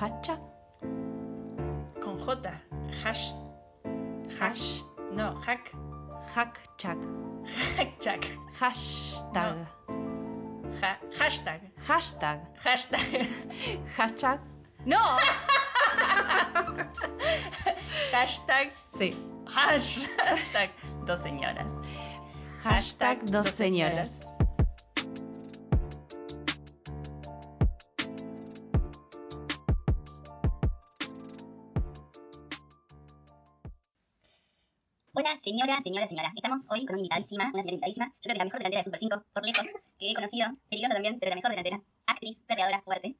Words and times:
Hacha. 0.00 0.38
Con 2.02 2.18
J. 2.18 2.50
Hash. 3.04 3.32
Hash. 4.40 4.82
No, 5.12 5.34
hack. 5.46 5.70
Hackchak. 6.34 6.96
Hackchack. 7.76 8.24
Hashtag. 8.58 9.66
Ha- 10.80 10.98
hashtag. 11.18 11.60
Hashtag. 11.86 12.40
Hashtag. 12.64 13.26
Hashtag. 13.96 14.40
No. 14.86 14.96
Hashtag. 18.12 18.72
Sí. 18.88 19.14
Hashtag. 19.46 20.70
Dos 21.04 21.20
señoras. 21.20 21.72
Hashtag 22.62 23.24
dos 23.26 23.48
señoras. 23.50 24.29
Hola, 35.80 35.84
señora, 35.84 36.08
señora. 36.08 36.32
Estamos 36.36 36.60
hoy 36.68 36.84
con 36.84 36.96
una 36.96 37.00
invitadísima, 37.00 37.44
una 37.44 37.52
señora 37.52 37.70
invitadísima. 37.70 38.06
Yo 38.08 38.20
creo 38.20 38.34
que 38.34 38.38
la 38.38 38.44
mejor 38.44 38.60
delantera 38.60 38.82
de 38.82 38.84
Fútbol 38.84 39.00
5, 39.00 39.24
por 39.32 39.46
lejos, 39.46 39.66
que 39.98 40.10
he 40.10 40.14
conocido. 40.14 40.48
Peligrosa 40.68 40.94
también, 40.94 41.18
pero 41.18 41.30
la 41.30 41.36
mejor 41.36 41.50
delantera. 41.52 41.80
Actriz, 42.04 42.42
perreadora, 42.46 42.82
fuerte. 42.82 43.16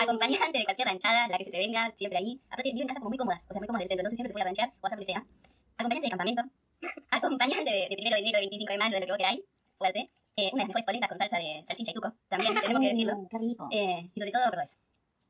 Acompañante 0.00 0.56
de 0.58 0.64
cualquier 0.64 0.88
ranchada, 0.88 1.28
la 1.28 1.36
que 1.36 1.44
se 1.44 1.50
te 1.50 1.58
venga, 1.58 1.92
siempre 1.96 2.18
ahí. 2.18 2.40
Aparte, 2.48 2.72
vive 2.72 2.80
en 2.80 2.88
casas 2.88 3.00
como 3.00 3.10
muy 3.10 3.18
cómodas, 3.18 3.42
o 3.44 3.52
sea, 3.52 3.60
muy 3.60 3.68
cómodas 3.68 3.80
del 3.80 3.88
centro. 3.88 4.00
Entonces 4.00 4.16
siempre 4.16 4.30
se 4.30 4.32
puede 4.32 4.44
ranchear 4.46 4.72
o 4.80 4.86
hacer 4.86 4.98
lo 4.98 5.04
que 5.04 5.12
sea. 5.12 5.26
Acompañante 5.76 6.06
de 6.06 6.10
campamento. 6.10 6.42
Acompañante 7.10 7.70
de, 7.70 7.88
de 7.90 7.96
primero 7.96 8.16
de 8.16 8.22
enero, 8.22 8.38
de 8.38 8.48
25 8.48 8.72
de 8.72 8.78
mayo, 8.78 8.94
de 8.94 9.00
lo 9.00 9.06
que 9.06 9.12
vos 9.12 9.18
queráis. 9.18 9.40
Fuerte. 9.76 10.00
Eh, 10.36 10.48
una 10.48 10.48
de 10.48 10.56
las 10.64 10.68
mejores 10.68 10.86
poletas 10.86 11.08
con 11.10 11.18
salsa 11.18 11.36
de 11.36 11.64
salchicha 11.68 11.90
y 11.90 11.94
tuco. 11.94 12.14
También 12.28 12.54
tenemos 12.54 12.80
que 12.80 12.88
decirlo. 12.88 13.28
Qué 13.28 13.36
rico. 13.36 13.68
Eh, 13.70 14.08
y 14.14 14.18
sobre 14.18 14.32
todo, 14.32 14.44
cordobesa. 14.48 14.76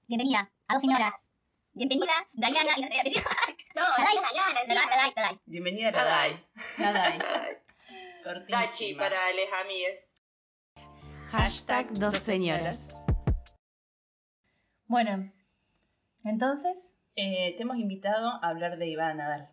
Bienvenida 0.06 0.46
a 0.68 0.74
dos 0.74 0.80
señoras. 0.80 1.27
Bienvenida, 1.78 2.10
Dayana, 2.32 2.72
y 2.76 2.82
no 3.76 3.82
Daday, 3.96 5.12
Daday. 5.14 5.40
Bienvenida. 5.46 5.92
Nada. 6.76 7.12
Cortísima. 8.24 8.60
Dachi 8.60 8.94
para 8.94 9.16
les 9.32 9.48
amigues. 9.62 10.00
Hashtag 11.30 11.86
dos 11.92 12.16
señoras. 12.16 12.98
Bueno, 14.88 15.30
entonces, 16.24 16.96
Eh, 17.14 17.54
te 17.56 17.62
hemos 17.62 17.78
invitado 17.78 18.40
a 18.42 18.48
hablar 18.48 18.76
de 18.78 18.88
Ivana 18.88 19.14
Nadal, 19.14 19.48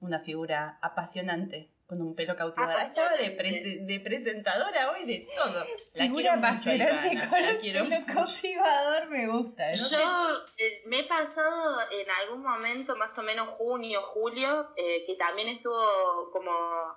una 0.00 0.20
figura 0.20 0.78
apasionante, 0.80 1.70
con 1.86 2.02
un 2.02 2.14
pelo 2.16 2.34
cautivador. 2.34 2.80
Estaba 2.80 3.16
de, 3.16 3.78
de 3.80 4.00
presentadora 4.00 4.90
hoy 4.90 5.04
de 5.04 5.28
todo. 5.36 5.64
La 5.94 6.04
figura 6.04 6.32
quiero 6.32 6.36
mucho, 6.36 6.72
Ivana, 6.72 7.30
con 7.30 7.42
la 7.42 7.50
el 7.50 7.58
quiero 7.58 7.84
pelo 7.84 8.00
mucho. 8.00 8.12
cautivador 8.12 9.08
me 9.08 9.28
gusta. 9.28 9.70
¿no? 9.70 9.74
Yo 9.74 10.38
eh, 10.58 10.82
me 10.86 11.00
he 11.00 11.04
pasado 11.04 11.78
en 11.92 12.10
algún 12.10 12.42
momento, 12.42 12.96
más 12.96 13.16
o 13.18 13.22
menos 13.22 13.48
junio, 13.50 14.02
julio, 14.02 14.72
eh, 14.76 15.04
que 15.06 15.14
también 15.14 15.48
estuvo 15.48 16.30
como, 16.32 16.50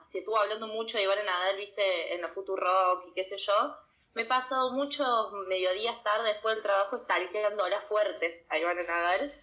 se 0.09 0.20
estuvo 0.20 0.38
hablando 0.40 0.68
mucho 0.68 0.98
de 0.98 1.03
Ivana 1.03 1.24
Nadal, 1.24 1.58
viste, 1.58 2.16
en 2.16 2.22
la 2.22 2.30
Futurock 2.30 3.08
y 3.09 3.14
qué 3.14 3.26
sé 3.26 3.38
yo. 3.38 3.76
Me 4.16 4.24
he 4.24 4.26
pasado 4.26 4.72
muchos 4.72 5.31
mediodías 5.48 6.02
tarde 6.03 6.30
después 6.30 6.56
del 6.56 6.64
trabajo 6.64 6.98
stalkeándola 6.98 7.80
fuerte 7.81 8.44
a 8.50 8.58
Ivana 8.58 8.84
Nadal 8.84 9.34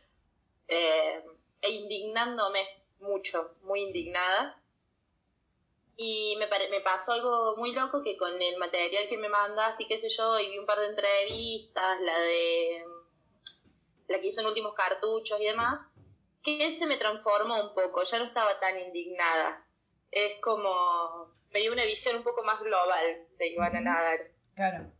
eh, 0.66 1.24
e 1.62 1.70
indignándome 1.70 2.66
mucho, 2.98 3.54
muy 3.62 3.80
indignada. 3.80 4.58
Y 5.98 6.36
me, 6.38 6.46
pare- 6.46 6.68
me 6.70 6.80
pasó 6.80 7.12
algo 7.12 7.56
muy 7.56 7.72
loco 7.72 8.02
que 8.02 8.16
con 8.18 8.30
el 8.40 8.56
material 8.58 9.04
que 9.08 9.16
me 9.16 9.28
mandaste 9.30 9.84
y 9.84 9.88
qué 9.88 9.98
sé 9.98 10.08
yo, 10.10 10.38
y 10.38 10.50
vi 10.50 10.58
un 10.58 10.66
par 10.66 10.78
de 10.78 10.88
entrevistas, 10.88 12.00
la 12.02 12.18
de 12.18 12.84
la 14.08 14.20
que 14.20 14.26
hizo 14.28 14.40
en 14.42 14.46
últimos 14.46 14.74
cartuchos 14.74 15.40
y 15.40 15.44
demás, 15.46 15.80
que 16.42 16.70
se 16.70 16.86
me 16.86 16.96
transformó 16.98 17.60
un 17.60 17.74
poco, 17.74 18.04
ya 18.04 18.18
no 18.18 18.24
estaba 18.26 18.60
tan 18.60 18.78
indignada. 18.78 19.66
Es 20.10 20.40
como, 20.42 21.34
me 21.50 21.60
dio 21.60 21.72
una 21.72 21.84
visión 21.84 22.16
un 22.16 22.22
poco 22.22 22.44
más 22.44 22.60
global 22.60 23.26
de 23.38 23.48
Ivana 23.48 23.80
Nadal. 23.80 24.18
Claro. 24.54 24.92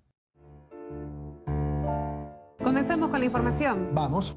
Comencemos 2.64 3.10
con 3.10 3.20
la 3.20 3.26
información. 3.26 3.94
Vamos. 3.94 4.34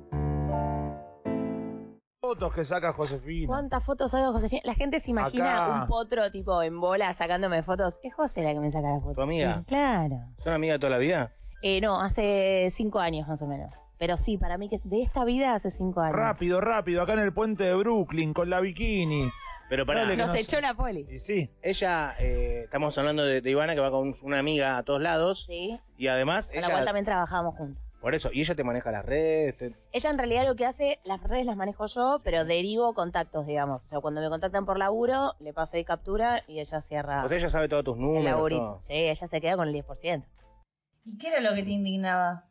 Fotos 2.30 2.54
que 2.54 2.64
saca 2.64 2.94
Josefina. 2.94 3.48
¿Cuántas 3.48 3.84
fotos 3.84 4.14
hago, 4.14 4.34
Josefina? 4.34 4.62
La 4.64 4.76
gente 4.76 5.00
se 5.00 5.10
imagina 5.10 5.66
Acá. 5.66 5.82
un 5.82 5.88
potro 5.88 6.30
tipo 6.30 6.62
en 6.62 6.80
bola 6.80 7.12
sacándome 7.12 7.64
fotos. 7.64 8.00
Es 8.04 8.14
José 8.14 8.44
la 8.44 8.54
que 8.54 8.60
me 8.60 8.70
saca 8.70 8.88
las 8.88 9.02
fotos. 9.02 9.16
¿Tu 9.16 9.22
amiga? 9.24 9.58
Sí, 9.58 9.66
claro. 9.66 10.20
¿Son 10.38 10.54
amigas 10.54 10.76
de 10.76 10.80
toda 10.80 10.92
la 10.92 11.00
vida? 11.00 11.32
Eh, 11.64 11.82
no, 11.82 12.00
hace 12.00 12.68
cinco 12.70 13.00
años 13.00 13.28
más 13.28 13.42
o 13.42 13.48
menos. 13.48 13.74
Pero 13.98 14.16
sí, 14.16 14.38
para 14.38 14.60
mí 14.60 14.70
que 14.70 14.76
es 14.76 14.88
de 14.88 15.02
esta 15.02 15.26
vida 15.26 15.56
hace 15.56 15.72
cinco 15.72 16.02
años. 16.02 16.18
Rápido, 16.18 16.62
rápido, 16.62 17.02
acá 17.02 17.14
en 17.14 17.20
el 17.20 17.34
puente 17.34 17.64
de 17.64 17.74
Brooklyn 17.74 18.32
con 18.36 18.48
la 18.52 18.60
bikini. 18.60 19.32
Pero 19.68 19.88
pará, 19.88 20.02
Dale, 20.02 20.12
que 20.16 20.18
Nos 20.18 20.30
no 20.30 20.36
echó 20.36 20.62
la 20.62 20.76
poli. 20.76 21.08
Y 21.10 21.18
sí, 21.18 21.50
ella, 21.64 22.14
eh, 22.20 22.62
estamos 22.66 22.96
hablando 23.00 23.26
de, 23.26 23.42
de 23.42 23.50
Ivana 23.50 23.74
que 23.74 23.82
va 23.82 23.90
con 23.90 24.14
una 24.22 24.38
amiga 24.38 24.78
a 24.78 24.84
todos 24.84 25.02
lados 25.02 25.46
Sí, 25.48 25.80
y 25.98 26.06
además 26.06 26.52
con 26.54 26.62
la 26.62 26.70
cual 26.70 26.86
también 26.86 27.06
trabajamos 27.06 27.56
juntos. 27.56 27.89
Por 28.00 28.16
eso, 28.16 28.30
y 28.32 28.42
ella 28.42 28.56
te 28.56 28.64
maneja 28.64 28.92
las 28.92 29.06
redes, 29.06 29.58
te- 29.58 29.76
Ella 29.92 30.10
en 30.10 30.18
realidad 30.18 30.46
lo 30.46 30.56
que 30.56 30.66
hace, 30.66 31.00
las 31.04 31.22
redes 31.24 31.46
las 31.46 31.56
manejo 31.58 31.86
yo, 31.88 32.22
pero 32.24 32.46
derivo 32.46 32.94
contactos, 32.94 33.46
digamos. 33.46 33.84
O 33.86 33.88
sea, 33.88 34.00
cuando 34.00 34.22
me 34.22 34.30
contactan 34.30 34.66
por 34.66 34.78
laburo, 34.78 35.36
le 35.40 35.54
paso 35.54 35.76
ahí 35.78 35.84
captura 35.86 36.44
y 36.48 36.60
ella 36.60 36.82
cierra 36.82 37.26
o 37.26 37.28
sea, 37.28 37.38
ella 37.38 37.50
sabe 37.50 37.68
todos 37.68 37.84
tus 37.84 37.96
el 37.96 38.02
números. 38.02 38.24
laburito. 38.26 38.62
todo. 38.62 38.80
Sí, 38.80 38.94
ella 38.94 39.28
se 39.28 39.42
queda 39.42 39.56
con 39.58 39.68
el 39.68 39.74
10%. 39.74 40.26
¿Y 41.06 41.18
qué 41.18 41.28
era 41.28 41.42
lo 41.42 41.56
que 41.56 41.64
te 41.64 41.70
indignaba? 41.72 42.46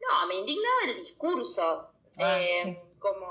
No, 0.00 0.26
me 0.28 0.34
indignaba 0.34 0.82
el 0.88 0.96
discurso. 0.96 1.90
Ah, 2.18 2.38
eh, 2.40 2.62
sí. 2.64 2.98
Como 2.98 3.26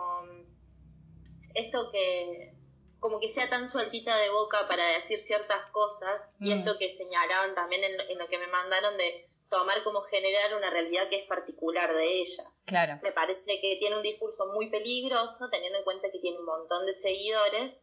esto 1.53 1.89
que 1.91 2.55
como 3.00 3.19
que 3.19 3.29
sea 3.29 3.50
tan 3.50 3.67
sueltita 3.67 4.16
de 4.16 4.29
boca 4.29 4.67
para 4.69 4.85
decir 4.85 5.17
ciertas 5.19 5.66
cosas 5.71 6.31
y 6.39 6.53
Mm. 6.53 6.59
esto 6.59 6.77
que 6.77 6.89
señalaban 6.91 7.55
también 7.55 7.83
en, 7.83 8.00
en 8.11 8.17
lo 8.19 8.27
que 8.27 8.38
me 8.38 8.45
mandaron 8.47 8.95
de 8.95 9.27
tomar 9.51 9.84
como 9.84 10.01
generar 10.03 10.56
una 10.56 10.69
realidad 10.69 11.09
que 11.09 11.17
es 11.17 11.28
particular 11.28 11.94
de 11.94 12.22
ella. 12.22 12.44
Claro. 12.66 12.97
Me 13.03 13.12
parece 13.12 13.59
que 13.59 13.75
tiene 13.79 13.97
un 13.97 14.01
discurso 14.01 14.45
muy 14.53 14.69
peligroso 14.69 15.50
teniendo 15.50 15.78
en 15.78 15.84
cuenta 15.84 16.09
que 16.09 16.19
tiene 16.19 16.39
un 16.39 16.45
montón 16.45 16.85
de 16.85 16.94
seguidores 16.94 17.73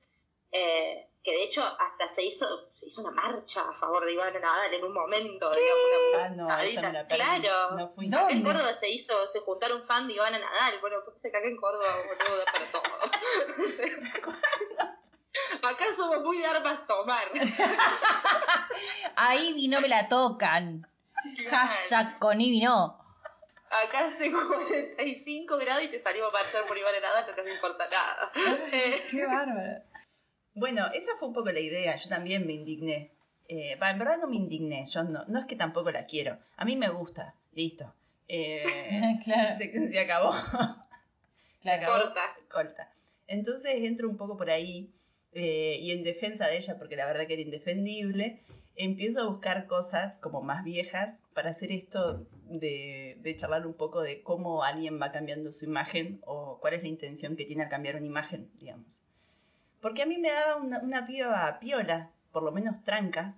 eh, 0.51 1.11
que 1.23 1.33
de 1.33 1.43
hecho 1.45 1.63
hasta 1.63 2.09
se 2.09 2.23
hizo 2.23 2.71
se 2.71 2.87
hizo 2.87 3.03
una 3.03 3.11
marcha 3.11 3.69
a 3.69 3.75
favor 3.75 4.07
de 4.07 4.15
Ivana 4.15 4.39
Nadal 4.39 4.73
en 4.73 4.83
un 4.83 4.95
momento 4.95 5.51
digamos 5.51 5.85
una 6.15 6.25
Ah, 6.25 6.31
no, 6.31 6.47
me 6.47 7.07
claro 7.07 7.71
No 7.77 7.91
fui. 7.91 8.09
No. 8.09 8.21
Acá 8.21 8.31
en. 8.33 8.43
Córdoba 8.43 8.73
se 8.73 8.89
hizo, 8.89 9.29
se 9.29 9.41
juntaron 9.41 9.83
fan 9.83 10.09
de 10.09 10.15
Ivana 10.15 10.39
Nadal. 10.39 10.79
Bueno, 10.81 11.03
pues 11.05 11.23
acá 11.23 11.39
en 11.45 11.59
Córdoba, 11.59 11.95
boludo, 12.07 12.45
para 12.47 12.73
todo. 12.73 12.83
acá 15.69 15.85
somos 15.95 16.23
muy 16.23 16.39
de 16.39 16.47
armas 16.47 16.87
tomar. 16.87 17.31
Ahí 19.17 19.53
vino 19.53 19.83
me 19.83 19.89
la 19.89 20.09
tocan. 20.09 20.91
Hashtag 21.51 22.19
con 22.19 22.41
Ibi 22.41 22.61
no. 22.61 22.99
Acá 23.71 24.07
hace 24.07 24.33
45 24.33 25.59
grados 25.59 25.85
y 25.85 25.89
te 25.89 26.01
salimos 26.01 26.31
a 26.31 26.33
marchar 26.33 26.65
por 26.67 26.79
Ivana 26.79 27.01
Nadal, 27.01 27.27
no 27.37 27.43
nos 27.43 27.55
importa 27.55 27.87
nada. 27.91 28.33
Qué 29.11 29.27
bárbaro. 29.27 29.83
Bueno, 30.55 30.87
esa 30.95 31.13
fue 31.19 31.29
un 31.29 31.35
poco 31.35 31.53
la 31.53 31.61
idea. 31.61 31.95
Yo 31.97 32.09
también 32.09 32.47
me 32.47 32.55
indigné. 32.55 33.13
Eh, 33.47 33.73
en 33.73 33.99
verdad 33.99 34.19
no 34.21 34.29
me 34.29 34.37
indigné. 34.37 34.87
Yo 34.87 35.03
no, 35.05 35.25
no 35.27 35.41
es 35.41 35.47
que 35.47 35.57
tampoco 35.57 35.91
la 35.91 36.07
quiero. 36.07 36.39
A 36.57 36.65
mí 36.65 36.77
me 36.77 36.89
gusta. 36.89 37.35
Listo. 37.53 37.95
Eh, 38.27 38.65
Claro. 39.25 39.53
se, 39.55 39.71
se 39.91 40.01
acabó. 40.01 40.33
Se 41.63 41.71
acabó. 41.71 41.95
Corta. 42.05 42.23
Corta. 42.51 42.93
Entonces 43.27 43.75
entro 43.83 44.09
un 44.09 44.17
poco 44.17 44.37
por 44.37 44.49
ahí 44.49 44.95
eh, 45.33 45.77
y 45.81 45.91
en 45.93 46.03
defensa 46.05 46.47
de 46.47 46.57
ella, 46.57 46.79
porque 46.79 46.97
la 46.97 47.05
verdad 47.07 47.27
que 47.27 47.35
era 47.35 47.43
indefendible, 47.43 48.43
empiezo 48.79 49.21
a 49.21 49.29
buscar 49.29 49.67
cosas 49.67 50.17
como 50.19 50.41
más 50.41 50.65
viejas 50.65 51.25
para 51.35 51.51
hacer 51.51 51.73
esto 51.73 52.27
de, 52.49 53.35
charlar 53.37 53.67
un 53.67 53.75
poco 53.75 54.01
de 54.01 54.23
cómo 54.23 54.65
alguien 54.65 55.01
va 55.01 55.13
cambiando 55.13 55.53
su 55.53 55.65
imagen 55.65 56.21
o 56.25 56.59
cuál 56.61 56.75
es 56.75 56.83
la 56.83 56.89
intención 56.89 57.37
que 57.37 57.45
tiene 57.45 57.65
al 57.65 57.69
cambiar 57.69 57.97
una 57.97 58.07
imagen, 58.07 58.51
digamos. 58.59 59.03
Porque 59.83 60.03
a 60.03 60.07
mí 60.07 60.19
me 60.19 60.31
daba 60.31 60.57
una, 60.57 60.79
una 60.81 61.07
piba 61.07 61.59
piola, 61.61 62.11
por 62.33 62.43
lo 62.43 62.53
menos 62.53 62.83
tranca, 62.85 63.37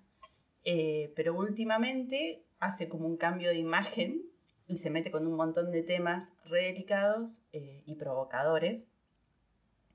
eh, 0.64 1.12
pero 1.16 1.34
últimamente 1.34 2.44
hace 2.60 2.88
como 2.88 3.06
un 3.06 3.16
cambio 3.16 3.48
de 3.48 3.56
imagen 3.56 4.22
y 4.68 4.76
se 4.76 4.90
mete 4.90 5.10
con 5.10 5.26
un 5.26 5.34
montón 5.34 5.72
de 5.72 5.82
temas 5.82 6.34
re 6.44 6.66
delicados 6.66 7.42
eh, 7.52 7.82
y 7.86 7.96
provocadores. 7.96 8.86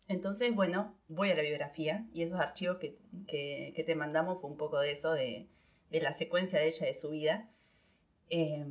Entonces, 0.08 0.54
bueno, 0.54 0.94
voy 1.08 1.32
a 1.32 1.36
la 1.36 1.42
biografía 1.42 2.06
y 2.14 2.22
esos 2.24 2.40
archivos 2.40 2.78
que, 2.78 2.98
que- 3.28 3.74
que 3.76 3.84
te 3.84 3.96
mandamos 3.96 4.40
fue 4.40 4.50
un 4.52 4.58
poco 4.58 4.80
de 4.80 4.92
eso, 4.92 5.14
de, 5.14 5.48
de 5.90 6.02
la 6.02 6.12
secuencia 6.14 6.60
de 6.60 6.68
ella, 6.68 6.86
de 6.86 6.94
su 6.94 7.10
vida. 7.10 7.50
Eh, 8.30 8.66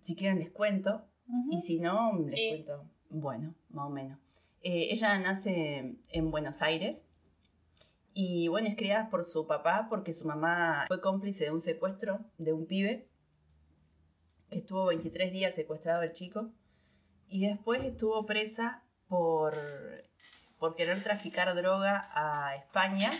si 0.00 0.14
quieren 0.14 0.38
les 0.38 0.50
cuento 0.50 1.04
y 1.50 1.60
si 1.60 1.80
no, 1.80 2.16
les 2.18 2.38
Sí. 2.38 2.48
cuento, 2.50 2.84
bueno, 3.10 3.54
más 3.70 3.86
o 3.86 3.90
menos. 3.90 4.18
Eh, 4.62 4.88
ella 4.92 5.18
nace 5.18 5.96
en 6.08 6.30
Buenos 6.30 6.62
Aires 6.62 7.06
y 8.14 8.48
bueno, 8.48 8.68
es 8.68 8.76
criada 8.76 9.10
por 9.10 9.24
su 9.24 9.46
papá 9.46 9.86
porque 9.90 10.12
su 10.12 10.26
mamá 10.26 10.84
fue 10.88 11.00
cómplice 11.00 11.44
de 11.44 11.50
un 11.50 11.60
secuestro 11.60 12.20
de 12.38 12.52
un 12.52 12.66
pibe 12.66 13.06
que 14.50 14.58
estuvo 14.58 14.86
23 14.86 15.32
días 15.32 15.54
secuestrado 15.54 16.02
el 16.02 16.12
chico 16.12 16.50
y 17.28 17.46
después 17.48 17.82
estuvo 17.84 18.24
presa 18.24 18.82
por, 19.08 19.54
por 20.58 20.74
querer 20.74 21.02
traficar 21.02 21.54
droga 21.54 22.08
a 22.12 22.56
España 22.56 23.10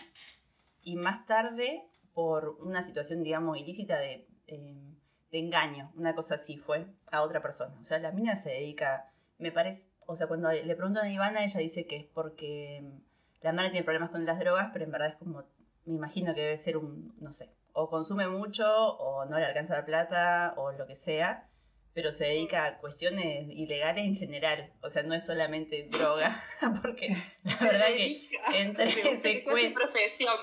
y 0.82 0.96
más 0.96 1.26
tarde 1.26 1.84
por 2.14 2.56
una 2.60 2.82
situación, 2.82 3.22
digamos, 3.22 3.58
ilícita 3.58 3.98
de, 3.98 4.26
eh, 4.46 4.96
de 5.30 5.38
engaño, 5.38 5.92
una 5.96 6.14
cosa 6.14 6.36
así 6.36 6.56
fue, 6.56 6.86
a 7.10 7.22
otra 7.22 7.42
persona. 7.42 7.76
O 7.80 7.84
sea, 7.84 7.98
la 7.98 8.12
mina 8.12 8.36
se 8.36 8.50
dedica, 8.50 9.10
me 9.38 9.52
parece, 9.52 9.88
o 10.06 10.16
sea, 10.16 10.26
cuando 10.26 10.50
le 10.50 10.76
preguntan 10.76 11.04
a 11.04 11.10
Ivana, 11.10 11.44
ella 11.44 11.60
dice 11.60 11.86
que 11.86 11.96
es 11.96 12.04
porque 12.06 12.80
mm, 12.82 12.98
la 13.42 13.52
madre 13.52 13.70
tiene 13.70 13.84
problemas 13.84 14.10
con 14.10 14.24
las 14.24 14.38
drogas, 14.38 14.70
pero 14.72 14.84
en 14.84 14.92
verdad 14.92 15.08
es 15.08 15.16
como, 15.16 15.44
me 15.84 15.96
imagino 15.96 16.34
que 16.34 16.42
debe 16.42 16.56
ser 16.56 16.76
un, 16.76 17.14
no 17.20 17.32
sé, 17.32 17.50
o 17.72 17.90
consume 17.90 18.28
mucho, 18.28 18.66
o 18.96 19.26
no 19.26 19.38
le 19.38 19.44
alcanza 19.44 19.76
la 19.76 19.84
plata, 19.84 20.54
o 20.56 20.72
lo 20.72 20.86
que 20.86 20.96
sea, 20.96 21.48
pero 21.96 22.12
se 22.12 22.26
dedica 22.26 22.66
a 22.66 22.76
cuestiones 22.76 23.48
ilegales 23.48 24.04
en 24.04 24.16
general. 24.16 24.70
O 24.82 24.90
sea, 24.90 25.02
no 25.02 25.14
es 25.14 25.24
solamente 25.24 25.88
droga, 25.90 26.36
porque 26.82 27.16
la 27.42 27.56
verdad 27.58 27.86
que 27.86 28.28
entre 28.52 28.92
secuestros... 29.16 29.72
profesión. 29.72 30.34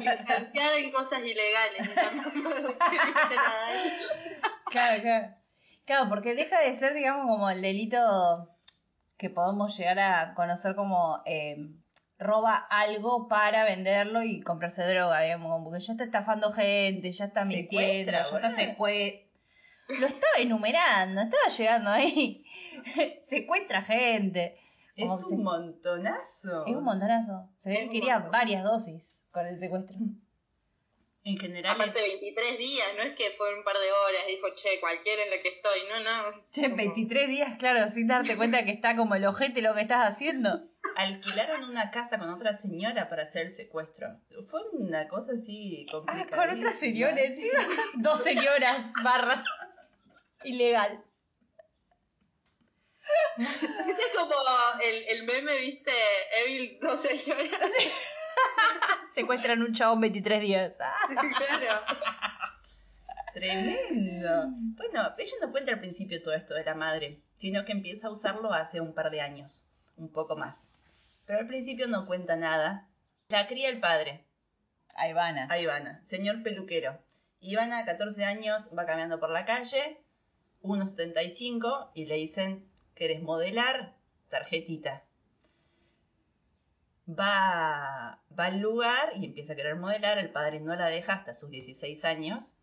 Licenciada 0.00 0.78
en 0.78 0.90
cosas 0.90 1.20
ilegales. 1.20 1.88
Claro, 4.72 5.02
claro. 5.02 5.34
Claro, 5.84 6.08
porque 6.08 6.34
deja 6.34 6.58
de 6.60 6.72
ser, 6.72 6.94
digamos, 6.94 7.26
como 7.26 7.50
el 7.50 7.60
delito 7.60 8.48
que 9.18 9.28
podemos 9.28 9.76
llegar 9.76 9.98
a 9.98 10.34
conocer 10.34 10.74
como 10.74 11.22
eh, 11.26 11.58
roba 12.18 12.56
algo 12.70 13.28
para 13.28 13.64
venderlo 13.64 14.22
y 14.22 14.40
comprarse 14.40 14.82
droga, 14.84 15.20
digamos, 15.20 15.52
como 15.52 15.64
porque 15.64 15.84
ya 15.84 15.92
está 15.92 16.04
estafando 16.04 16.50
gente, 16.50 17.12
ya 17.12 17.26
está 17.26 17.44
mintiendo, 17.44 18.10
ya 18.10 18.20
está 18.22 18.34
boluda. 18.38 18.56
Lo 19.88 20.06
estaba 20.06 20.34
enumerando, 20.38 21.20
estaba 21.22 21.48
llegando 21.48 21.90
ahí. 21.90 22.44
Secuestra 23.22 23.82
gente. 23.82 24.58
Como 24.96 25.14
Es 25.14 25.28
se- 25.28 25.34
un 25.34 25.42
montonazo. 25.44 26.66
Es 26.66 26.74
un 26.76 26.84
montonazo. 26.84 27.48
Se 27.56 27.70
ve 27.70 27.76
Es 27.76 27.84
que 27.86 27.90
quería 27.90 28.14
montón. 28.14 28.32
varias 28.32 28.64
dosis 28.64 29.24
con 29.30 29.46
el 29.46 29.58
secuestro. 29.58 29.96
En 31.24 31.38
general, 31.38 31.76
Aparte 31.76 32.00
23 32.02 32.58
días, 32.58 32.86
no 32.96 33.02
es 33.04 33.14
que 33.14 33.30
fue 33.38 33.56
un 33.56 33.62
par 33.62 33.74
de 33.76 33.92
horas, 33.92 34.22
dijo, 34.26 34.48
che, 34.56 34.80
cualquiera 34.80 35.22
en 35.22 35.30
la 35.30 35.36
que 35.40 35.50
estoy, 35.50 35.78
no, 35.88 36.00
no. 36.32 36.44
Che, 36.50 36.64
en 36.64 36.74
23 36.76 37.28
días, 37.28 37.54
claro, 37.60 37.86
sin 37.86 38.08
darte 38.08 38.36
cuenta 38.36 38.64
que 38.64 38.72
está 38.72 38.96
como 38.96 39.14
el 39.14 39.24
ojete 39.24 39.62
lo 39.62 39.72
que 39.72 39.82
estás 39.82 40.04
haciendo. 40.04 40.68
alquilaron 40.96 41.62
una 41.70 41.92
casa 41.92 42.18
con 42.18 42.28
otra 42.28 42.52
señora 42.54 43.08
para 43.08 43.22
hacer 43.22 43.42
el 43.46 43.52
secuestro. 43.52 44.08
Fue 44.48 44.62
una 44.72 45.06
cosa 45.06 45.32
así 45.34 45.86
Ah, 45.88 45.92
complicada. 45.92 46.44
con 46.48 46.58
otra 46.58 46.72
señora 46.72 47.22
encima. 47.22 47.60
Dos 47.98 48.20
señoras, 48.20 48.92
barra. 49.04 49.44
Ilegal. 50.44 51.04
Ese 53.38 53.92
es 53.92 54.18
como 54.18 54.34
el, 54.82 55.04
el 55.08 55.22
meme, 55.24 55.58
viste, 55.60 55.92
Evil, 56.44 56.78
no 56.80 56.96
sé, 56.96 57.16
señoras. 57.18 57.48
Secuestran 59.14 59.62
un 59.62 59.72
chabón 59.74 60.00
23 60.00 60.40
días. 60.40 60.78
Ah. 60.80 60.94
claro. 61.08 61.82
Tremendo. 63.34 64.48
Bueno, 64.76 65.14
ella 65.18 65.36
no 65.40 65.50
cuenta 65.50 65.72
al 65.72 65.80
principio 65.80 66.22
todo 66.22 66.34
esto 66.34 66.54
de 66.54 66.64
la 66.64 66.74
madre, 66.74 67.20
sino 67.36 67.64
que 67.64 67.72
empieza 67.72 68.08
a 68.08 68.12
usarlo 68.12 68.52
hace 68.52 68.80
un 68.80 68.94
par 68.94 69.10
de 69.10 69.20
años, 69.20 69.66
un 69.96 70.12
poco 70.12 70.36
más. 70.36 70.78
Pero 71.26 71.40
al 71.40 71.46
principio 71.46 71.88
no 71.88 72.06
cuenta 72.06 72.36
nada. 72.36 72.88
La 73.28 73.46
cría 73.48 73.70
el 73.70 73.80
padre, 73.80 74.24
A 74.94 75.08
Ivana. 75.08 75.46
a 75.50 75.58
Ivana, 75.58 76.04
señor 76.04 76.42
peluquero. 76.42 76.98
Ivana, 77.40 77.84
14 77.84 78.24
años, 78.24 78.70
va 78.76 78.84
caminando 78.86 79.18
por 79.18 79.30
la 79.30 79.44
calle, 79.44 79.98
1,75, 80.62 81.90
y 81.94 82.06
le 82.06 82.16
dicen, 82.16 82.66
¿querés 82.94 83.22
modelar? 83.22 83.94
Tarjetita. 84.28 85.04
Va, 87.08 88.20
va 88.38 88.44
al 88.44 88.60
lugar 88.60 89.12
y 89.16 89.26
empieza 89.26 89.52
a 89.52 89.56
querer 89.56 89.76
modelar, 89.76 90.18
el 90.18 90.30
padre 90.30 90.60
no 90.60 90.74
la 90.76 90.86
deja 90.86 91.14
hasta 91.14 91.34
sus 91.34 91.50
16 91.50 92.04
años, 92.04 92.60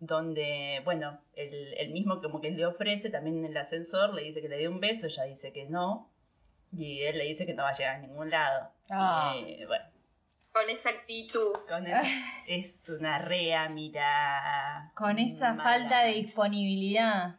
donde, 0.00 0.82
bueno, 0.84 1.20
el, 1.34 1.74
el 1.78 1.90
mismo 1.90 2.20
como 2.20 2.40
que 2.40 2.50
le 2.50 2.66
ofrece, 2.66 3.10
también 3.10 3.38
en 3.38 3.46
el 3.46 3.56
ascensor, 3.56 4.14
le 4.14 4.22
dice 4.22 4.42
que 4.42 4.48
le 4.48 4.58
dé 4.58 4.68
un 4.68 4.80
beso, 4.80 5.06
ella 5.06 5.24
dice 5.24 5.52
que 5.52 5.66
no, 5.66 6.10
y 6.72 7.02
él 7.02 7.18
le 7.18 7.24
dice 7.24 7.46
que 7.46 7.54
no 7.54 7.62
va 7.62 7.70
a 7.70 7.76
llegar 7.76 7.96
a 7.96 8.00
ningún 8.00 8.30
lado. 8.30 8.70
Ah. 8.90 9.34
Eh, 9.36 9.64
bueno, 9.66 9.84
Con 10.60 10.70
esa 10.70 10.88
actitud. 10.90 11.52
con 11.68 11.86
esa- 11.86 12.02
es 12.46 12.88
una 12.88 13.18
rea, 13.18 13.68
mira. 13.68 14.92
Con 14.96 15.18
esa 15.18 15.52
mala. 15.52 15.70
falta 15.70 16.00
de 16.04 16.14
disponibilidad. 16.14 17.36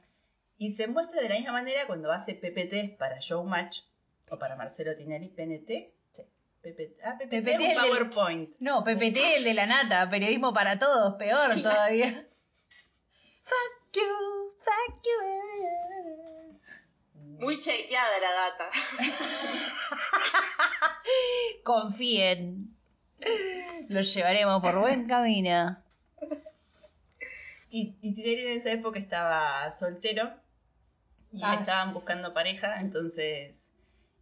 Y 0.58 0.72
se 0.72 0.88
muestra 0.88 1.22
de 1.22 1.30
la 1.30 1.36
misma 1.36 1.52
manera 1.54 1.86
cuando 1.88 2.12
hace 2.12 2.34
PPT 2.34 2.98
para 2.98 3.20
Showmatch 3.20 3.82
o 4.30 4.38
para 4.38 4.56
Marcelo 4.56 4.96
Tinelli, 4.96 5.28
PNT. 5.30 5.92
Sí. 6.12 6.24
PPT, 6.62 6.98
ah, 7.04 7.16
PPT, 7.18 7.42
PPT 7.42 7.50
es 7.50 7.56
un 7.58 7.62
el 7.64 7.70
del- 7.70 7.78
PowerPoint. 7.90 8.50
No, 8.60 8.84
PPT, 8.84 9.38
el 9.38 9.44
de 9.44 9.54
la 9.54 9.66
nata, 9.66 10.10
periodismo 10.10 10.54
para 10.54 10.78
todos, 10.80 11.16
peor 11.16 11.62
todavía. 11.62 12.10
Fuck 13.44 13.96
you, 13.96 14.54
fuck 14.62 15.02
you. 15.04 16.60
Muy 17.40 17.60
chequeada 17.60 18.20
la 18.20 18.32
data. 18.32 18.70
Confíen. 21.64 22.76
Los 23.90 24.14
llevaremos 24.14 24.62
por 24.62 24.80
buen 24.80 25.08
camino. 25.08 25.78
Y, 27.72 27.96
y 28.02 28.34
en 28.34 28.58
esa 28.58 28.72
época 28.72 29.00
estaba 29.00 29.70
soltero 29.72 30.32
y 31.32 31.42
Ah. 31.44 31.54
le 31.54 31.60
estaban 31.62 31.94
buscando 31.94 32.34
pareja, 32.34 32.80
entonces 32.82 33.72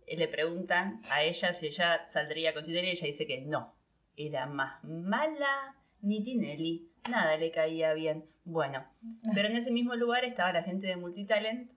eh, 0.05 0.17
le 0.17 0.27
preguntan 0.27 0.99
a 1.11 1.23
ella 1.23 1.53
si 1.53 1.67
ella 1.67 2.05
saldría 2.09 2.53
con 2.53 2.65
Tinelli 2.65 2.88
y 2.89 2.91
ella 2.91 3.07
dice 3.07 3.25
que 3.25 3.41
no. 3.41 3.73
Era 4.17 4.45
más 4.47 4.83
mala, 4.83 5.75
ni 6.01 6.21
Tinelli, 6.23 6.89
nada 7.09 7.38
le 7.38 7.51
caía 7.51 7.94
bien. 7.94 8.25
Bueno, 8.44 8.85
pero 9.33 9.47
en 9.47 9.55
ese 9.55 9.71
mismo 9.71 9.95
lugar 9.95 10.25
estaba 10.25 10.51
la 10.53 10.63
gente 10.63 10.88
de 10.88 10.97
Multitalent 10.97 11.71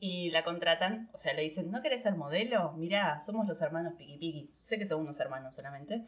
y 0.00 0.30
la 0.30 0.44
contratan, 0.44 1.08
o 1.14 1.18
sea, 1.18 1.32
le 1.34 1.42
dicen, 1.42 1.70
¿no 1.70 1.80
querés 1.82 2.02
ser 2.02 2.14
modelo? 2.16 2.72
Mirá, 2.72 3.20
somos 3.20 3.46
los 3.46 3.60
hermanos 3.62 3.94
Piqui 3.96 4.18
Piqui. 4.18 4.48
Sé 4.52 4.78
que 4.78 4.86
son 4.86 5.00
unos 5.00 5.18
hermanos 5.20 5.54
solamente. 5.54 6.04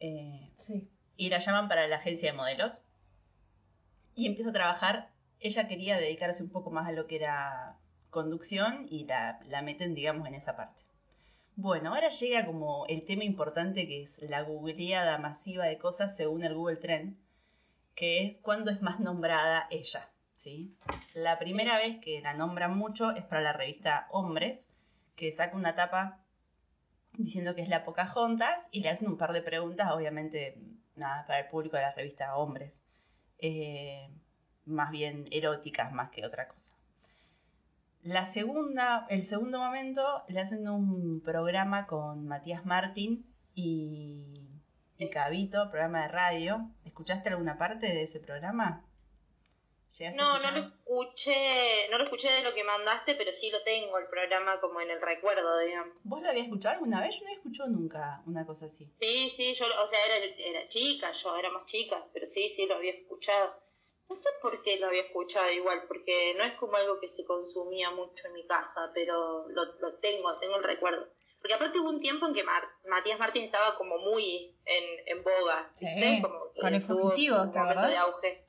Eh, 0.00 0.50
Sí. 0.54 0.88
y 1.16 1.28
la 1.30 1.38
llaman 1.38 1.68
para 1.68 1.86
la 1.88 1.96
agencia 1.96 2.30
de 2.30 2.36
modelos. 2.36 2.82
Y 4.14 4.26
empieza 4.26 4.50
a 4.50 4.52
trabajar. 4.54 5.10
Ella 5.40 5.68
quería 5.68 5.96
dedicarse 5.98 6.42
un 6.42 6.50
poco 6.50 6.70
más 6.70 6.88
a 6.88 6.92
lo 6.92 7.06
que 7.06 7.16
era 7.16 7.76
conducción 8.10 8.86
y 8.88 9.04
la, 9.04 9.38
la 9.46 9.62
meten, 9.62 9.94
digamos, 9.94 10.26
en 10.26 10.34
esa 10.34 10.56
parte. 10.56 10.82
Bueno, 11.56 11.92
ahora 11.94 12.08
llega 12.08 12.46
como 12.46 12.86
el 12.86 13.04
tema 13.04 13.24
importante 13.24 13.86
que 13.86 14.02
es 14.02 14.20
la 14.22 14.42
googleada 14.42 15.18
masiva 15.18 15.66
de 15.66 15.78
cosas 15.78 16.16
según 16.16 16.44
el 16.44 16.54
Google 16.54 16.76
Trend, 16.76 17.16
que 17.96 18.24
es 18.24 18.38
cuándo 18.38 18.70
es 18.70 18.80
más 18.80 19.00
nombrada 19.00 19.66
ella. 19.70 20.08
¿Sí? 20.38 20.72
La 21.14 21.38
primera 21.38 21.76
vez 21.76 21.98
que 22.00 22.20
la 22.20 22.32
nombran 22.32 22.76
mucho 22.76 23.10
es 23.10 23.24
para 23.24 23.42
la 23.42 23.52
revista 23.52 24.06
Hombres, 24.10 24.66
que 25.16 25.32
saca 25.32 25.56
una 25.56 25.74
tapa 25.74 26.20
diciendo 27.16 27.54
que 27.54 27.62
es 27.62 27.68
la 27.68 27.84
Pocahontas 27.84 28.68
y 28.70 28.80
le 28.80 28.90
hacen 28.90 29.08
un 29.08 29.18
par 29.18 29.32
de 29.32 29.42
preguntas, 29.42 29.90
obviamente 29.90 30.56
nada 30.94 31.26
para 31.26 31.40
el 31.40 31.48
público 31.48 31.76
de 31.76 31.82
la 31.82 31.92
revista 31.92 32.36
Hombres, 32.36 32.76
eh, 33.38 34.08
más 34.64 34.90
bien 34.90 35.26
eróticas 35.30 35.92
más 35.92 36.10
que 36.10 36.24
otra 36.24 36.46
cosa. 36.46 36.72
La 38.02 38.24
segunda, 38.24 39.06
el 39.10 39.24
segundo 39.24 39.58
momento 39.58 40.22
le 40.28 40.40
hacen 40.40 40.68
un 40.68 41.20
programa 41.20 41.86
con 41.86 42.26
Matías 42.26 42.64
Martín 42.64 43.26
y, 43.54 44.46
y 44.98 45.10
Cabito, 45.10 45.68
programa 45.70 46.02
de 46.02 46.08
radio. 46.08 46.70
¿Escuchaste 46.84 47.28
alguna 47.28 47.58
parte 47.58 47.88
de 47.88 48.04
ese 48.04 48.20
programa? 48.20 48.87
¿Llegaste 49.90 50.20
a 50.20 50.24
No, 50.24 50.38
no 50.38 50.50
lo 50.50 50.66
escuché, 50.66 51.88
no 51.90 51.98
lo 51.98 52.04
escuché 52.04 52.30
de 52.30 52.42
lo 52.42 52.54
que 52.54 52.64
mandaste, 52.64 53.14
pero 53.14 53.32
sí 53.32 53.50
lo 53.50 53.62
tengo 53.62 53.98
el 53.98 54.06
programa 54.08 54.60
como 54.60 54.80
en 54.80 54.90
el 54.90 55.00
recuerdo, 55.00 55.58
digamos. 55.58 55.94
¿Vos 56.02 56.20
lo 56.22 56.28
habías 56.28 56.44
escuchado 56.46 56.74
alguna 56.74 57.00
vez? 57.00 57.14
Yo 57.14 57.20
no 57.20 57.26
había 57.26 57.36
escuchado 57.36 57.68
nunca 57.70 58.22
una 58.26 58.44
cosa 58.46 58.66
así. 58.66 58.90
Sí, 59.00 59.30
sí, 59.30 59.54
yo, 59.54 59.66
o 59.66 59.86
sea, 59.86 59.98
era, 60.06 60.24
era 60.36 60.68
chica, 60.68 61.12
yo 61.12 61.36
era 61.36 61.50
más 61.50 61.64
chica, 61.66 62.04
pero 62.12 62.26
sí, 62.26 62.50
sí, 62.50 62.66
lo 62.66 62.74
había 62.76 62.92
escuchado. 62.92 63.54
No 64.08 64.16
sé 64.16 64.30
por 64.40 64.62
qué 64.62 64.78
lo 64.78 64.86
había 64.86 65.02
escuchado 65.02 65.50
igual, 65.52 65.82
porque 65.86 66.34
no 66.38 66.44
es 66.44 66.54
como 66.54 66.76
algo 66.76 66.98
que 66.98 67.08
se 67.08 67.24
consumía 67.24 67.90
mucho 67.90 68.26
en 68.26 68.32
mi 68.32 68.46
casa, 68.46 68.90
pero 68.94 69.46
lo, 69.48 69.64
lo 69.64 69.98
tengo, 70.00 70.38
tengo 70.38 70.56
el 70.56 70.64
recuerdo. 70.64 71.06
Porque 71.40 71.54
aparte 71.54 71.78
hubo 71.78 71.90
un 71.90 72.00
tiempo 72.00 72.26
en 72.26 72.34
que 72.34 72.42
Mar- 72.42 72.68
Matías 72.86 73.18
Martín 73.18 73.44
estaba 73.44 73.76
como 73.76 73.98
muy 73.98 74.56
en, 74.64 74.84
en 75.06 75.22
boga, 75.22 75.70
¿viste? 75.78 76.16
Sí, 76.16 76.22
como 76.22 76.52
que 76.52 76.60
con 76.60 76.74
el 76.74 76.80
tuvo 76.84 77.00
fugitivo, 77.10 77.42
un 77.42 77.52
¿te 77.52 77.58
momento 77.58 77.86
de 77.86 77.96
auge. 77.96 78.47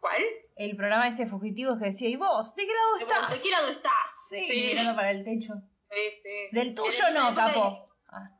¿Cuál? 0.00 0.22
El 0.56 0.76
programa 0.76 1.08
ese 1.08 1.26
fugitivo 1.26 1.78
que 1.78 1.86
decía, 1.86 2.08
¿y 2.08 2.16
vos? 2.16 2.54
¿De 2.54 2.66
qué 2.66 2.72
lado 2.72 2.96
¿De 2.96 3.02
estás? 3.04 3.42
qué 3.42 3.50
lado 3.50 3.68
estás? 3.68 4.26
Sí, 4.28 4.66
mirando 4.70 4.94
para 4.94 5.10
el 5.10 5.24
techo. 5.24 5.54
Sí, 5.90 6.00
sí. 6.22 6.48
Del 6.56 6.74
tuyo 6.74 7.10
no, 7.14 7.34
capo. 7.34 7.88
Ah, 8.08 8.30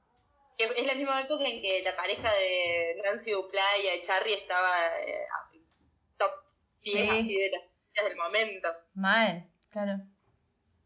es 0.58 0.86
la 0.86 0.94
misma 0.94 1.20
época 1.22 1.44
en 1.44 1.62
que 1.62 1.82
la 1.82 1.96
pareja 1.96 2.30
de 2.34 3.00
Nancy 3.04 3.30
Duplá 3.30 3.62
y 3.78 4.02
Charry 4.02 4.32
estaba 4.34 4.68
eh, 5.06 5.24
top 6.16 6.30
10 6.82 6.96
Sí. 6.96 7.08
así 7.08 7.34
de 7.36 7.50
las 7.50 8.04
del 8.08 8.16
momento. 8.16 8.68
mal, 8.94 9.50
claro. 9.70 9.94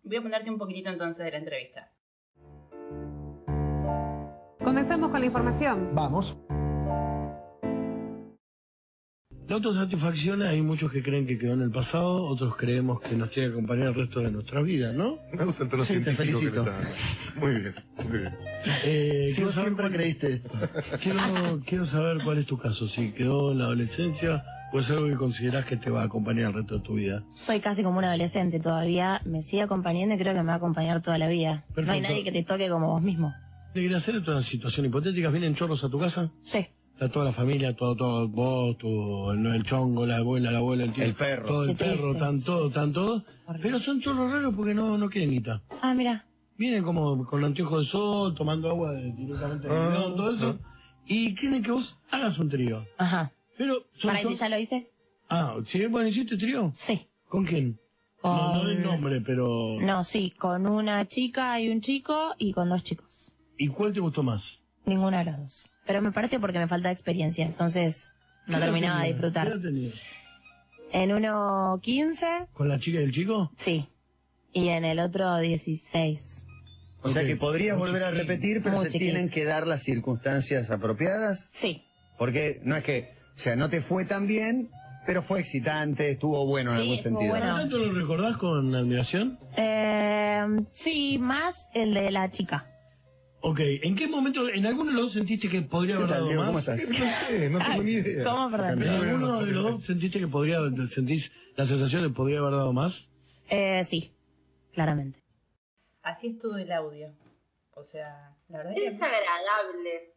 Voy 0.04 0.16
a 0.16 0.22
ponerte 0.22 0.50
un 0.50 0.58
poquitito 0.58 0.88
entonces 0.90 1.24
de 1.24 1.30
la 1.32 1.38
entrevista. 1.38 1.92
Comencemos 4.64 5.10
con 5.10 5.20
la 5.20 5.26
información. 5.26 5.94
Vamos. 5.94 6.36
La 9.52 9.56
autosatisfacción 9.56 10.40
hay 10.40 10.62
muchos 10.62 10.90
que 10.90 11.02
creen 11.02 11.26
que 11.26 11.36
quedó 11.36 11.52
en 11.52 11.60
el 11.60 11.70
pasado, 11.70 12.22
otros 12.24 12.56
creemos 12.56 13.00
que 13.02 13.14
nos 13.16 13.30
tiene 13.30 13.48
que 13.50 13.52
acompañar 13.52 13.88
el 13.88 13.94
resto 13.94 14.20
de 14.20 14.30
nuestras 14.30 14.64
vidas, 14.64 14.94
¿no? 14.94 15.18
Me 15.30 15.44
gusta 15.44 15.64
el 15.64 15.68
tono 15.68 15.84
Sí, 15.84 16.00
te 16.00 16.14
científico 16.14 16.40
que 16.40 16.46
le 16.46 16.52
felicito. 16.54 16.62
está. 16.62 17.38
Muy 17.38 17.54
bien, 17.60 17.74
muy 18.08 18.18
bien. 18.18 18.34
Eh, 18.84 19.28
quiero 19.34 19.48
vos 19.48 19.54
saber 19.54 19.66
siempre 19.74 19.82
cuál- 19.84 19.92
creíste 19.92 20.32
esto. 20.32 20.48
Quiero, 21.02 21.60
quiero 21.66 21.84
saber 21.84 22.24
cuál 22.24 22.38
es 22.38 22.46
tu 22.46 22.56
caso, 22.56 22.86
si 22.88 23.12
quedó 23.12 23.52
en 23.52 23.58
la 23.58 23.64
adolescencia 23.64 24.42
o 24.72 24.78
es 24.78 24.90
algo 24.90 25.06
que 25.06 25.16
considerás 25.16 25.66
que 25.66 25.76
te 25.76 25.90
va 25.90 26.00
a 26.00 26.04
acompañar 26.06 26.46
el 26.46 26.54
resto 26.54 26.76
de 26.78 26.80
tu 26.80 26.94
vida. 26.94 27.22
Soy 27.28 27.60
casi 27.60 27.82
como 27.82 27.98
un 27.98 28.04
adolescente 28.04 28.58
todavía, 28.58 29.20
me 29.26 29.42
sigue 29.42 29.60
acompañando 29.60 30.14
y 30.14 30.18
creo 30.18 30.32
que 30.32 30.40
me 30.40 30.46
va 30.46 30.54
a 30.54 30.56
acompañar 30.56 31.02
toda 31.02 31.18
la 31.18 31.28
vida. 31.28 31.66
No 31.76 31.92
hay 31.92 32.00
nadie 32.00 32.24
que 32.24 32.32
te 32.32 32.42
toque 32.42 32.70
como 32.70 32.86
vos 32.88 33.02
mismo. 33.02 33.34
¿Te 33.74 33.82
quería 33.82 33.98
hacer 33.98 34.16
otra 34.16 34.40
situación 34.40 34.86
hipotética? 34.86 35.28
¿Vienen 35.28 35.54
chorros 35.54 35.84
a 35.84 35.90
tu 35.90 35.98
casa? 35.98 36.30
Sí. 36.40 36.68
Está 36.94 37.10
toda 37.10 37.24
la 37.26 37.32
familia, 37.32 37.74
todo, 37.74 37.96
todo, 37.96 38.28
vos, 38.28 38.78
tu, 38.78 39.30
el, 39.32 39.44
el 39.46 39.62
chongo, 39.64 40.06
la 40.06 40.16
abuela, 40.18 40.50
la 40.52 40.58
abuela, 40.58 40.84
el 40.84 40.92
tío. 40.92 41.04
El 41.04 41.14
perro. 41.14 41.46
Todo 41.48 41.64
el 41.64 41.76
perro, 41.76 42.12
están 42.12 42.40
todo, 42.42 42.68
están 42.68 42.92
todos. 42.92 43.22
Pero 43.60 43.78
son 43.80 44.00
chorros 44.00 44.30
raros 44.30 44.54
porque 44.54 44.74
no, 44.74 44.96
no 44.98 45.08
quieren 45.10 45.30
guita. 45.30 45.62
Ah, 45.80 45.94
mira. 45.94 46.26
Vienen 46.56 46.84
como 46.84 47.24
con 47.26 47.42
anteojos 47.44 47.86
de 47.86 47.90
sol, 47.90 48.34
tomando 48.36 48.68
agua 48.70 48.92
de- 48.92 49.12
directamente 49.12 49.66
del 49.68 49.76
Ah, 49.76 49.88
bidón, 49.88 50.16
todo 50.16 50.36
eso. 50.36 50.58
Y 51.06 51.34
quieren 51.34 51.62
que 51.62 51.72
vos 51.72 51.98
hagas 52.10 52.38
un 52.38 52.48
trío. 52.48 52.86
Ajá. 52.98 53.32
Pero 53.58 53.84
son 53.96 54.10
¿Para 54.10 54.22
chor- 54.22 54.28
ti 54.32 54.36
ya 54.36 54.48
lo 54.48 54.58
hice? 54.58 54.90
Ah, 55.28 55.56
¿sí? 55.64 55.86
Bueno, 55.86 56.08
¿hiciste 56.08 56.36
trío? 56.36 56.70
Sí. 56.74 57.08
¿Con 57.28 57.44
quién? 57.44 57.80
No, 58.22 58.54
no 58.54 58.64
del 58.66 58.82
nombre, 58.82 59.20
pero... 59.20 59.78
No, 59.80 60.04
sí, 60.04 60.30
con 60.30 60.66
una 60.68 61.08
chica 61.08 61.58
y 61.60 61.68
un 61.70 61.80
chico 61.80 62.34
y 62.38 62.52
con 62.52 62.68
dos 62.68 62.84
chicos. 62.84 63.34
¿Y 63.58 63.66
cuál 63.66 63.92
te 63.92 63.98
gustó 63.98 64.22
más? 64.22 64.62
Ninguna 64.84 65.24
de 65.24 65.32
los 65.32 65.40
dos. 65.40 65.70
Pero 65.86 66.00
me 66.02 66.12
parece 66.12 66.38
porque 66.38 66.58
me 66.58 66.68
falta 66.68 66.90
experiencia, 66.90 67.44
entonces 67.44 68.14
no 68.46 68.52
¿Qué 68.52 68.58
edad 68.58 68.66
terminaba 68.66 69.02
de 69.02 69.08
disfrutar. 69.08 69.52
En 70.92 71.12
uno 71.12 71.80
15, 71.82 72.26
¿Con 72.52 72.68
la 72.68 72.78
chica 72.78 73.00
y 73.00 73.04
el 73.04 73.12
chico? 73.12 73.50
sí. 73.56 73.88
Y 74.54 74.68
en 74.68 74.84
el 74.84 74.98
otro 75.00 75.38
16. 75.38 76.44
O 77.00 77.08
sea 77.08 77.24
que 77.24 77.36
podrías 77.36 77.78
Muy 77.78 77.88
volver 77.88 78.04
a 78.04 78.10
repetir, 78.10 78.62
pero 78.62 78.76
Muy 78.76 78.84
se 78.84 78.92
chiquito. 78.92 79.12
tienen 79.12 79.30
que 79.30 79.44
dar 79.46 79.66
las 79.66 79.82
circunstancias 79.82 80.70
apropiadas. 80.70 81.48
Sí. 81.52 81.82
Porque 82.18 82.60
no 82.62 82.76
es 82.76 82.84
que, 82.84 83.08
o 83.34 83.38
sea, 83.38 83.56
no 83.56 83.70
te 83.70 83.80
fue 83.80 84.04
tan 84.04 84.26
bien, 84.26 84.70
pero 85.06 85.22
fue 85.22 85.40
excitante, 85.40 86.10
estuvo 86.10 86.44
bueno 86.46 86.70
en 86.72 86.76
Sí, 86.76 86.82
algún 86.82 86.98
sentido. 86.98 87.30
bueno. 87.30 87.46
¿Tanto 87.56 87.78
lo 87.78 87.92
recordás 87.94 88.36
con 88.36 88.74
admiración? 88.74 89.38
Eh, 89.56 90.44
sí, 90.72 91.16
más 91.18 91.70
el 91.72 91.94
de 91.94 92.10
la 92.10 92.28
chica. 92.28 92.66
Ok, 93.44 93.58
¿en 93.60 93.96
qué 93.96 94.06
momento, 94.06 94.48
en 94.48 94.64
alguno 94.66 94.90
de 94.90 94.96
los 94.96 95.02
dos 95.06 95.12
sentiste 95.14 95.48
que 95.48 95.62
podría 95.62 95.96
¿Qué 95.96 96.02
haber 96.04 96.10
dado 96.10 96.26
más? 96.26 96.46
¿Cómo 96.46 96.58
estás? 96.60 96.80
No 96.88 97.10
sé, 97.28 97.50
no 97.50 97.58
tengo 97.58 97.82
ni 97.82 97.90
idea. 97.92 98.24
¿Cómo, 98.24 98.50
perdón? 98.50 98.82
¿En 98.82 98.88
alguno 98.88 99.44
de 99.44 99.50
los 99.52 99.64
dos 99.64 99.84
sentiste 99.84 100.20
que 100.20 100.28
podría, 100.28 100.58
sentís 100.88 101.32
la 101.56 101.66
sensación 101.66 102.02
de 102.02 102.08
que 102.08 102.14
podría 102.14 102.38
haber 102.38 102.52
dado 102.52 102.72
más? 102.72 103.10
Eh, 103.48 103.82
sí, 103.84 104.14
claramente. 104.72 105.20
Así 106.02 106.28
es 106.28 106.38
todo 106.38 106.56
el 106.58 106.70
audio. 106.70 107.12
O 107.74 107.82
sea, 107.82 108.36
la 108.48 108.58
verdad 108.58 108.74
Es 108.76 108.78
que 108.78 108.90
desagradable. 108.90 110.14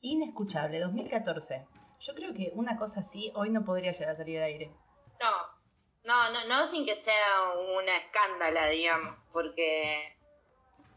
inescuchable, 0.00 0.80
2014. 0.80 1.64
Yo 2.00 2.14
creo 2.14 2.34
que 2.34 2.50
una 2.54 2.76
cosa 2.76 3.00
así 3.00 3.30
hoy 3.34 3.50
no 3.50 3.64
podría 3.64 3.92
llegar 3.92 4.14
a 4.14 4.16
salir 4.16 4.38
al 4.38 4.44
aire. 4.44 4.72
No, 5.20 5.30
no, 6.04 6.32
no, 6.32 6.48
no 6.48 6.66
sin 6.66 6.84
que 6.84 6.96
sea 6.96 7.52
una 7.78 7.96
escándala, 7.98 8.68
digamos, 8.68 9.16
porque, 9.32 10.13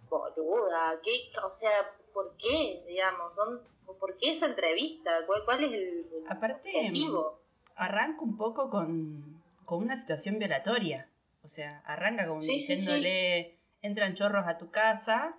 boluda, 0.10 1.00
¿qué? 1.04 1.12
O 1.46 1.52
sea, 1.52 1.72
¿por 2.14 2.36
qué, 2.38 2.84
digamos? 2.88 3.36
¿Dónde- 3.36 3.64
¿Por 4.00 4.18
qué 4.18 4.32
esa 4.32 4.46
entrevista? 4.48 5.26
¿Cuál, 5.26 5.44
cuál 5.46 5.64
es 5.64 5.72
el, 5.72 5.82
el 6.14 6.28
Aparte, 6.30 6.72
motivo? 6.84 7.40
arranca 7.76 8.22
un 8.22 8.38
poco 8.38 8.70
con, 8.70 9.42
con 9.66 9.80
una 9.84 9.96
situación 9.98 10.40
violatoria. 10.40 11.10
O 11.44 11.48
sea, 11.48 11.82
arranca 11.86 12.28
como 12.28 12.42
Sí, 12.42 12.60
sí, 12.60 12.76
diciéndole, 12.76 13.58
entran 13.82 14.14
chorros 14.14 14.46
a 14.48 14.58
tu 14.58 14.70
casa 14.72 15.36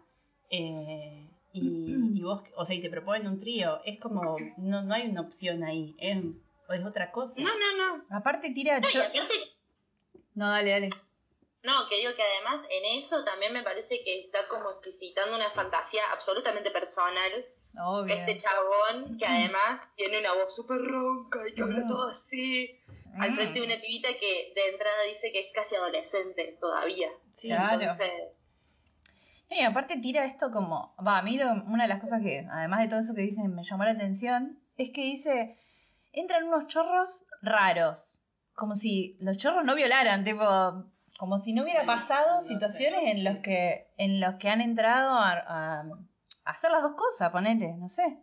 eh, 0.51 1.29
y, 1.53 1.95
y 2.19 2.23
vos, 2.23 2.43
o 2.57 2.65
sea, 2.65 2.75
y 2.75 2.81
te 2.81 2.89
proponen 2.91 3.27
un 3.27 3.39
trío. 3.39 3.81
Es 3.85 4.01
como, 4.01 4.37
no, 4.57 4.83
no 4.83 4.95
hay 4.95 5.09
una 5.09 5.21
opción 5.21 5.63
ahí, 5.65 5.95
es, 5.99 6.19
es 6.71 6.85
otra 6.87 7.13
cosa. 7.13 7.41
No, 7.43 7.51
no, 7.51 7.97
no. 7.99 8.05
Aparte 8.11 8.51
tira... 8.55 8.81
No, 8.81 8.89
y 8.89 8.97
aparte, 9.19 9.35
No, 10.35 10.49
dale, 10.51 10.71
dale. 10.71 10.89
No, 11.63 11.89
que 11.89 11.97
digo 11.97 12.13
que 12.15 12.23
además 12.23 12.67
en 12.71 12.99
eso 12.99 13.25
también 13.25 13.53
me 13.53 13.63
parece 13.63 14.03
que 14.05 14.21
está 14.21 14.47
como 14.49 14.71
explicitando 14.71 15.37
una 15.37 15.51
fantasía 15.51 16.03
absolutamente 16.13 16.71
personal. 16.71 17.33
Obvio. 17.81 18.15
Este 18.15 18.39
chabón 18.39 19.17
que 19.19 19.27
además 19.27 19.81
tiene 19.97 20.19
una 20.21 20.33
voz 20.35 20.55
súper 20.55 20.79
ronca 20.79 21.47
y 21.49 21.55
que 21.55 21.63
habla 21.63 21.87
todo 21.87 22.09
así. 22.09 22.81
Al 23.21 23.33
frente 23.35 23.61
de 23.61 23.67
una 23.67 23.81
pibita 23.81 24.09
que 24.19 24.53
de 24.55 24.69
entrada 24.69 25.03
dice 25.05 25.31
que 25.33 25.41
es 25.41 25.47
casi 25.53 25.75
adolescente 25.75 26.57
todavía. 26.61 27.09
Sí, 27.33 27.49
Claro. 27.49 27.81
Entonces, 27.81 28.11
Y 29.51 29.63
aparte 29.63 29.97
tira 29.99 30.25
esto 30.25 30.51
como, 30.51 30.95
va, 31.05 31.19
a 31.19 31.23
mí 31.23 31.37
lo- 31.39 31.51
una 31.65 31.85
de 31.85 31.89
las 31.89 32.01
cosas 32.01 32.21
que, 32.23 32.47
además 32.51 32.81
de 32.81 32.89
todo 32.89 33.01
eso 33.01 33.15
que 33.15 33.23
dicen, 33.23 33.55
me 33.55 33.63
llamó 33.65 33.85
la 33.85 33.93
atención, 33.93 34.61
es 34.77 34.91
que 34.93 35.03
dice, 35.03 35.57
entran 36.13 36.45
unos 36.45 36.67
chorros 36.67 37.25
raros, 37.41 38.21
como 38.55 38.75
si 38.75 39.17
los 39.21 39.37
chorros 39.39 39.65
no 39.65 39.75
violaran, 39.75 40.23
tipo, 40.23 40.45
como 41.19 41.37
si 41.37 41.53
no 41.53 41.65
hubiera 41.65 41.85
pasado 41.85 42.37
no 42.37 42.41
sé, 42.41 42.55
situaciones 42.55 43.01
en 43.05 43.17
sí. 43.17 43.23
los 43.25 43.39
que, 43.39 43.89
en 43.99 44.21
los 44.21 44.37
que 44.37 44.51
han 44.51 44.61
entrado 44.61 45.11
a, 45.19 45.85
hacer 46.45 46.71
las 46.71 46.81
dos 46.81 46.93
cosas, 46.95 47.31
ponete, 47.33 47.75
no 47.75 47.89
sé. 47.89 48.19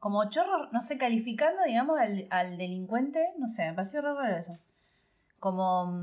Como 0.00 0.28
chorros, 0.28 0.72
no 0.72 0.80
sé, 0.80 0.98
calificando, 0.98 1.62
digamos, 1.62 2.00
al, 2.00 2.26
al 2.30 2.58
delincuente, 2.58 3.24
no 3.38 3.46
sé, 3.46 3.66
me 3.66 3.74
pareció 3.74 4.00
re 4.02 4.12
raro 4.12 4.36
eso. 4.36 4.58
Como, 5.38 6.02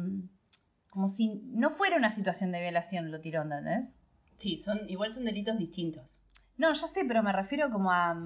como 0.89 1.10
si 1.10 1.41
no 1.43 1.69
fuera 1.69 1.98
una 1.98 2.10
situación 2.10 2.53
de 2.53 2.62
violación, 2.62 3.12
lo 3.12 3.19
tiró, 3.19 3.41
¿entendés? 3.41 3.93
Sí, 4.38 4.55
son, 4.55 4.88
igual 4.88 5.12
son 5.12 5.25
delitos 5.25 5.58
distintos. 5.58 6.22
No, 6.58 6.72
ya 6.72 6.88
sé, 6.88 7.03
pero 7.03 7.22
me 7.22 7.34
refiero 7.34 7.69
como 7.69 7.91
a, 7.91 8.17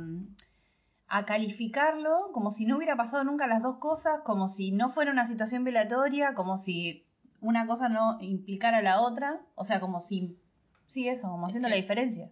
a 1.07 1.25
calificarlo 1.25 2.31
como 2.31 2.51
si 2.51 2.67
no 2.67 2.77
hubiera 2.77 2.95
pasado 2.95 3.23
nunca 3.23 3.47
las 3.47 3.63
dos 3.63 3.77
cosas, 3.77 4.21
como 4.23 4.49
si 4.49 4.71
no 4.71 4.89
fuera 4.89 5.11
una 5.11 5.25
situación 5.25 5.63
violatoria, 5.63 6.35
como 6.35 6.59
si 6.59 7.02
una 7.43 7.67
cosa 7.67 7.89
no 7.89 8.17
implicara 8.21 8.81
la 8.81 9.01
otra, 9.01 9.39
o 9.55 9.63
sea, 9.63 9.79
como 9.79 10.01
si, 10.01 10.39
sí, 10.87 11.07
eso, 11.07 11.29
como 11.29 11.45
haciendo 11.47 11.69
la 11.69 11.75
diferencia. 11.75 12.29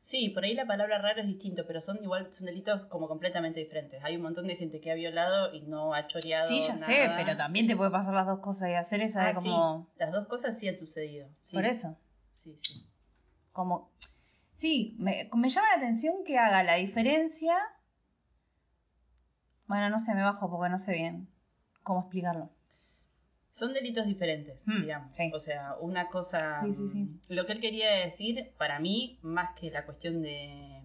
Sí, 0.00 0.28
por 0.30 0.44
ahí 0.44 0.54
la 0.54 0.66
palabra 0.66 0.98
raro 0.98 1.20
es 1.20 1.26
distinto, 1.26 1.64
pero 1.66 1.80
son 1.80 1.98
igual, 2.00 2.32
son 2.32 2.46
delitos 2.46 2.86
como 2.86 3.08
completamente 3.08 3.58
diferentes. 3.58 4.02
Hay 4.04 4.14
un 4.16 4.22
montón 4.22 4.46
de 4.46 4.54
gente 4.54 4.80
que 4.80 4.92
ha 4.92 4.94
violado 4.94 5.52
y 5.52 5.62
no 5.62 5.92
ha 5.94 6.06
choreado. 6.06 6.48
Sí, 6.48 6.60
ya 6.60 6.74
nada. 6.74 6.86
sé, 6.86 7.10
pero 7.16 7.36
también 7.36 7.66
te 7.66 7.74
puede 7.76 7.90
pasar 7.90 8.14
las 8.14 8.26
dos 8.26 8.38
cosas 8.38 8.68
y 8.70 8.74
hacer 8.74 9.00
esa 9.00 9.24
Ah, 9.24 9.28
de 9.28 9.34
como... 9.34 9.88
sí, 9.92 9.98
las 9.98 10.12
dos 10.12 10.28
cosas 10.28 10.56
sí 10.56 10.68
han 10.68 10.76
sucedido. 10.78 11.28
sí. 11.40 11.56
Por 11.56 11.64
eso, 11.66 11.96
Sí, 12.32 12.56
sí. 12.56 12.86
como... 13.52 13.90
Sí, 14.54 14.94
me, 14.98 15.28
me 15.34 15.48
llama 15.48 15.68
la 15.70 15.76
atención 15.78 16.14
que 16.24 16.38
haga 16.38 16.62
la 16.62 16.76
diferencia... 16.76 17.56
Bueno, 19.66 19.90
no 19.90 19.98
sé, 19.98 20.14
me 20.14 20.22
bajo 20.22 20.48
porque 20.48 20.70
no 20.70 20.78
sé 20.78 20.92
bien 20.92 21.28
cómo 21.82 22.00
explicarlo. 22.02 22.50
Son 23.58 23.72
delitos 23.72 24.06
diferentes, 24.06 24.66
Mm, 24.66 24.80
digamos. 24.82 25.14
sí. 25.14 25.30
O 25.34 25.40
sea, 25.40 25.76
una 25.80 26.08
cosa. 26.08 26.60
Sí, 26.64 26.72
sí, 26.72 26.88
sí. 26.88 26.98
mm, 26.98 27.20
Lo 27.28 27.46
que 27.46 27.52
él 27.52 27.60
quería 27.60 27.90
decir, 28.04 28.52
para 28.58 28.78
mí, 28.80 29.18
más 29.22 29.58
que 29.58 29.70
la 29.70 29.84
cuestión 29.86 30.20
de 30.22 30.82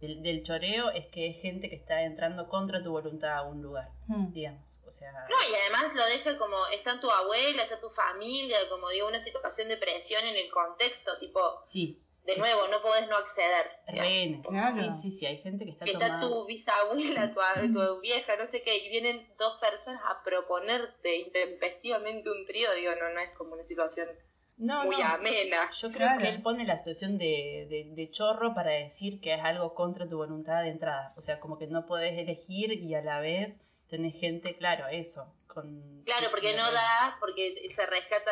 del, 0.00 0.22
del 0.22 0.42
choreo, 0.42 0.90
es 0.90 1.06
que 1.08 1.28
es 1.28 1.40
gente 1.40 1.68
que 1.70 1.76
está 1.76 2.02
entrando 2.02 2.48
contra 2.48 2.82
tu 2.82 2.90
voluntad 2.90 3.32
a 3.38 3.42
un 3.42 3.62
lugar, 3.62 3.88
Hmm. 4.06 4.32
digamos. 4.32 4.62
O 4.86 4.90
sea. 4.90 5.10
no, 5.12 5.36
y 5.50 5.54
además 5.62 5.94
lo 5.94 6.04
deja 6.06 6.36
como, 6.38 6.56
está 6.74 7.00
tu 7.00 7.10
abuela, 7.10 7.62
está 7.62 7.80
tu 7.80 7.88
familia, 7.88 8.56
como 8.68 8.88
digo, 8.90 9.08
una 9.08 9.18
situación 9.20 9.68
de 9.68 9.78
presión 9.78 10.22
en 10.26 10.36
el 10.36 10.50
contexto, 10.50 11.18
tipo, 11.18 11.40
Sí, 11.64 11.98
de 12.24 12.36
nuevo, 12.38 12.66
no 12.68 12.80
podés 12.80 13.06
no 13.08 13.16
acceder. 13.16 13.70
rehenes. 13.86 14.46
Claro. 14.46 14.74
Sí, 14.74 14.90
sí, 15.02 15.10
sí, 15.10 15.26
hay 15.26 15.38
gente 15.42 15.64
que 15.64 15.72
está 15.72 15.84
Que 15.84 15.92
está 15.92 16.20
tu 16.20 16.46
bisabuela, 16.46 17.32
tu, 17.34 17.72
tu 17.74 18.00
vieja, 18.00 18.36
no 18.36 18.46
sé 18.46 18.62
qué, 18.62 18.76
y 18.78 18.88
vienen 18.88 19.26
dos 19.38 19.58
personas 19.60 20.00
a 20.04 20.22
proponerte 20.24 21.16
intempestivamente 21.18 22.30
un 22.30 22.46
trío, 22.46 22.72
digo, 22.74 22.92
no, 22.94 23.10
no 23.10 23.20
es 23.20 23.30
como 23.36 23.52
una 23.54 23.62
situación 23.62 24.08
No, 24.56 24.84
muy 24.84 24.96
no. 24.96 25.04
amena. 25.04 25.70
Yo 25.72 25.88
creo 25.88 25.98
Claro. 26.08 26.20
que 26.22 26.28
él 26.28 26.42
pone 26.42 26.64
la 26.64 26.78
situación 26.78 27.18
de, 27.18 27.66
de, 27.68 27.90
de 27.94 28.10
chorro 28.10 28.54
para 28.54 28.70
decir 28.72 29.20
que 29.20 29.34
es 29.34 29.40
algo 29.42 29.74
contra 29.74 30.08
tu 30.08 30.16
voluntad 30.16 30.62
de 30.62 30.68
entrada. 30.70 31.12
O 31.16 31.20
sea, 31.20 31.40
como 31.40 31.58
que 31.58 31.66
no 31.66 31.84
podés 31.86 32.16
elegir 32.18 32.72
y 32.72 32.94
a 32.94 33.02
la 33.02 33.20
vez 33.20 33.60
tenés 33.88 34.14
gente, 34.18 34.56
claro, 34.56 34.86
eso. 34.88 35.26
Con, 35.46 36.02
Claro, 36.06 36.28
porque 36.30 36.54
no 36.54 36.70
da, 36.72 37.16
porque 37.20 37.54
se 37.74 37.86
rescata, 37.86 38.30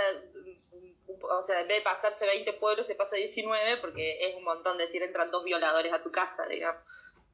o 1.23 1.43
sea, 1.43 1.61
en 1.61 1.69
vez 1.69 1.79
de 1.79 1.85
pasarse 1.85 2.25
20 2.27 2.53
pueblos, 2.55 2.87
se 2.87 2.95
pasa 2.95 3.17
19, 3.17 3.77
porque 3.79 4.19
es 4.29 4.37
un 4.37 4.45
montón 4.45 4.79
decir 4.79 5.03
entran 5.03 5.31
dos 5.31 5.45
violadores 5.45 5.93
a 5.93 6.03
tu 6.03 6.11
casa, 6.11 6.47
digamos. 6.47 6.83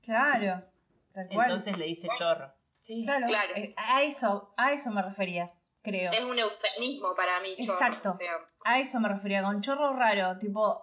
Claro, 0.02 0.64
tal 1.12 1.28
cual. 1.28 1.46
Entonces 1.50 1.76
le 1.76 1.86
dice 1.86 2.08
chorro. 2.18 2.52
Sí, 2.80 3.02
Claro, 3.04 3.26
Claro. 3.26 3.54
eh, 3.56 3.74
a 3.76 4.02
eso, 4.02 4.54
a 4.56 4.72
eso 4.72 4.90
me 4.90 5.02
refería. 5.02 5.52
creo. 5.82 6.10
Es 6.12 6.20
un 6.22 6.38
eufemismo 6.38 7.14
para 7.14 7.40
mí, 7.40 7.56
chorro, 7.56 7.72
Exacto. 7.72 8.14
creo. 8.18 8.38
A 8.64 8.78
eso 8.80 9.00
me 9.00 9.08
refería, 9.08 9.42
con 9.42 9.60
chorro 9.62 9.94
raro, 9.94 10.36
tipo, 10.38 10.82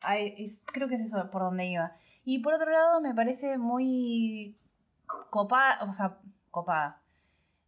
ay, 0.00 0.34
es- 0.38 0.64
creo 0.66 0.88
que 0.88 0.94
es 0.96 1.02
eso 1.06 1.30
por 1.30 1.42
donde 1.42 1.66
iba. 1.66 1.96
Y 2.24 2.40
por 2.40 2.54
otro 2.54 2.70
lado, 2.70 3.00
me 3.00 3.14
parece 3.14 3.58
muy 3.58 4.58
copada, 5.30 5.78
o 5.88 5.92
sea, 5.92 6.18
copada. 6.50 7.01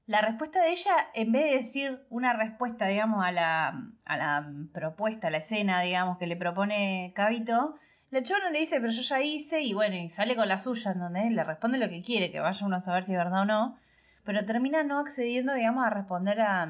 La 0.06 0.20
respuesta 0.20 0.62
de 0.62 0.70
ella, 0.70 0.92
en 1.14 1.32
vez 1.32 1.44
de 1.44 1.56
decir 1.56 2.06
una 2.10 2.34
respuesta, 2.34 2.86
digamos, 2.86 3.24
a 3.24 3.32
la, 3.32 3.88
a 4.04 4.16
la 4.16 4.52
propuesta, 4.72 5.28
a 5.28 5.30
la 5.30 5.38
escena, 5.38 5.80
digamos, 5.80 6.18
que 6.18 6.26
le 6.26 6.36
propone 6.36 7.12
Cabito, 7.14 7.76
la 8.10 8.20
no 8.20 8.50
le 8.50 8.60
dice, 8.60 8.80
pero 8.80 8.92
yo 8.92 9.02
ya 9.02 9.22
hice, 9.22 9.62
y 9.62 9.74
bueno, 9.74 9.96
y 9.96 10.08
sale 10.08 10.36
con 10.36 10.46
la 10.46 10.58
suya, 10.60 10.92
en 10.92 11.00
donde 11.00 11.30
le 11.30 11.42
responde 11.42 11.78
lo 11.78 11.88
que 11.88 12.02
quiere, 12.02 12.30
que 12.30 12.38
vaya 12.38 12.66
uno 12.66 12.76
a 12.76 12.80
saber 12.80 13.02
si 13.02 13.12
es 13.12 13.18
verdad 13.18 13.42
o 13.42 13.44
no, 13.44 13.76
pero 14.24 14.44
termina 14.44 14.84
no 14.84 15.00
accediendo, 15.00 15.52
digamos, 15.54 15.84
a 15.84 15.90
responder 15.90 16.40
a, 16.40 16.62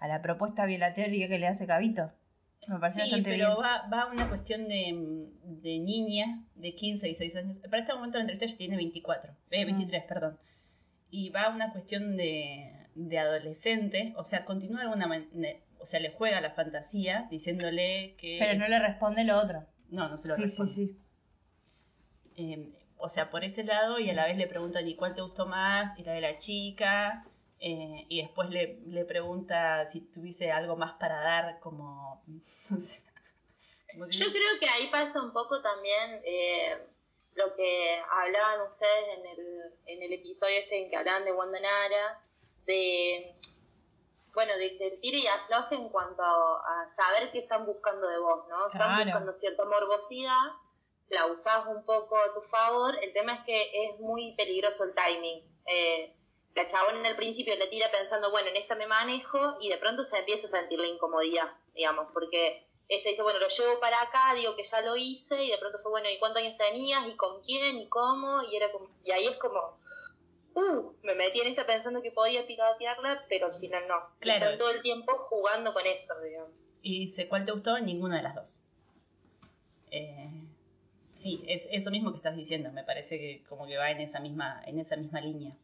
a 0.00 0.08
la 0.08 0.22
propuesta 0.22 0.64
violatoria 0.66 1.28
que 1.28 1.38
le 1.38 1.46
hace 1.46 1.66
Cabito. 1.66 2.10
Me 2.66 2.78
parece 2.80 3.02
Sí, 3.02 3.10
bastante 3.10 3.30
pero 3.30 3.56
bien. 3.56 3.64
va, 3.64 3.86
va 3.88 4.02
a 4.02 4.06
una 4.06 4.28
cuestión 4.28 4.66
de, 4.66 5.28
de 5.44 5.78
niña 5.78 6.40
de 6.56 6.74
15, 6.74 7.06
16 7.06 7.36
años. 7.36 7.58
Para 7.58 7.82
este 7.82 7.94
momento 7.94 8.18
la 8.18 8.22
entrevista 8.22 8.46
ella 8.46 8.56
tiene 8.58 8.76
24, 8.76 9.32
eh, 9.50 9.64
23, 9.64 10.02
perdón. 10.04 10.38
Y 11.10 11.30
va 11.30 11.44
a 11.44 11.48
una 11.50 11.72
cuestión 11.72 12.16
de, 12.16 12.72
de 12.94 13.18
adolescente, 13.18 14.12
o 14.16 14.24
sea, 14.24 14.44
continúa 14.44 14.78
de 14.80 14.84
alguna 14.84 15.06
manera, 15.06 15.58
o 15.80 15.86
sea, 15.86 16.00
le 16.00 16.10
juega 16.10 16.40
la 16.40 16.50
fantasía 16.52 17.26
diciéndole 17.30 18.14
que... 18.18 18.38
Pero 18.38 18.58
no 18.58 18.68
le 18.68 18.78
responde 18.78 19.24
lo 19.24 19.38
otro. 19.38 19.64
No, 19.90 20.08
no 20.08 20.18
se 20.18 20.28
lo 20.28 20.36
Sí, 20.36 20.42
responde. 20.42 20.72
sí, 20.74 20.86
sí. 20.86 20.98
Eh, 22.36 22.72
o 22.98 23.08
sea, 23.08 23.30
por 23.30 23.44
ese 23.44 23.64
lado, 23.64 23.98
y 24.00 24.10
a 24.10 24.14
la 24.14 24.26
vez 24.26 24.36
le 24.36 24.46
preguntan, 24.46 24.86
¿y 24.86 24.96
cuál 24.96 25.14
te 25.14 25.22
gustó 25.22 25.46
más? 25.46 25.98
Y 25.98 26.04
la 26.04 26.12
de 26.12 26.20
la 26.20 26.38
chica. 26.38 27.24
eh, 27.60 28.06
y 28.08 28.22
después 28.22 28.50
le, 28.50 28.78
le 28.86 29.04
pregunta 29.04 29.84
si 29.86 30.00
tuviese 30.02 30.52
algo 30.52 30.76
más 30.76 30.94
para 30.98 31.20
dar, 31.20 31.58
como. 31.60 32.22
como 33.92 34.06
si- 34.06 34.18
Yo 34.18 34.26
creo 34.30 34.58
que 34.60 34.68
ahí 34.68 34.88
pasa 34.90 35.22
un 35.22 35.32
poco 35.32 35.60
también 35.62 36.20
eh, 36.24 36.76
lo 37.38 37.54
que 37.54 38.02
hablaban 38.10 38.62
ustedes 38.72 39.18
en 39.18 39.26
el, 39.26 39.72
en 39.86 40.02
el 40.02 40.12
episodio 40.12 40.58
este 40.58 40.82
en 40.82 40.90
que 40.90 40.96
hablaban 40.96 41.24
de 41.24 41.32
Wanda 41.32 41.60
Nara, 41.60 42.20
de, 42.66 43.36
bueno, 44.34 44.52
de, 44.56 44.76
del 44.78 44.98
y 45.02 45.26
afloje 45.26 45.76
en 45.76 45.88
cuanto 45.88 46.22
a, 46.22 46.56
a 46.58 46.94
saber 46.96 47.30
qué 47.32 47.38
están 47.40 47.64
buscando 47.64 48.06
de 48.08 48.18
vos, 48.18 48.46
¿no? 48.48 48.66
Están 48.66 48.88
Claro. 48.88 49.04
buscando 49.04 49.32
cierta 49.32 49.64
morbosidad, 49.64 50.52
la 51.08 51.26
usás 51.26 51.66
un 51.66 51.84
poco 51.84 52.16
a 52.18 52.34
tu 52.34 52.42
favor, 52.42 52.94
el 53.02 53.12
tema 53.12 53.34
es 53.34 53.40
que 53.46 53.86
es 53.86 54.00
muy 54.00 54.34
peligroso 54.36 54.84
el 54.84 54.94
timing. 54.94 55.42
Eh, 55.66 56.14
la 56.54 56.66
chabona 56.66 56.98
en 56.98 57.06
el 57.06 57.16
principio 57.16 57.54
le 57.56 57.68
tira 57.68 57.88
pensando, 57.90 58.30
bueno, 58.30 58.48
en 58.48 58.56
esta 58.56 58.74
me 58.74 58.86
manejo 58.86 59.56
y 59.60 59.68
de 59.70 59.78
pronto 59.78 60.04
se 60.04 60.18
empieza 60.18 60.46
a 60.48 60.60
sentir 60.60 60.78
la 60.78 60.88
incomodidad, 60.88 61.48
digamos, 61.72 62.08
porque 62.12 62.67
ella 62.88 63.10
dice, 63.10 63.22
bueno, 63.22 63.38
lo 63.38 63.48
llevo 63.48 63.80
para 63.80 64.00
acá, 64.00 64.34
digo 64.34 64.56
que 64.56 64.64
ya 64.64 64.80
lo 64.80 64.96
hice 64.96 65.44
y 65.44 65.50
de 65.50 65.58
pronto 65.58 65.78
fue, 65.78 65.90
bueno, 65.90 66.08
¿y 66.08 66.18
cuántos 66.18 66.42
años 66.42 66.56
tenías? 66.56 67.06
¿Y 67.06 67.16
con 67.16 67.42
quién? 67.42 67.78
¿Y 67.78 67.88
cómo? 67.88 68.42
Y 68.50 68.56
era 68.56 68.72
como, 68.72 68.88
y 69.04 69.10
ahí 69.10 69.26
es 69.26 69.36
como, 69.36 69.78
uh, 70.54 70.92
me 71.02 71.14
metí 71.14 71.40
en 71.40 71.48
esta 71.48 71.66
pensando 71.66 72.00
que 72.00 72.12
podía 72.12 72.46
piratearla, 72.46 73.26
pero 73.28 73.46
al 73.46 73.60
final 73.60 73.86
no. 73.88 73.96
Claro. 74.20 74.44
Están 74.44 74.58
todo 74.58 74.70
el 74.70 74.82
tiempo 74.82 75.12
jugando 75.28 75.74
con 75.74 75.86
eso, 75.86 76.18
digamos. 76.22 76.50
Y 76.80 77.00
dice, 77.00 77.28
¿cuál 77.28 77.44
te 77.44 77.52
gustó? 77.52 77.78
Ninguna 77.78 78.16
de 78.16 78.22
las 78.22 78.34
dos. 78.34 78.60
Eh, 79.90 80.30
sí, 81.10 81.44
es 81.46 81.68
eso 81.70 81.90
mismo 81.90 82.12
que 82.12 82.18
estás 82.18 82.36
diciendo. 82.36 82.72
Me 82.72 82.84
parece 82.84 83.18
que 83.18 83.44
como 83.48 83.66
que 83.66 83.76
va 83.76 83.90
en 83.90 84.00
esa 84.00 84.20
misma, 84.20 84.62
en 84.66 84.78
esa 84.78 84.96
misma 84.96 85.20
línea. 85.20 85.54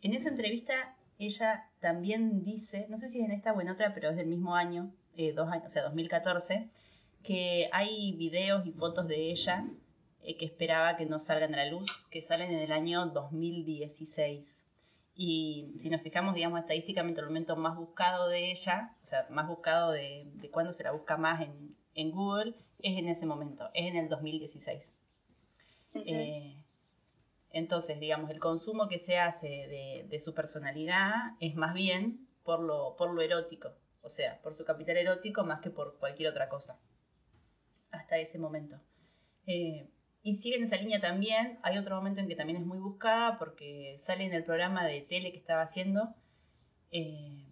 En 0.00 0.14
esa 0.14 0.30
entrevista, 0.30 0.96
ella 1.18 1.68
también 1.80 2.42
dice, 2.44 2.86
no 2.88 2.96
sé 2.96 3.08
si 3.08 3.20
es 3.20 3.26
en 3.26 3.32
esta 3.32 3.52
o 3.52 3.60
en 3.60 3.68
otra, 3.68 3.92
pero 3.94 4.10
es 4.10 4.16
del 4.16 4.26
mismo 4.26 4.54
año, 4.54 4.90
eh, 5.16 5.32
dos 5.32 5.48
años, 5.50 5.66
o 5.66 5.68
sea, 5.70 5.82
2014, 5.82 6.68
que 7.22 7.68
hay 7.72 8.12
videos 8.12 8.66
y 8.66 8.72
fotos 8.72 9.08
de 9.08 9.30
ella 9.30 9.64
eh, 10.22 10.36
que 10.36 10.44
esperaba 10.44 10.96
que 10.96 11.06
no 11.06 11.20
salgan 11.20 11.54
a 11.54 11.64
la 11.64 11.70
luz, 11.70 11.90
que 12.10 12.20
salen 12.20 12.50
en 12.50 12.60
el 12.60 12.72
año 12.72 13.06
2016. 13.06 14.64
Y 15.16 15.74
si 15.78 15.90
nos 15.90 16.02
fijamos, 16.02 16.34
digamos, 16.34 16.60
estadísticamente, 16.60 17.20
el 17.20 17.26
momento 17.26 17.56
más 17.56 17.76
buscado 17.76 18.28
de 18.28 18.50
ella, 18.50 18.96
o 19.02 19.06
sea, 19.06 19.26
más 19.30 19.46
buscado 19.46 19.92
de, 19.92 20.26
de 20.34 20.50
cuándo 20.50 20.72
se 20.72 20.82
la 20.82 20.92
busca 20.92 21.16
más 21.16 21.42
en, 21.42 21.76
en 21.94 22.10
Google, 22.10 22.54
es 22.80 22.98
en 22.98 23.08
ese 23.08 23.26
momento, 23.26 23.70
es 23.74 23.86
en 23.86 23.96
el 23.96 24.08
2016. 24.08 24.94
Eh, 25.94 26.56
entonces, 27.50 28.00
digamos, 28.00 28.30
el 28.30 28.40
consumo 28.40 28.88
que 28.88 28.98
se 28.98 29.18
hace 29.18 29.46
de, 29.46 30.06
de 30.08 30.18
su 30.18 30.34
personalidad 30.34 31.12
es 31.38 31.54
más 31.54 31.72
bien 31.72 32.26
por 32.42 32.60
lo, 32.60 32.96
por 32.96 33.14
lo 33.14 33.22
erótico, 33.22 33.70
o 34.04 34.10
sea, 34.10 34.40
por 34.42 34.54
su 34.54 34.64
capital 34.64 34.98
erótico 34.98 35.44
más 35.44 35.60
que 35.60 35.70
por 35.70 35.98
cualquier 35.98 36.28
otra 36.28 36.48
cosa, 36.48 36.78
hasta 37.90 38.18
ese 38.18 38.38
momento. 38.38 38.78
Eh, 39.46 39.88
y 40.22 40.34
sigue 40.34 40.56
en 40.56 40.64
esa 40.64 40.76
línea 40.76 41.00
también, 41.00 41.58
hay 41.62 41.78
otro 41.78 41.96
momento 41.96 42.20
en 42.20 42.28
que 42.28 42.36
también 42.36 42.58
es 42.58 42.66
muy 42.66 42.78
buscada 42.78 43.38
porque 43.38 43.96
sale 43.98 44.24
en 44.24 44.32
el 44.32 44.44
programa 44.44 44.84
de 44.84 45.00
tele 45.02 45.32
que 45.32 45.38
estaba 45.38 45.62
haciendo 45.62 46.14
eh, 46.90 47.44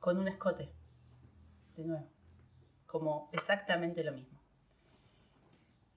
con 0.00 0.18
un 0.18 0.28
escote, 0.28 0.68
de 1.76 1.84
nuevo, 1.84 2.08
como 2.86 3.30
exactamente 3.32 4.04
lo 4.04 4.12
mismo. 4.12 4.40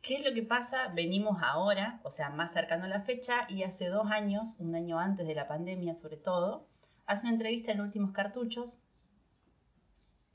¿Qué 0.02 0.18
es 0.18 0.24
lo 0.24 0.34
que 0.36 0.44
pasa? 0.44 0.90
Venimos 0.90 1.38
ahora, 1.42 2.00
o 2.04 2.12
sea, 2.12 2.30
más 2.30 2.54
cercano 2.54 2.86
a 2.86 2.88
la 2.88 3.02
fecha, 3.02 3.48
y 3.50 3.64
hace 3.64 3.90
dos 3.90 4.12
años, 4.12 4.54
un 4.60 4.76
año 4.76 5.00
antes 5.00 5.26
de 5.26 5.34
la 5.34 5.48
pandemia 5.48 5.96
sobre 5.96 6.18
todo, 6.18 6.68
hace 7.08 7.24
una 7.24 7.34
entrevista 7.34 7.72
en 7.72 7.82
Últimos 7.82 8.12
Cartuchos, 8.12 8.84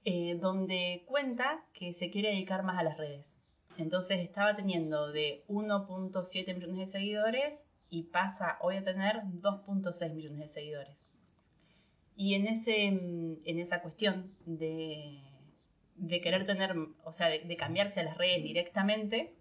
eh, 0.05 0.37
donde 0.41 1.05
cuenta 1.07 1.65
que 1.73 1.93
se 1.93 2.11
quiere 2.11 2.31
dedicar 2.31 2.63
más 2.63 2.79
a 2.79 2.83
las 2.83 2.97
redes. 2.97 3.39
Entonces 3.77 4.21
estaba 4.21 4.57
teniendo 4.57 5.13
de 5.13 5.45
1.7 5.49 6.55
millones 6.55 6.79
de 6.79 6.87
seguidores 6.87 7.69
y 7.89 8.05
pasa 8.05 8.59
hoy 8.61 8.77
a 8.77 8.85
tener 8.85 9.23
2.6 9.25 10.15
millones 10.15 10.39
de 10.39 10.49
seguidores. 10.49 11.11
Y 12.17 12.35
en, 12.35 12.47
ese, 12.47 12.85
en 12.85 13.59
esa 13.59 13.81
cuestión 13.81 14.35
de, 14.45 15.23
de 15.97 16.21
querer 16.21 16.47
tener, 16.47 16.75
o 17.05 17.13
sea, 17.13 17.29
de, 17.29 17.41
de 17.41 17.57
cambiarse 17.57 18.01
a 18.01 18.05
las 18.05 18.19
redes 18.19 18.43
directamente, 18.43 19.35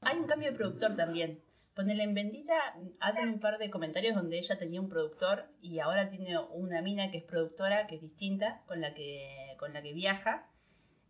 hay 0.00 0.18
un 0.18 0.26
cambio 0.26 0.50
de 0.50 0.56
productor 0.56 0.96
también. 0.96 1.40
Ponele 1.78 2.02
en 2.02 2.12
Bendita, 2.12 2.74
hacen 2.98 3.28
un 3.28 3.38
par 3.38 3.58
de 3.58 3.70
comentarios 3.70 4.16
donde 4.16 4.36
ella 4.36 4.58
tenía 4.58 4.80
un 4.80 4.88
productor 4.88 5.48
y 5.62 5.78
ahora 5.78 6.10
tiene 6.10 6.36
una 6.36 6.82
mina 6.82 7.12
que 7.12 7.18
es 7.18 7.22
productora, 7.22 7.86
que 7.86 7.94
es 7.94 8.02
distinta, 8.02 8.64
con 8.66 8.80
la 8.80 8.94
que, 8.94 9.54
con 9.60 9.72
la 9.72 9.80
que 9.80 9.92
viaja. 9.92 10.50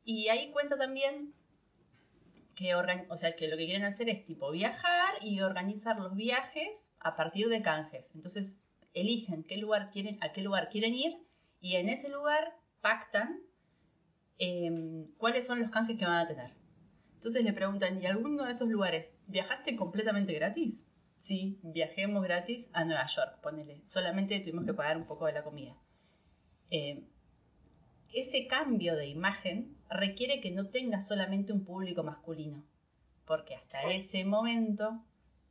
Y 0.04 0.28
ahí 0.28 0.50
cuenta 0.50 0.76
también 0.76 1.32
que, 2.54 2.74
o 2.74 3.16
sea, 3.16 3.34
que 3.34 3.48
lo 3.48 3.56
que 3.56 3.64
quieren 3.64 3.86
hacer 3.86 4.10
es 4.10 4.26
tipo 4.26 4.50
viajar 4.50 5.14
y 5.22 5.40
organizar 5.40 5.98
los 5.98 6.14
viajes 6.14 6.94
a 7.00 7.16
partir 7.16 7.48
de 7.48 7.62
canjes. 7.62 8.12
Entonces 8.14 8.60
eligen 8.92 9.44
qué 9.44 9.56
lugar 9.56 9.88
quieren, 9.90 10.18
a 10.20 10.32
qué 10.32 10.42
lugar 10.42 10.68
quieren 10.68 10.94
ir 10.94 11.16
y 11.62 11.76
en 11.76 11.88
ese 11.88 12.10
lugar 12.10 12.52
pactan 12.82 13.40
em, 14.36 15.06
cuáles 15.16 15.46
son 15.46 15.60
los 15.60 15.70
canjes 15.70 15.96
que 15.96 16.04
van 16.04 16.18
a 16.18 16.26
tener. 16.26 16.57
Entonces 17.18 17.42
le 17.42 17.52
preguntan, 17.52 18.00
¿y 18.00 18.06
alguno 18.06 18.44
de 18.44 18.52
esos 18.52 18.68
lugares 18.68 19.12
viajaste 19.26 19.74
completamente 19.74 20.32
gratis? 20.34 20.86
Sí, 21.18 21.58
viajemos 21.64 22.22
gratis 22.22 22.70
a 22.74 22.84
Nueva 22.84 23.08
York, 23.08 23.40
ponele. 23.42 23.82
Solamente 23.86 24.38
tuvimos 24.38 24.64
que 24.64 24.72
pagar 24.72 24.96
un 24.96 25.04
poco 25.04 25.26
de 25.26 25.32
la 25.32 25.42
comida. 25.42 25.76
Eh, 26.70 27.02
ese 28.14 28.46
cambio 28.46 28.94
de 28.94 29.08
imagen 29.08 29.76
requiere 29.90 30.40
que 30.40 30.52
no 30.52 30.68
tengas 30.68 31.08
solamente 31.08 31.52
un 31.52 31.64
público 31.64 32.04
masculino, 32.04 32.64
porque 33.26 33.56
hasta 33.56 33.90
ese 33.90 34.24
momento 34.24 35.02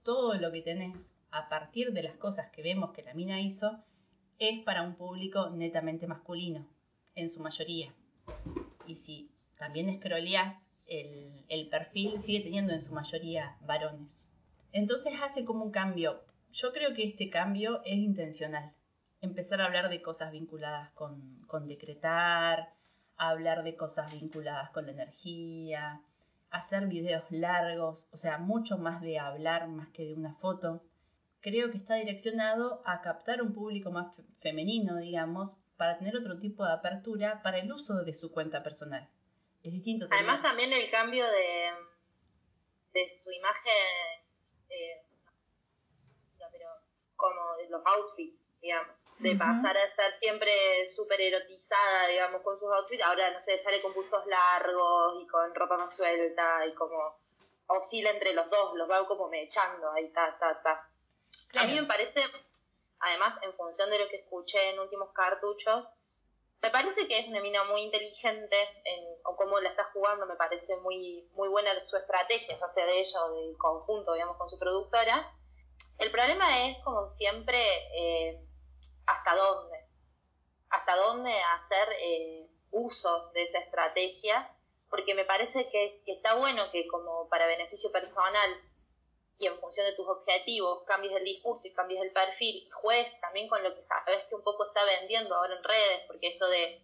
todo 0.04 0.36
lo 0.36 0.54
que 0.54 0.62
tenés 0.62 1.18
a 1.32 1.50
partir 1.50 1.92
de 1.92 2.04
las 2.04 2.16
cosas 2.16 2.50
que 2.50 2.62
vemos 2.62 2.94
que 2.94 3.04
la 3.04 3.14
mina 3.14 3.42
hizo 3.42 3.84
es 4.40 4.64
para 4.64 4.84
un 4.84 4.96
público 4.96 5.50
netamente 5.50 6.08
masculino, 6.08 6.66
en 7.14 7.28
su 7.28 7.42
mayoría. 7.42 7.94
Y 8.88 8.96
si 8.96 9.30
también 9.58 9.90
escroleás 9.90 10.67
el, 10.88 11.68
perfil, 11.70 12.20
sigue 12.20 12.42
teniendo 12.42 12.74
en 12.74 12.82
su 12.82 12.94
mayoría 12.94 13.58
varones. 13.62 14.30
Entonces 14.72 15.14
hace 15.22 15.46
como 15.46 15.66
un 15.66 15.72
cambio. 15.72 16.22
Yo 16.54 16.72
creo 16.74 16.94
que 16.94 17.04
este 17.04 17.30
cambio 17.30 17.82
es 17.86 17.98
intencional. 17.98 18.72
Empezar 19.22 19.62
a 19.62 19.66
hablar 19.66 19.90
de 19.90 20.02
cosas 20.02 20.32
vinculadas 20.32 20.90
con, 20.92 21.44
con 21.48 21.68
decretar, 21.68 22.70
hablar 23.18 23.64
de 23.64 23.76
cosas 23.76 24.12
vinculadas 24.14 24.70
con 24.72 24.86
la 24.86 24.92
energía, 24.92 26.02
hacer 26.52 26.88
videos 26.88 27.24
largos, 27.30 28.08
o 28.12 28.18
sea, 28.18 28.38
mucho 28.38 28.78
más 28.78 29.02
de 29.02 29.20
hablar 29.20 29.68
más 29.68 29.90
que 29.90 30.06
de 30.06 30.14
una 30.14 30.36
foto. 30.36 30.82
Creo 31.42 31.72
que 31.72 31.78
está 31.78 31.96
direccionado 31.96 32.82
a 32.86 33.02
captar 33.02 33.42
un 33.42 33.54
público 33.54 33.92
más 33.92 34.16
fe- 34.16 34.24
femenino, 34.40 34.98
digamos, 34.98 35.58
para 35.78 35.98
tener 35.98 36.16
otro 36.16 36.40
tipo 36.40 36.66
de 36.66 36.74
apertura 36.74 37.42
para 37.44 37.58
el 37.60 37.72
uso 37.72 38.04
de 38.04 38.14
su 38.14 38.32
cuenta 38.32 38.64
personal. 38.64 39.08
Es 39.64 39.72
distinto 39.74 40.08
tener- 40.08 40.20
Además 40.24 40.42
también 40.42 40.72
el 40.74 40.90
cambio 40.90 41.26
de, 41.30 41.72
de 42.94 43.10
su 43.10 43.32
imagen, 43.32 43.74
eh, 44.70 45.04
pero 46.52 46.70
como 47.16 47.56
de 47.58 47.70
los 47.70 47.82
outfits, 47.86 48.40
digamos. 48.62 48.96
de 49.20 49.36
pasar 49.36 49.76
a 49.76 49.84
estar 49.86 50.12
siempre 50.20 50.88
súper 50.88 51.20
erotizada, 51.22 52.08
digamos, 52.08 52.42
con 52.44 52.56
sus 52.58 52.70
outfits, 52.72 53.02
ahora, 53.04 53.32
no 53.32 53.44
sé, 53.44 53.58
sale 53.58 53.82
con 53.82 53.94
buzos 53.94 54.24
largos 54.28 55.22
y 55.22 55.28
con 55.28 55.54
ropa 55.56 55.76
más 55.78 55.96
suelta 55.96 56.64
y 56.68 56.74
como 56.76 57.18
oscila 57.66 58.12
entre 58.12 58.34
los 58.34 58.48
dos, 58.50 58.76
los 58.76 58.88
va 58.90 59.06
como 59.08 59.28
mechando 59.28 59.92
ahí, 59.92 60.12
ta, 60.14 60.38
ta, 60.40 60.62
ta. 60.62 60.90
A 61.60 61.66
mí 61.66 61.74
me 61.74 61.88
parece, 61.88 62.22
además, 63.00 63.40
en 63.42 63.54
función 63.56 63.90
de 63.90 64.00
lo 64.00 64.08
que 64.08 64.18
escuché 64.18 64.70
en 64.70 64.80
últimos 64.80 65.12
cartuchos, 65.14 65.88
me 66.62 66.70
parece 66.72 67.08
que 67.08 67.20
es 67.20 67.28
una 67.28 67.42
mina 67.42 67.64
muy 67.66 67.82
inteligente 67.82 68.58
en, 68.84 69.06
o 69.24 69.36
cómo 69.36 69.60
la 69.60 69.70
está 69.70 69.86
jugando, 69.94 70.26
me 70.26 70.36
parece 70.36 70.76
muy, 70.78 71.30
muy 71.34 71.50
buena 71.50 71.80
su 71.82 71.98
estrategia, 71.98 72.58
ya 72.58 72.68
sea 72.68 72.86
de 72.86 73.00
ella 73.00 73.26
o 73.26 73.34
del 73.34 73.58
conjunto, 73.58 74.14
digamos, 74.14 74.38
con 74.38 74.50
su 74.50 74.58
productora. 74.58 75.34
El 76.00 76.12
problema 76.12 76.68
es, 76.68 76.80
como 76.84 77.08
siempre, 77.10 77.60
eh, 77.94 78.42
hasta 79.06 79.36
dónde. 79.36 79.78
Hasta 80.70 80.96
dónde 80.96 81.32
hacer 81.60 81.88
eh, 82.00 82.48
uso 82.72 83.30
de 83.34 83.44
esa 83.44 83.60
estrategia, 83.60 84.54
porque 84.90 85.14
me 85.14 85.26
parece 85.26 85.70
que 85.70 86.02
está 86.08 86.36
bueno 86.36 86.72
que 86.72 86.88
como 86.88 87.30
para 87.30 87.46
beneficio 87.46 87.92
personal 87.92 88.50
y 89.40 89.48
en 89.48 89.60
función 89.60 89.86
de 89.86 89.94
tus 89.94 90.08
objetivos 90.08 90.84
cambies 90.86 91.16
el 91.16 91.24
discurso 91.24 91.68
y 91.68 91.74
cambies 91.74 92.02
el 92.02 92.12
perfil 92.12 92.64
y 92.66 92.70
juegues 92.70 93.20
también 93.22 93.48
con 93.48 93.62
lo 93.64 93.74
que 93.76 93.82
sabes 93.82 94.24
que 94.28 94.36
un 94.36 94.44
poco 94.44 94.66
está 94.66 94.84
vendiendo 94.86 95.36
ahora 95.36 95.56
en 95.56 95.64
redes, 95.64 96.04
porque 96.08 96.30
esto 96.30 96.48
de 96.48 96.82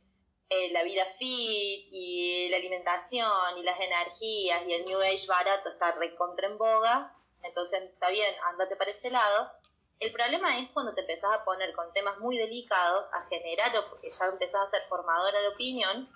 eh, 0.49 0.71
la 0.71 0.83
vida 0.83 1.05
fit 1.17 1.87
y 1.91 2.49
la 2.49 2.57
alimentación 2.57 3.57
y 3.57 3.63
las 3.63 3.79
energías 3.79 4.63
y 4.67 4.73
el 4.73 4.85
New 4.85 4.99
Age 4.99 5.25
barato 5.27 5.69
está 5.69 5.93
recontra 5.93 6.47
en 6.47 6.57
boga, 6.57 7.15
entonces 7.41 7.81
está 7.83 8.09
bien, 8.09 8.33
ándate 8.43 8.75
para 8.75 8.91
ese 8.91 9.09
lado. 9.09 9.51
El 9.99 10.11
problema 10.11 10.59
es 10.59 10.69
cuando 10.71 10.93
te 10.93 11.01
empezás 11.01 11.33
a 11.33 11.45
poner 11.45 11.73
con 11.73 11.91
temas 11.93 12.19
muy 12.19 12.37
delicados, 12.37 13.05
a 13.13 13.25
generar, 13.27 13.75
o 13.77 13.89
porque 13.89 14.11
ya 14.11 14.25
empezás 14.25 14.67
a 14.67 14.71
ser 14.71 14.83
formadora 14.89 15.39
de 15.39 15.47
opinión, 15.47 16.09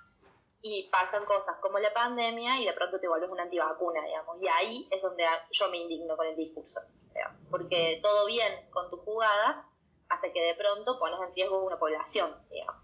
y 0.67 0.89
pasan 0.89 1.25
cosas 1.25 1.55
como 1.61 1.79
la 1.79 1.93
pandemia 1.93 2.59
y 2.59 2.65
de 2.65 2.73
pronto 2.73 2.99
te 2.99 3.07
vuelves 3.07 3.29
una 3.29 3.43
antivacuna, 3.43 4.03
digamos. 4.03 4.37
Y 4.41 4.47
ahí 4.47 4.87
es 4.91 5.01
donde 5.01 5.25
yo 5.51 5.69
me 5.69 5.77
indigno 5.77 6.17
con 6.17 6.27
el 6.27 6.35
discurso, 6.35 6.81
digamos. 7.13 7.39
porque 7.49 7.99
todo 8.03 8.25
bien 8.25 8.69
con 8.71 8.89
tu 8.89 8.97
jugada 8.97 9.65
hasta 10.09 10.31
que 10.31 10.41
de 10.41 10.55
pronto 10.55 10.99
pones 10.99 11.19
en 11.19 11.33
riesgo 11.33 11.63
una 11.63 11.79
población, 11.79 12.35
digamos. 12.49 12.75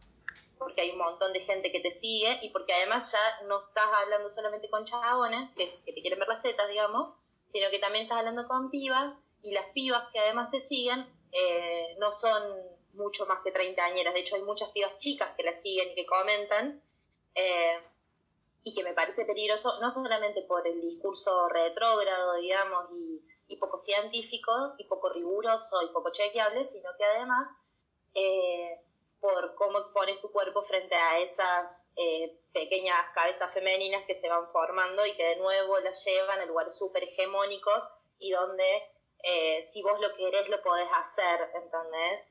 Porque 0.58 0.82
hay 0.82 0.92
un 0.92 0.98
montón 0.98 1.34
de 1.34 1.42
gente 1.42 1.72
que 1.72 1.82
te 1.82 1.92
sigue 1.92 2.40
y 2.42 2.52
porque 2.52 2.74
además 2.74 3.12
ya 3.12 3.48
no 3.48 3.60
estás 3.60 3.90
hablando 4.02 4.30
solamente 4.30 4.70
con 4.70 4.86
chabones 4.86 5.50
que, 5.56 5.70
que 5.86 5.94
te 5.94 6.02
quieren 6.02 6.20
ver 6.20 6.28
las 6.28 6.42
tetas, 6.42 6.70
digamos, 6.70 7.16
sino 7.48 7.70
que 7.70 7.80
también 7.80 8.04
estás 8.04 8.20
hablando 8.20 8.48
con 8.48 8.70
pibas 8.70 9.14
y 9.42 9.52
las 9.52 9.66
pibas 9.74 10.08
que 10.12 10.20
además 10.20 10.52
te 10.52 10.62
siguen 10.62 11.06
eh, 11.34 11.96
no 12.00 12.12
son 12.12 12.42
mucho 12.94 13.26
más 13.26 13.40
que 13.44 13.52
treintañeras. 13.52 14.14
De 14.14 14.22
hecho, 14.22 14.36
hay 14.36 14.44
muchas 14.44 14.70
pibas 14.70 14.98
chicas 14.98 15.30
que 15.36 15.44
las 15.44 15.62
siguen 15.62 15.92
y 15.92 15.96
que 15.96 16.06
comentan 16.06 16.82
eh, 17.36 17.82
y 18.64 18.74
que 18.74 18.84
me 18.84 18.94
parece 18.94 19.26
peligroso, 19.26 19.80
no 19.82 19.92
solamente 19.92 20.42
por 20.44 20.66
el 20.68 20.80
discurso 20.82 21.50
retrógrado, 21.50 22.36
digamos, 22.36 22.90
y, 22.92 23.22
poco 23.60 23.78
científico, 23.78 24.52
y 24.80 24.86
poco 24.86 25.10
riguroso, 25.10 25.84
y 25.84 25.94
poco 25.94 26.12
chequeable, 26.12 26.66
sino 26.66 26.90
que 26.98 27.06
además 27.06 27.48
eh, 28.16 28.82
por 29.20 29.54
cómo 29.54 29.78
expones 29.78 30.20
tu 30.20 30.32
cuerpo 30.32 30.64
frente 30.64 30.96
a 30.96 31.20
esas 31.20 31.88
eh, 31.96 32.42
pequeñas 32.52 32.98
cabezas 33.14 33.54
femeninas 33.54 34.06
que 34.06 34.16
se 34.16 34.28
van 34.28 34.52
formando 34.52 35.06
y 35.06 35.16
que 35.16 35.24
de 35.24 35.36
nuevo 35.36 35.78
las 35.80 36.04
llevan 36.04 36.40
a 36.40 36.46
lugares 36.46 36.76
súper 36.76 37.04
hegemónicos 37.04 37.84
y 38.18 38.32
donde 38.32 38.90
si 39.72 39.82
vos 39.84 40.02
lo 40.02 40.14
querés 40.16 40.50
lo 40.50 40.62
podés 40.64 40.90
hacer, 40.92 41.52
¿entendés? 41.54 42.26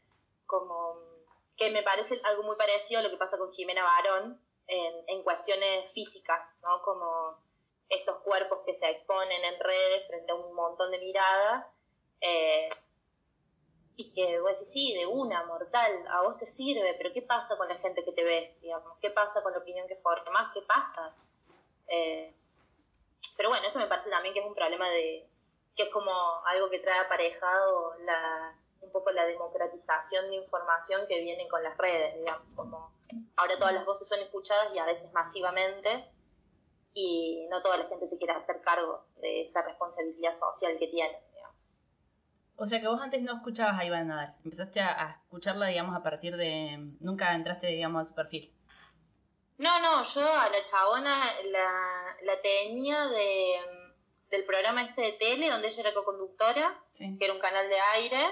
Como 0.45 0.99
que 1.57 1.71
me 1.71 1.83
parece 1.83 2.21
algo 2.25 2.43
muy 2.43 2.57
parecido 2.57 3.01
a 3.01 3.03
lo 3.05 3.11
que 3.11 3.17
pasa 3.17 3.39
con 3.39 3.53
Jimena 3.53 3.85
Barón 3.85 4.41
en, 5.07 5.23
cuestiones 5.23 5.93
físicas, 5.93 6.41
¿no? 6.63 6.83
Como 6.83 7.39
estos 7.89 8.19
cuerpos 8.23 8.61
que 8.65 8.75
se 8.75 8.89
exponen 8.91 9.45
en 9.45 9.61
redes 9.61 10.07
frente 10.07 10.33
a 10.33 10.35
un 10.35 10.55
montón 10.55 10.91
de 10.91 10.99
miradas 10.99 11.67
eh, 12.21 12.71
y 13.97 14.15
que 14.15 14.41
vos 14.41 14.53
decís, 14.53 14.73
sí, 14.73 14.95
de 14.95 15.07
una, 15.07 15.45
mortal, 15.45 15.93
a 16.09 16.23
vos 16.23 16.39
te 16.39 16.47
sirve, 16.47 16.95
pero 16.95 17.11
¿qué 17.13 17.23
pasa 17.23 17.57
con 17.57 17.69
la 17.69 17.79
gente 17.79 18.05
que 18.05 18.13
te 18.13 18.25
ve? 18.25 18.57
Digamos? 18.63 18.99
¿Qué 19.01 19.11
pasa 19.11 19.43
con 19.43 19.53
la 19.53 19.59
opinión 19.59 19.87
que 19.87 19.97
formas? 19.97 20.53
¿Qué 20.55 20.63
pasa? 20.63 21.15
Eh, 21.89 22.35
pero 23.37 23.51
bueno, 23.51 23.67
eso 23.67 23.79
me 23.79 23.87
parece 23.87 24.11
también 24.11 24.35
que 24.35 24.41
es 24.41 24.47
un 24.47 24.55
problema 24.55 24.89
de, 24.89 25.29
que 25.77 25.85
es 25.85 25.89
como 25.91 26.13
algo 26.47 26.71
que 26.71 26.79
trae 26.79 26.99
aparejado 27.01 27.95
la, 28.01 28.57
un 28.81 28.91
poco 28.91 29.11
la 29.11 29.27
democratización 29.27 30.31
de 30.31 30.37
información 30.37 31.07
que 31.07 31.21
viene 31.21 31.49
con 31.49 31.63
las 31.63 31.77
redes, 31.77 32.17
digamos, 32.17 32.47
como 32.57 32.93
ahora 33.37 33.59
todas 33.59 33.75
las 33.75 33.85
voces 33.87 34.09
son 34.09 34.21
escuchadas 34.21 34.69
y 34.75 34.79
a 34.79 34.87
veces 34.87 35.13
masivamente 35.13 36.11
y 36.95 37.47
no 37.51 37.61
toda 37.63 37.77
la 37.79 37.87
gente 37.87 38.07
se 38.07 38.19
quiere 38.19 38.35
hacer 38.35 38.61
cargo 38.61 39.07
de 39.21 39.41
esa 39.41 39.63
responsabilidad 39.63 40.35
social 40.35 40.77
que 40.79 40.89
tiene. 40.89 41.17
digamos. 41.35 41.57
O 42.57 42.67
sea 42.67 42.81
que 42.81 42.89
vos 42.89 43.01
antes 43.01 43.23
no 43.23 43.35
escuchabas 43.37 43.79
a 43.81 43.85
Iván 43.85 44.09
Nadal, 44.09 44.35
empezaste 44.45 44.81
a, 44.81 44.89
a 45.07 45.11
escucharla, 45.23 45.67
digamos, 45.67 45.97
a 45.97 46.03
partir 46.03 46.37
de... 46.37 46.77
Nunca 47.01 47.35
entraste, 47.35 47.69
digamos, 47.69 48.03
a 48.03 48.05
su 48.05 48.15
perfil. 48.15 48.55
No, 49.59 49.81
no, 49.81 50.03
yo 50.05 50.21
a 50.21 50.49
la 50.49 50.65
chabona 50.65 51.25
la, 51.51 52.17
la 52.25 52.43
tenía 52.43 53.07
de, 53.07 53.55
del 54.31 54.45
programa 54.45 54.83
este 54.83 55.03
de 55.03 55.13
tele 55.13 55.51
donde 55.51 55.69
ella 55.69 55.81
era 55.83 55.95
co-conductora, 55.95 56.83
Sí. 56.91 57.17
que 57.19 57.25
era 57.25 57.35
un 57.35 57.41
canal 57.41 57.69
de 57.69 57.79
aire, 57.95 58.27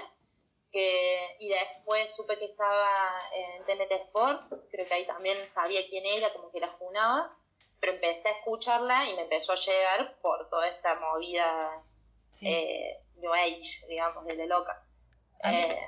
que, 0.71 1.35
y 1.39 1.49
después 1.49 2.15
supe 2.15 2.37
que 2.39 2.45
estaba 2.45 3.19
en 3.33 3.65
TNT 3.65 3.91
Sport, 4.05 4.53
creo 4.71 4.85
que 4.87 4.93
ahí 4.93 5.05
también 5.05 5.37
sabía 5.49 5.81
quién 5.89 6.05
era, 6.05 6.31
como 6.33 6.51
que 6.51 6.59
la 6.59 6.69
junaba, 6.69 7.35
pero 7.79 7.93
empecé 7.93 8.29
a 8.29 8.31
escucharla 8.37 9.09
y 9.09 9.15
me 9.15 9.23
empezó 9.23 9.51
a 9.53 9.55
llegar 9.55 10.17
por 10.21 10.49
toda 10.49 10.67
esta 10.67 10.95
movida 10.99 11.83
eh, 12.41 12.97
New 13.17 13.33
Age, 13.33 13.85
digamos, 13.89 14.25
de 14.25 14.35
la 14.35 14.45
loca. 14.45 14.83
A 15.43 15.51
mí- 15.51 15.57
Eh, 15.57 15.87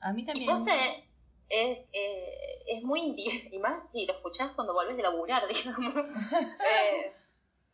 A 0.00 0.12
mí 0.12 0.22
y 0.22 0.24
también... 0.26 0.50
posta 0.50 0.86
es, 0.86 1.04
es, 1.48 1.78
eh, 1.92 2.62
es 2.66 2.82
muy 2.82 3.00
indi- 3.02 3.48
y 3.52 3.58
más 3.58 3.90
si 3.92 4.06
lo 4.06 4.14
escuchás 4.14 4.52
cuando 4.52 4.72
volvés 4.74 4.96
de 4.96 5.02
laburar, 5.02 5.46
digamos. 5.48 6.06
Eh, 6.66 7.12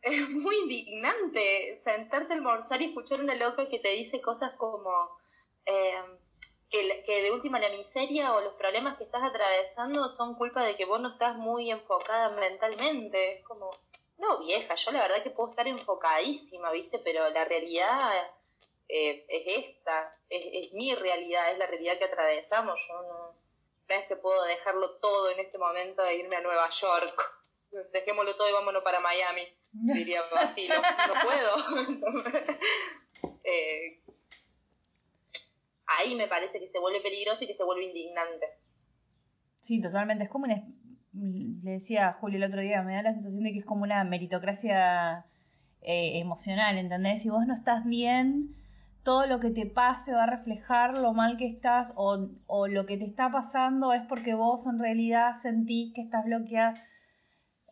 es 0.01 0.29
muy 0.29 0.55
indignante 0.59 1.79
sentarte 1.83 2.33
a 2.33 2.35
almorzar 2.37 2.81
y 2.81 2.85
escuchar 2.85 3.19
una 3.21 3.35
loca 3.35 3.67
que 3.69 3.79
te 3.79 3.89
dice 3.89 4.21
cosas 4.21 4.53
como 4.53 5.18
eh, 5.69 6.03
que, 6.69 7.21
de 7.21 7.31
última 7.31 7.59
la 7.59 7.69
miseria 7.69 8.33
o 8.35 8.41
los 8.41 8.53
problemas 8.53 8.97
que 8.97 9.03
estás 9.03 9.23
atravesando 9.23 10.07
son 10.07 10.35
culpa 10.35 10.63
de 10.63 10.75
que 10.75 10.85
vos 10.85 10.99
no 10.99 11.09
estás 11.13 11.35
muy 11.35 11.71
enfocada 11.71 12.29
mentalmente. 12.29 13.39
Es 13.39 13.45
como, 13.45 13.71
no 14.17 14.39
vieja, 14.39 14.75
yo 14.75 14.91
la 14.91 15.01
verdad 15.01 15.23
que 15.23 15.31
puedo 15.31 15.49
estar 15.49 15.67
enfocadísima, 15.67 16.71
¿viste? 16.71 16.99
Pero 16.99 17.29
la 17.29 17.45
realidad 17.45 18.11
eh, 18.87 19.25
es 19.27 19.65
esta, 19.65 20.15
es, 20.29 20.67
es 20.67 20.73
mi 20.73 20.93
realidad, 20.93 21.51
es 21.51 21.57
la 21.57 21.67
realidad 21.67 21.97
que 21.97 22.05
atravesamos. 22.05 22.79
Yo 22.87 23.01
no, 23.01 23.35
no 23.87 23.95
es 23.95 24.07
que 24.07 24.15
puedo 24.15 24.41
dejarlo 24.43 24.97
todo 24.99 25.31
en 25.31 25.39
este 25.39 25.57
momento 25.57 26.03
e 26.03 26.17
irme 26.17 26.35
a 26.35 26.41
Nueva 26.41 26.69
York. 26.69 27.41
Dejémoslo 27.93 28.35
todo 28.35 28.49
y 28.49 28.53
vámonos 28.53 28.83
para 28.83 28.99
Miami. 28.99 29.47
Diría 29.71 30.21
así, 30.35 30.67
no, 30.67 30.75
no 30.75 31.21
puedo. 31.23 31.99
Eh, 33.43 34.01
ahí 35.97 36.15
me 36.15 36.27
parece 36.27 36.59
que 36.59 36.69
se 36.69 36.79
vuelve 36.79 37.01
peligroso 37.01 37.43
y 37.43 37.47
que 37.47 37.53
se 37.53 37.63
vuelve 37.63 37.85
indignante. 37.85 38.45
Sí, 39.55 39.81
totalmente. 39.81 40.25
Es 40.25 40.29
como 40.29 40.45
una. 40.45 40.63
Le 41.13 41.71
decía 41.71 42.09
a 42.09 42.13
Julio 42.13 42.37
el 42.37 42.43
otro 42.43 42.61
día, 42.61 42.81
me 42.81 42.93
da 42.93 43.01
la 43.01 43.13
sensación 43.13 43.43
de 43.43 43.51
que 43.51 43.59
es 43.59 43.65
como 43.65 43.83
una 43.83 44.03
meritocracia 44.03 45.25
eh, 45.81 46.19
emocional, 46.19 46.77
¿entendés? 46.77 47.23
Si 47.23 47.29
vos 47.29 47.45
no 47.47 47.53
estás 47.53 47.85
bien, 47.85 48.55
todo 49.03 49.25
lo 49.25 49.39
que 49.39 49.49
te 49.49 49.65
pase 49.65 50.13
va 50.13 50.23
a 50.23 50.29
reflejar 50.29 50.97
lo 50.97 51.13
mal 51.13 51.37
que 51.37 51.47
estás 51.47 51.93
o, 51.95 52.27
lo 52.67 52.85
que 52.85 52.97
te 52.97 53.05
está 53.05 53.31
pasando 53.31 53.93
es 53.93 54.03
porque 54.07 54.33
vos 54.33 54.67
en 54.67 54.77
realidad 54.79 55.33
sentís 55.33 55.93
que 55.93 56.01
estás 56.01 56.25
bloqueada. 56.25 56.75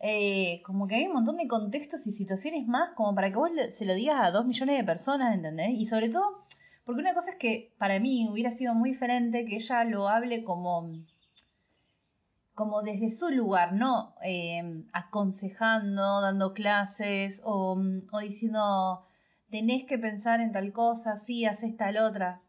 Eh, 0.00 0.62
como 0.64 0.86
que 0.86 0.96
hay 0.96 1.06
un 1.06 1.14
montón 1.14 1.36
de 1.36 1.48
contextos 1.48 2.06
y 2.06 2.12
situaciones 2.12 2.66
más 2.66 2.94
como 2.94 3.14
para 3.14 3.30
que 3.30 3.36
vos 3.36 3.50
se 3.68 3.84
lo 3.84 3.94
digas 3.94 4.18
a 4.20 4.30
dos 4.30 4.46
millones 4.46 4.78
de 4.78 4.84
personas, 4.84 5.34
¿entendés? 5.34 5.70
Y 5.70 5.84
sobre 5.84 6.08
todo, 6.08 6.42
porque 6.88 7.02
una 7.02 7.12
cosa 7.12 7.32
es 7.32 7.36
que 7.36 7.74
para 7.76 7.98
mí 8.00 8.30
hubiera 8.30 8.50
sido 8.50 8.72
muy 8.72 8.92
diferente 8.92 9.44
que 9.44 9.56
ella 9.56 9.84
lo 9.84 10.08
hable 10.08 10.42
como 10.42 10.90
como 12.54 12.80
desde 12.82 13.10
su 13.10 13.28
lugar, 13.28 13.74
¿no? 13.74 14.14
Eh, 14.24 14.62
aconsejando, 14.94 16.22
dando 16.22 16.54
clases 16.54 17.42
o, 17.44 17.78
o 18.10 18.18
diciendo, 18.20 19.06
tenés 19.50 19.84
que 19.84 19.98
pensar 19.98 20.40
en 20.40 20.50
tal 20.50 20.72
cosa, 20.72 21.18
sí, 21.18 21.44
haces 21.44 21.76
tal 21.76 21.98
otra. 21.98 22.40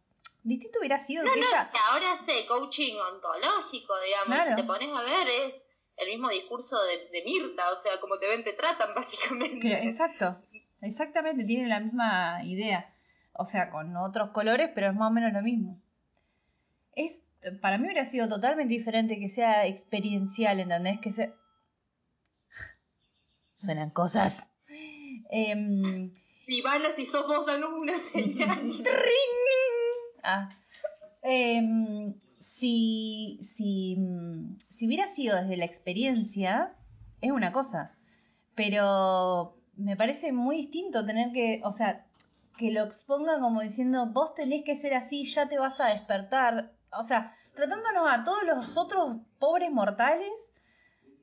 Distinto 0.43 0.79
hubiera 0.79 1.01
sido 1.01 1.25
No, 1.25 1.33
que 1.33 1.41
no, 1.41 1.45
ella... 1.45 1.69
ahora 1.91 2.13
hace 2.13 2.45
coaching 2.47 2.93
ontológico, 2.95 3.93
digamos. 4.05 4.25
Claro. 4.27 4.49
Si 4.51 4.55
te 4.55 4.63
pones 4.63 4.89
a 4.89 5.01
ver, 5.01 5.27
es 5.27 5.53
el 5.97 6.07
mismo 6.11 6.29
discurso 6.29 6.77
de, 6.81 7.09
de 7.09 7.25
Mirta, 7.25 7.73
o 7.73 7.75
sea, 7.75 7.99
como 7.99 8.17
te 8.19 8.27
ven, 8.29 8.45
te 8.45 8.53
tratan, 8.53 8.91
básicamente. 8.95 9.83
exacto, 9.83 10.37
exactamente, 10.79 11.43
tienen 11.43 11.67
la 11.67 11.81
misma 11.81 12.39
idea. 12.45 12.89
O 13.41 13.45
sea, 13.45 13.69
con 13.69 13.95
otros 13.95 14.31
colores, 14.31 14.69
pero 14.75 14.89
es 14.89 14.95
más 14.95 15.09
o 15.09 15.13
menos 15.13 15.31
lo 15.31 15.41
mismo. 15.41 15.81
Es 16.93 17.23
para 17.61 17.77
mí 17.77 17.85
hubiera 17.85 18.03
sido 18.03 18.27
totalmente 18.27 18.73
diferente 18.73 19.17
que 19.17 19.29
sea 19.29 19.65
experiencial, 19.65 20.59
¿entendés? 20.59 20.99
Que 20.99 21.11
sea... 21.13 21.29
Suenan 23.55 23.91
cosas. 23.91 24.51
Em, 25.31 26.11
Ivana, 26.47 26.89
si 26.97 27.05
sos 27.05 27.27
vos, 27.27 27.45
danos 27.45 27.71
una 27.71 27.97
señal. 27.97 28.69
ah. 30.23 30.49
Em, 31.21 32.13
si, 32.39 33.39
si, 33.41 33.97
si 34.69 34.87
hubiera 34.87 35.07
sido 35.07 35.37
desde 35.37 35.55
la 35.55 35.65
experiencia, 35.65 36.75
es 37.21 37.31
una 37.31 37.53
cosa. 37.53 37.95
Pero 38.53 39.57
me 39.77 39.95
parece 39.95 40.33
muy 40.33 40.57
distinto 40.57 41.05
tener 41.05 41.31
que, 41.31 41.61
o 41.63 41.71
sea, 41.71 42.05
que 42.59 42.71
lo 42.71 42.83
expongan 42.83 43.39
como 43.39 43.61
diciendo, 43.61 44.07
vos 44.07 44.35
tenés 44.35 44.65
que 44.65 44.75
ser 44.75 44.93
así, 44.93 45.23
ya 45.23 45.47
te 45.47 45.57
vas 45.57 45.79
a 45.79 45.87
despertar. 45.87 46.73
O 46.91 47.03
sea, 47.03 47.33
tratándonos 47.55 48.03
a 48.05 48.25
todos 48.25 48.43
los 48.43 48.77
otros 48.77 49.15
pobres 49.39 49.71
mortales 49.71 50.51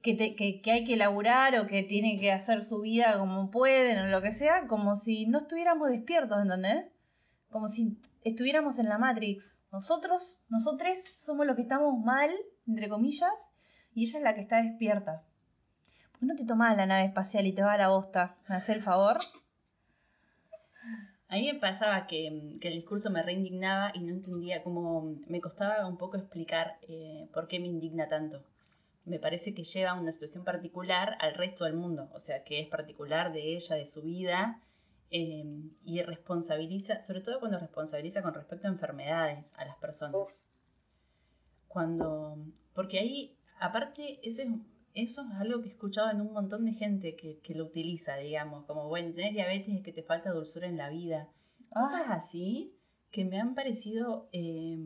que, 0.00 0.16
que, 0.16 0.70
hay 0.70 0.84
que 0.84 0.96
laburar 0.96 1.58
o 1.58 1.66
que 1.66 1.82
tienen 1.82 2.18
que 2.18 2.32
hacer 2.32 2.62
su 2.62 2.80
vida 2.80 3.18
como 3.18 3.50
pueden 3.50 3.98
o 3.98 4.06
lo 4.06 4.22
que 4.22 4.32
sea, 4.32 4.66
como 4.66 4.96
si 4.96 5.26
no 5.26 5.38
estuviéramos 5.38 5.90
despiertos, 5.90 6.38
¿entendés? 6.40 6.86
Como 7.50 7.68
si 7.68 7.98
estuviéramos 8.24 8.78
en 8.78 8.88
la 8.88 8.96
Matrix. 8.96 9.62
Nosotros, 9.70 10.46
nosotros 10.48 10.96
somos 11.16 11.46
los 11.46 11.54
que 11.54 11.62
estamos 11.62 12.02
mal, 12.02 12.30
entre 12.66 12.88
comillas, 12.88 13.34
y 13.94 14.04
ella 14.04 14.18
es 14.20 14.24
la 14.24 14.34
que 14.34 14.40
está 14.40 14.62
despierta. 14.62 15.22
¿Por 16.12 16.20
qué 16.20 16.26
no 16.26 16.34
te 16.34 16.46
tomás 16.46 16.74
la 16.78 16.86
nave 16.86 17.04
espacial 17.04 17.46
y 17.46 17.52
te 17.52 17.60
vas 17.60 17.74
a 17.74 17.78
la 17.78 17.88
bosta? 17.88 18.36
¿Me 18.48 18.56
haces 18.56 18.76
el 18.76 18.82
favor? 18.82 19.18
A 21.28 21.34
mí 21.36 21.52
me 21.52 21.58
pasaba 21.58 22.06
que, 22.06 22.56
que 22.60 22.68
el 22.68 22.74
discurso 22.74 23.10
me 23.10 23.22
reindignaba 23.22 23.90
y 23.94 24.00
no 24.00 24.10
entendía 24.10 24.62
cómo 24.62 25.16
me 25.26 25.40
costaba 25.40 25.86
un 25.86 25.96
poco 25.98 26.16
explicar 26.16 26.78
eh, 26.88 27.28
por 27.32 27.48
qué 27.48 27.58
me 27.58 27.66
indigna 27.68 28.08
tanto. 28.08 28.42
Me 29.04 29.18
parece 29.18 29.54
que 29.54 29.64
lleva 29.64 29.94
una 29.94 30.12
situación 30.12 30.44
particular 30.44 31.16
al 31.20 31.34
resto 31.34 31.64
del 31.64 31.74
mundo, 31.74 32.08
o 32.12 32.18
sea, 32.18 32.42
que 32.44 32.60
es 32.60 32.68
particular 32.68 33.32
de 33.32 33.54
ella, 33.56 33.76
de 33.76 33.86
su 33.86 34.02
vida, 34.02 34.60
eh, 35.10 35.44
y 35.84 36.02
responsabiliza, 36.02 37.00
sobre 37.00 37.20
todo 37.20 37.40
cuando 37.40 37.58
responsabiliza 37.58 38.22
con 38.22 38.34
respecto 38.34 38.66
a 38.66 38.70
enfermedades 38.70 39.54
a 39.56 39.64
las 39.64 39.76
personas. 39.76 40.44
Cuando, 41.68 42.38
porque 42.74 42.98
ahí, 42.98 43.36
aparte, 43.60 44.18
ese 44.22 44.42
es- 44.42 44.48
eso 44.96 45.22
es 45.22 45.40
algo 45.40 45.60
que 45.60 45.68
he 45.68 45.72
escuchado 45.72 46.10
en 46.10 46.22
un 46.22 46.32
montón 46.32 46.64
de 46.64 46.72
gente 46.72 47.16
que, 47.16 47.38
que 47.40 47.54
lo 47.54 47.66
utiliza, 47.66 48.16
digamos, 48.16 48.64
como, 48.64 48.88
bueno, 48.88 49.14
tenés 49.14 49.34
diabetes 49.34 49.76
es 49.76 49.82
que 49.82 49.92
te 49.92 50.02
falta 50.02 50.32
dulzura 50.32 50.66
en 50.66 50.78
la 50.78 50.88
vida. 50.88 51.28
Cosas 51.68 52.06
así 52.08 52.74
que 53.10 53.26
me 53.26 53.38
han 53.38 53.54
parecido, 53.54 54.28
eh, 54.32 54.78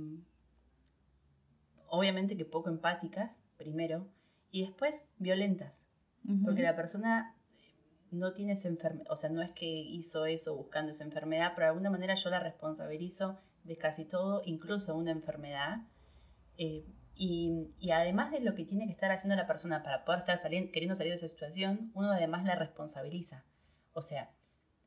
obviamente 1.86 2.36
que 2.36 2.44
poco 2.44 2.70
empáticas, 2.70 3.38
primero, 3.56 4.08
y 4.50 4.62
después 4.62 5.08
violentas. 5.18 5.86
Porque 6.44 6.62
la 6.62 6.76
persona 6.76 7.34
no 8.10 8.32
tiene 8.34 8.52
esa 8.52 8.68
enfermedad, 8.68 9.10
o 9.10 9.16
sea, 9.16 9.30
no 9.30 9.42
es 9.42 9.50
que 9.52 9.66
hizo 9.66 10.26
eso 10.26 10.56
buscando 10.56 10.90
esa 10.90 11.04
enfermedad, 11.04 11.52
pero 11.54 11.66
de 11.66 11.70
alguna 11.70 11.90
manera 11.90 12.14
yo 12.14 12.30
la 12.30 12.40
responsabilizo 12.40 13.40
de 13.64 13.76
casi 13.76 14.04
todo, 14.04 14.42
incluso 14.44 14.96
una 14.96 15.12
enfermedad. 15.12 15.78
Eh, 16.58 16.84
y, 17.14 17.90
además 17.90 18.30
de 18.30 18.40
lo 18.40 18.54
que 18.54 18.64
tiene 18.64 18.86
que 18.86 18.92
estar 18.92 19.10
haciendo 19.10 19.36
la 19.36 19.46
persona 19.46 19.82
para 19.82 20.04
poder 20.04 20.20
estar 20.20 20.38
saliendo, 20.38 20.72
queriendo 20.72 20.96
salir 20.96 21.12
de 21.12 21.16
esa 21.16 21.28
situación, 21.28 21.90
uno 21.94 22.12
además 22.12 22.44
la 22.44 22.54
responsabiliza. 22.54 23.44
O 23.92 24.00
sea, 24.00 24.30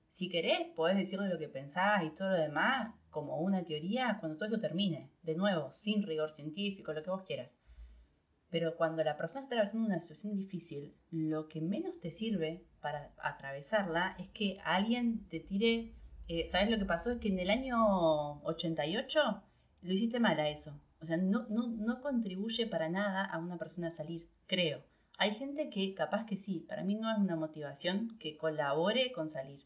si 0.08 0.30
querés, 0.30 0.68
podés 0.76 0.98
decirle 0.98 1.28
lo 1.28 1.40
que 1.40 1.48
pensás 1.48 2.04
y 2.04 2.12
todo 2.12 2.30
lo 2.30 2.38
demás 2.38 2.94
como 3.10 3.40
una 3.40 3.64
teoría 3.64 4.18
cuando 4.20 4.38
todo 4.38 4.50
eso 4.50 4.60
termine. 4.60 5.10
De 5.22 5.36
nuevo, 5.36 5.72
sin 5.72 6.04
rigor 6.04 6.32
científico, 6.32 6.94
lo 6.94 7.04
que 7.04 7.10
vos 7.10 7.24
quieras. 7.24 7.52
Pero 8.50 8.76
cuando 8.76 9.04
la 9.04 9.18
persona 9.18 9.44
está 9.44 9.56
atravesando 9.56 9.88
una 9.88 10.00
situación 10.00 10.36
difícil, 10.36 10.96
lo 11.10 11.48
que 11.48 11.62
menos 11.62 12.00
te 12.00 12.12
sirve 12.12 12.64
para 12.82 13.12
atravesarla 13.18 14.16
es 14.20 14.30
que 14.30 14.60
alguien 14.64 15.28
te 15.30 15.40
tire. 15.40 15.94
eh, 16.28 16.46
¿Sabes 16.46 16.70
lo 16.70 16.78
que 16.78 16.86
pasó? 16.86 17.14
Es 17.14 17.20
que 17.20 17.30
en 17.30 17.40
el 17.40 17.50
año 17.50 18.44
88 18.44 19.44
lo 19.82 19.94
hiciste 19.94 20.20
mal 20.20 20.40
a 20.40 20.50
eso. 20.50 20.80
O 21.04 21.06
sea, 21.06 21.18
no, 21.18 21.46
no, 21.50 21.68
no 21.68 22.02
contribuye 22.02 22.66
para 22.66 22.88
nada 22.88 23.26
a 23.26 23.38
una 23.38 23.58
persona 23.58 23.88
a 23.88 23.92
salir, 23.92 24.30
creo. 24.48 24.82
Hay 25.18 25.36
gente 25.36 25.70
que 25.70 25.94
capaz 25.94 26.26
que 26.26 26.38
sí, 26.38 26.62
para 26.62 26.86
mí 26.86 26.96
no 26.96 27.12
es 27.12 27.18
una 27.18 27.36
motivación 27.36 28.18
que 28.22 28.38
colabore 28.38 29.12
con 29.12 29.28
salir. 29.28 29.66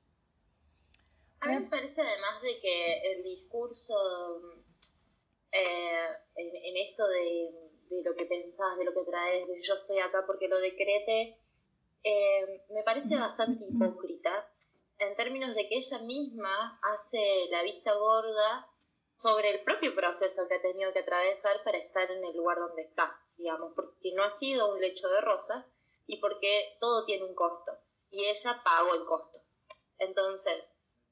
A 1.42 1.50
mí 1.50 1.60
me 1.60 1.70
parece 1.70 2.02
además 2.02 2.42
de 2.42 2.60
que 2.60 3.12
el 3.12 3.24
discurso 3.24 3.94
eh, 5.52 6.08
en, 6.38 6.48
en 6.48 6.78
esto 6.90 7.08
de, 7.08 7.52
de 7.92 8.02
lo 8.04 8.16
que 8.16 8.26
pensás, 8.26 8.76
de 8.80 8.86
lo 8.86 8.94
que 8.96 9.06
traes, 9.08 9.48
de 9.48 9.62
yo 9.62 9.76
estoy 9.76 10.00
acá 10.00 10.24
porque 10.26 10.48
lo 10.48 10.58
decrete, 10.58 11.38
eh, 12.04 12.64
me 12.72 12.82
parece 12.82 13.16
bastante 13.16 13.64
hipócrita 13.70 14.50
en 14.98 15.16
términos 15.16 15.54
de 15.54 15.70
que 15.70 15.78
ella 15.78 16.00
misma 16.00 16.80
hace 16.82 17.46
la 17.52 17.62
vista 17.62 17.94
gorda 17.94 18.72
sobre 19.18 19.50
el 19.50 19.64
propio 19.64 19.96
proceso 19.96 20.48
que 20.48 20.56
ha 20.56 20.62
tenido 20.62 20.94
que 20.94 21.00
atravesar 21.00 21.64
para 21.64 21.80
estar 21.80 22.10
en 22.10 22.24
el 22.24 22.38
lugar 22.38 22.60
donde 22.60 22.84
está, 22.84 23.20
digamos, 23.36 23.74
porque 23.76 24.14
no 24.16 24.24
ha 24.24 24.30
sido 24.30 24.72
un 24.72 24.80
lecho 24.80 25.10
de 25.10 25.22
rosas 25.22 25.66
y 26.06 26.22
porque 26.22 26.78
todo 26.80 27.04
tiene 27.06 27.26
un 27.26 27.36
costo 27.36 27.72
y 28.12 28.26
ella 28.26 28.62
pagó 28.64 28.94
el 28.94 29.06
costo. 29.06 29.40
Entonces, 29.98 30.64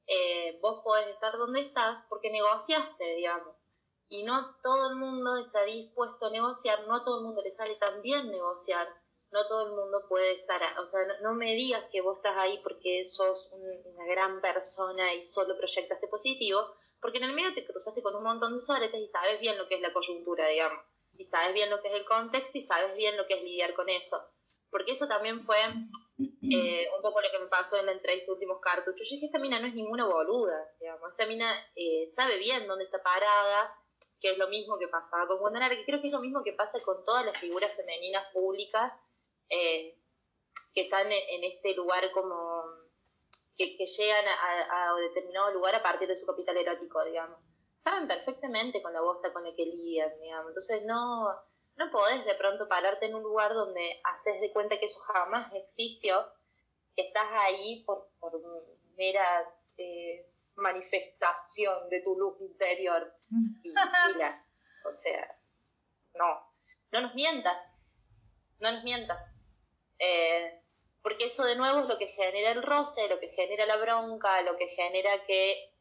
eh, 0.06 0.58
vos 0.62 0.82
podés 0.84 1.08
estar 1.08 1.36
donde 1.36 1.60
estás 1.60 2.06
porque 2.08 2.30
negociaste, 2.30 3.04
digamos. 3.16 3.56
Y 4.08 4.22
no 4.22 4.56
todo 4.62 4.90
el 4.90 4.96
mundo 4.96 5.36
está 5.36 5.64
dispuesto 5.64 6.26
a 6.26 6.30
negociar, 6.30 6.86
no 6.86 6.94
a 6.94 7.04
todo 7.04 7.18
el 7.18 7.24
mundo 7.24 7.42
le 7.42 7.50
sale 7.50 7.74
tan 7.74 8.02
bien 8.02 8.30
negociar, 8.30 8.86
no 9.30 9.46
todo 9.46 9.66
el 9.66 9.72
mundo 9.72 10.06
puede 10.08 10.32
estar, 10.32 10.62
a- 10.62 10.80
o 10.80 10.86
sea, 10.86 11.00
no, 11.22 11.34
me 11.34 11.54
digas 11.54 11.84
que 11.90 12.00
vos 12.00 12.18
estás 12.18 12.36
ahí 12.36 12.58
porque 12.62 13.04
sos 13.04 13.50
un- 13.52 13.82
una 13.94 14.06
gran 14.06 14.40
persona 14.40 15.14
y 15.14 15.24
solo 15.24 15.56
proyectaste 15.56 16.06
positivo, 16.08 16.74
porque 17.00 17.18
en 17.18 17.24
el 17.24 17.32
medio 17.34 17.52
te 17.54 17.66
cruzaste 17.66 18.02
con 18.02 18.14
un 18.16 18.22
montón 18.22 18.54
de 18.56 18.62
soletes 18.62 19.00
y 19.00 19.08
sabes 19.08 19.40
bien 19.40 19.58
lo 19.58 19.66
que 19.68 19.74
es 19.76 19.80
la 19.80 19.92
coyuntura, 19.92 20.46
digamos, 20.48 20.82
y 21.18 21.24
sabes 21.24 21.52
bien 21.54 21.70
lo 21.70 21.80
que 21.82 21.88
es 21.88 21.94
el 21.94 22.04
contexto 22.04 22.56
y 22.58 22.62
sabes 22.62 22.94
bien 22.96 23.16
lo 23.16 23.26
que 23.26 23.34
es 23.34 23.42
lidiar 23.42 23.74
con 23.74 23.88
eso. 23.88 24.16
Porque 24.70 24.92
eso 24.92 25.06
también 25.08 25.40
fue 25.44 25.56
eh, 26.50 26.88
un 26.96 27.02
poco 27.02 27.20
lo 27.20 27.30
que 27.30 27.38
me 27.38 27.46
pasó 27.46 27.76
en 27.78 27.86
la 27.86 27.92
entrevista 27.92 28.26
de 28.26 28.32
últimos 28.32 28.60
cartuchos. 28.60 29.08
Yo 29.08 29.14
dije, 29.14 29.26
esta 29.26 29.38
mina 29.38 29.58
no 29.58 29.66
es 29.66 29.74
ninguna 29.74 30.06
boluda, 30.06 30.70
digamos. 30.80 31.10
Esta 31.10 31.26
mina 31.26 31.52
eh, 31.74 32.06
sabe 32.08 32.38
bien 32.38 32.66
dónde 32.66 32.84
está 32.84 33.02
parada, 33.02 33.74
que 34.20 34.30
es 34.30 34.38
lo 34.38 34.48
mismo 34.48 34.78
que 34.78 34.88
pasaba 34.88 35.26
con 35.26 35.40
Wanda 35.40 35.60
Nara, 35.60 35.76
que 35.76 35.84
creo 35.84 36.00
que 36.00 36.06
es 36.08 36.12
lo 36.12 36.20
mismo 36.20 36.42
que 36.42 36.52
pasa 36.52 36.82
con 36.82 37.04
todas 37.04 37.24
las 37.26 37.36
figuras 37.38 37.74
femeninas 37.74 38.26
públicas 38.32 38.92
eh, 39.48 39.98
que 40.74 40.82
están 40.82 41.06
en, 41.06 41.22
en 41.28 41.44
este 41.44 41.74
lugar 41.74 42.10
como 42.12 42.64
que, 43.56 43.76
llegan 43.86 44.24
a, 44.26 44.90
a 44.90 44.94
determinado 44.96 45.50
lugar 45.52 45.74
a 45.74 45.82
partir 45.82 46.08
de 46.08 46.16
su 46.16 46.26
capital 46.26 46.56
erótico, 46.56 47.04
digamos. 47.04 47.50
Saben 47.78 48.06
perfectamente 48.06 48.82
con 48.82 48.92
la 48.92 49.00
bosta 49.00 49.32
con 49.32 49.44
la 49.44 49.54
que 49.54 49.64
lidian, 49.64 50.10
digamos. 50.20 50.48
Entonces 50.48 50.84
no, 50.84 51.28
no 51.76 51.90
podés 51.90 52.24
de 52.24 52.34
pronto 52.34 52.68
pararte 52.68 53.06
en 53.06 53.14
un 53.14 53.22
lugar 53.22 53.54
donde 53.54 54.00
haces 54.04 54.40
de 54.40 54.52
cuenta 54.52 54.78
que 54.78 54.86
eso 54.86 55.00
jamás 55.00 55.52
existió, 55.54 56.24
que 56.94 57.08
estás 57.08 57.28
ahí 57.32 57.84
por, 57.84 58.10
por 58.18 58.32
mera 58.96 59.24
eh, 59.76 60.30
manifestación 60.56 61.88
de 61.90 62.02
tu 62.02 62.18
luz 62.18 62.40
interior. 62.40 63.14
Y, 63.62 63.70
o 64.88 64.92
sea, 64.92 65.38
no, 66.14 66.52
no 66.92 67.00
nos 67.00 67.14
mientas, 67.14 67.74
no 68.60 68.72
nos 68.72 68.84
mientas. 68.84 69.18
Eh, 69.98 70.60
porque 71.02 71.26
eso 71.26 71.44
de 71.44 71.56
nuevo 71.56 71.80
es 71.80 71.86
lo 71.86 71.98
que 71.98 72.08
genera 72.08 72.50
el 72.50 72.62
roce, 72.62 73.08
lo 73.08 73.20
que 73.20 73.28
genera 73.28 73.64
la 73.66 73.76
bronca, 73.76 74.42
lo 74.42 74.56
que 74.56 74.68
genera 74.68 75.24
que 75.24 75.72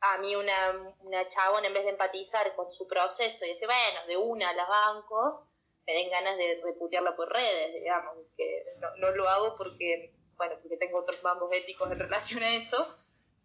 a 0.00 0.18
mí 0.18 0.34
una, 0.36 0.94
una 1.00 1.28
chabona 1.28 1.66
en 1.66 1.74
vez 1.74 1.84
de 1.84 1.90
empatizar 1.90 2.54
con 2.56 2.70
su 2.70 2.86
proceso 2.86 3.44
y 3.44 3.50
decir, 3.50 3.66
bueno, 3.66 4.06
de 4.06 4.16
una 4.16 4.52
la 4.52 4.66
banco, 4.66 5.46
me 5.86 5.92
den 5.92 6.10
ganas 6.10 6.36
de 6.36 6.60
reputearla 6.64 7.14
por 7.16 7.30
redes, 7.30 7.74
digamos, 7.74 8.16
que 8.36 8.64
no, 8.80 8.94
no 8.96 9.10
lo 9.10 9.28
hago 9.28 9.56
porque, 9.56 10.12
bueno, 10.36 10.56
porque 10.60 10.76
tengo 10.76 10.98
otros 10.98 11.22
mambos 11.22 11.52
éticos 11.52 11.90
en 11.90 11.98
relación 11.98 12.42
a 12.42 12.54
eso, 12.54 12.96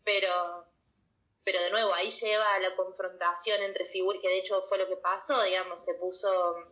pero, 0.04 0.66
pero 1.44 1.62
de 1.62 1.72
nuevo, 1.72 1.94
ahí 1.94 2.10
lleva 2.10 2.54
a 2.54 2.60
la 2.60 2.76
confrontación 2.76 3.62
entre 3.64 3.86
figuras, 3.86 4.22
que 4.22 4.28
de 4.28 4.40
hecho 4.40 4.62
fue 4.64 4.78
lo 4.78 4.88
que 4.88 4.98
pasó, 4.98 5.42
digamos, 5.44 5.84
se 5.84 5.96
puso, 5.96 6.30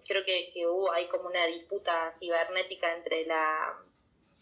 creo 0.08 0.24
que, 0.26 0.52
hubo 0.68 0.92
ahí 0.92 1.08
como 1.08 1.28
una 1.28 1.46
disputa 1.46 2.12
cibernética 2.12 2.96
entre 2.96 3.26
la 3.26 3.78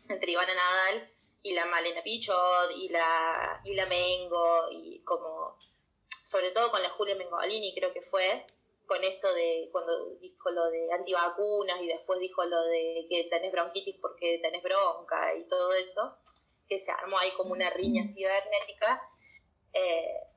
entre 0.09 0.31
Ivana 0.31 0.53
Nadal 0.53 1.11
y 1.41 1.53
la 1.53 1.65
Malena 1.65 2.03
Pichot 2.03 2.71
y 2.75 2.89
la, 2.89 3.59
y 3.63 3.73
la 3.73 3.85
Mengo 3.87 4.67
y 4.71 5.03
como 5.03 5.57
sobre 6.23 6.51
todo 6.51 6.71
con 6.71 6.81
la 6.81 6.89
Julia 6.89 7.15
Mengolini 7.15 7.73
creo 7.73 7.93
que 7.93 8.01
fue 8.01 8.45
con 8.87 9.03
esto 9.03 9.33
de 9.33 9.69
cuando 9.71 10.09
dijo 10.19 10.49
lo 10.51 10.65
de 10.69 10.91
antivacunas 10.91 11.81
y 11.81 11.87
después 11.87 12.19
dijo 12.19 12.43
lo 12.45 12.61
de 12.63 13.05
que 13.09 13.27
tenés 13.29 13.51
bronquitis 13.51 13.95
porque 14.01 14.39
tenés 14.41 14.61
bronca 14.63 15.35
y 15.35 15.47
todo 15.47 15.73
eso 15.73 16.17
que 16.67 16.79
se 16.79 16.91
armó 16.91 17.17
ahí 17.19 17.31
como 17.31 17.51
una 17.51 17.69
riña 17.71 18.05
cibernética 18.05 19.01
eh, 19.75 20.27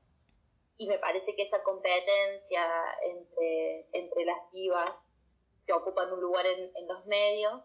y 0.77 0.87
me 0.87 0.99
parece 0.99 1.35
que 1.35 1.43
esa 1.43 1.63
competencia 1.63 2.61
entre, 3.03 3.87
entre 3.93 4.25
las 4.25 4.51
divas 4.51 4.91
que 5.65 5.73
ocupan 5.73 6.11
un 6.11 6.21
lugar 6.21 6.45
en, 6.45 6.87
los 6.87 7.05
medios 7.05 7.63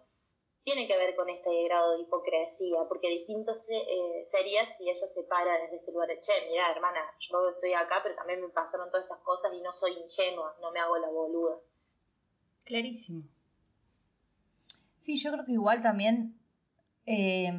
tiene 0.63 0.87
que 0.87 0.97
ver 0.97 1.15
con 1.15 1.29
este 1.29 1.65
grado 1.65 1.93
de 1.93 2.03
hipocresía, 2.03 2.79
porque 2.89 3.09
distinto 3.11 3.55
se, 3.55 3.77
eh, 3.77 4.25
sería 4.25 4.65
si 4.67 4.85
ella 4.85 4.95
se 4.95 5.23
para 5.25 5.59
desde 5.59 5.77
este 5.77 5.93
lugar 5.93 6.09
de, 6.09 6.19
che, 6.21 6.33
mira, 6.49 6.71
hermana, 6.71 7.01
yo 7.19 7.51
estoy 7.51 7.75
acá, 7.75 8.01
pero 8.03 8.15
también 8.15 8.41
me 8.41 8.49
pasaron 8.49 8.91
todas 8.91 9.05
estas 9.05 9.21
cosas 9.21 9.53
y 9.53 9.61
no 9.61 9.73
soy 9.73 9.93
ingenua, 9.93 10.57
no 10.63 10.73
me 10.73 10.81
hago 10.81 10.97
la 10.97 11.09
boluda. 11.09 11.61
Clarísimo. 12.65 13.25
Sí, 14.99 15.17
yo 15.17 15.33
creo 15.33 15.45
que 15.45 15.53
igual 15.53 15.83
también 15.83 16.41
eh, 17.05 17.53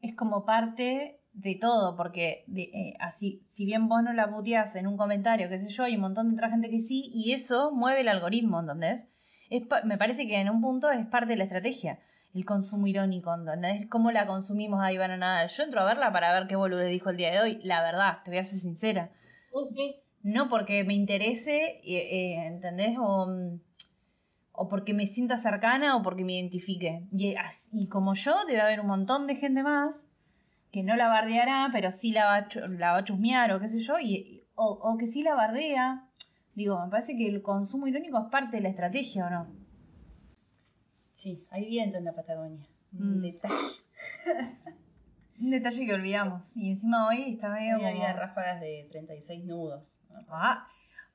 es 0.00 0.14
como 0.14 0.44
parte 0.44 1.17
de 1.40 1.54
todo, 1.54 1.94
porque 1.96 2.42
de, 2.48 2.62
eh, 2.62 2.94
así, 2.98 3.42
si 3.52 3.64
bien 3.64 3.88
vos 3.88 4.02
no 4.02 4.12
la 4.12 4.28
puteás 4.28 4.74
en 4.76 4.86
un 4.88 4.96
comentario, 4.96 5.48
qué 5.48 5.58
sé 5.58 5.68
yo, 5.68 5.84
hay 5.84 5.94
un 5.94 6.00
montón 6.02 6.28
de 6.28 6.34
otra 6.34 6.50
gente 6.50 6.68
que 6.68 6.80
sí, 6.80 7.10
y 7.14 7.32
eso 7.32 7.70
mueve 7.70 8.00
el 8.00 8.08
algoritmo, 8.08 8.58
¿entendés? 8.60 9.08
Es 9.48 9.62
pa- 9.66 9.82
me 9.84 9.96
parece 9.98 10.26
que 10.26 10.40
en 10.40 10.50
un 10.50 10.60
punto 10.60 10.90
es 10.90 11.06
parte 11.06 11.30
de 11.30 11.36
la 11.36 11.44
estrategia, 11.44 12.00
el 12.34 12.44
consumo 12.44 12.86
irónico, 12.88 13.32
¿entendés? 13.32 13.86
¿Cómo 13.88 14.10
la 14.10 14.26
consumimos 14.26 14.80
a 14.82 14.92
Ivana 14.92 15.16
Nadal? 15.16 15.48
Yo 15.48 15.62
entro 15.62 15.80
a 15.80 15.84
verla 15.84 16.12
para 16.12 16.32
ver 16.32 16.48
qué 16.48 16.56
bolude 16.56 16.86
dijo 16.86 17.10
el 17.10 17.16
día 17.16 17.30
de 17.30 17.40
hoy, 17.40 17.60
la 17.62 17.82
verdad, 17.82 18.18
te 18.24 18.30
voy 18.32 18.38
a 18.40 18.44
ser 18.44 18.58
sincera. 18.58 19.10
No 20.22 20.48
porque 20.48 20.82
me 20.84 20.94
interese, 20.94 21.80
eh, 21.84 22.08
eh, 22.34 22.46
¿entendés? 22.48 22.96
O, 22.98 23.28
o 24.52 24.68
porque 24.68 24.92
me 24.92 25.06
sienta 25.06 25.36
cercana 25.36 25.96
o 25.96 26.02
porque 26.02 26.24
me 26.24 26.32
identifique. 26.34 27.02
Y, 27.12 27.34
y 27.72 27.86
como 27.86 28.14
yo, 28.14 28.34
debe 28.46 28.60
haber 28.60 28.80
un 28.80 28.88
montón 28.88 29.26
de 29.28 29.36
gente 29.36 29.62
más 29.62 30.10
que 30.72 30.82
no 30.82 30.96
la 30.96 31.08
bardeará, 31.08 31.68
pero 31.72 31.90
sí 31.92 32.12
la 32.12 32.24
va 32.26 32.46
la 32.68 32.92
va 32.92 32.98
a 32.98 33.04
chusmear 33.04 33.52
o 33.52 33.60
qué 33.60 33.68
sé 33.68 33.78
yo, 33.80 33.98
y, 33.98 34.42
o, 34.54 34.66
o 34.66 34.98
que 34.98 35.06
sí 35.06 35.22
la 35.22 35.34
bardea. 35.34 36.04
Digo, 36.54 36.82
me 36.84 36.90
parece 36.90 37.16
que 37.16 37.28
el 37.28 37.40
consumo 37.42 37.86
irónico 37.86 38.18
es 38.18 38.30
parte 38.30 38.56
de 38.56 38.62
la 38.62 38.68
estrategia, 38.70 39.26
¿o 39.26 39.30
no? 39.30 39.46
Sí, 41.12 41.46
hay 41.50 41.66
viento 41.66 41.98
en 41.98 42.04
la 42.04 42.12
Patagonia. 42.12 42.66
Un 42.98 43.18
Mm. 43.18 43.22
detalle. 43.22 43.54
Un 45.40 45.50
detalle 45.50 45.86
que 45.86 45.94
olvidamos. 45.94 46.56
Y 46.56 46.70
encima 46.70 47.06
hoy 47.08 47.30
está 47.34 47.48
medio 47.50 47.76
Hoy 47.76 47.84
había 47.84 48.08
como... 48.12 48.18
ráfagas 48.20 48.60
de 48.60 48.88
36 48.90 49.44
nudos. 49.44 50.00
Ah, 50.30 50.66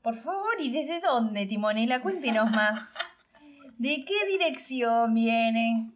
por 0.01 0.15
favor, 0.15 0.53
¿y 0.59 0.71
desde 0.71 1.01
dónde, 1.01 1.45
Timonela? 1.45 2.01
Cuéntenos 2.01 2.49
más. 2.51 2.95
¿De 3.77 4.05
qué 4.05 4.13
dirección 4.37 5.13
viene? 5.13 5.91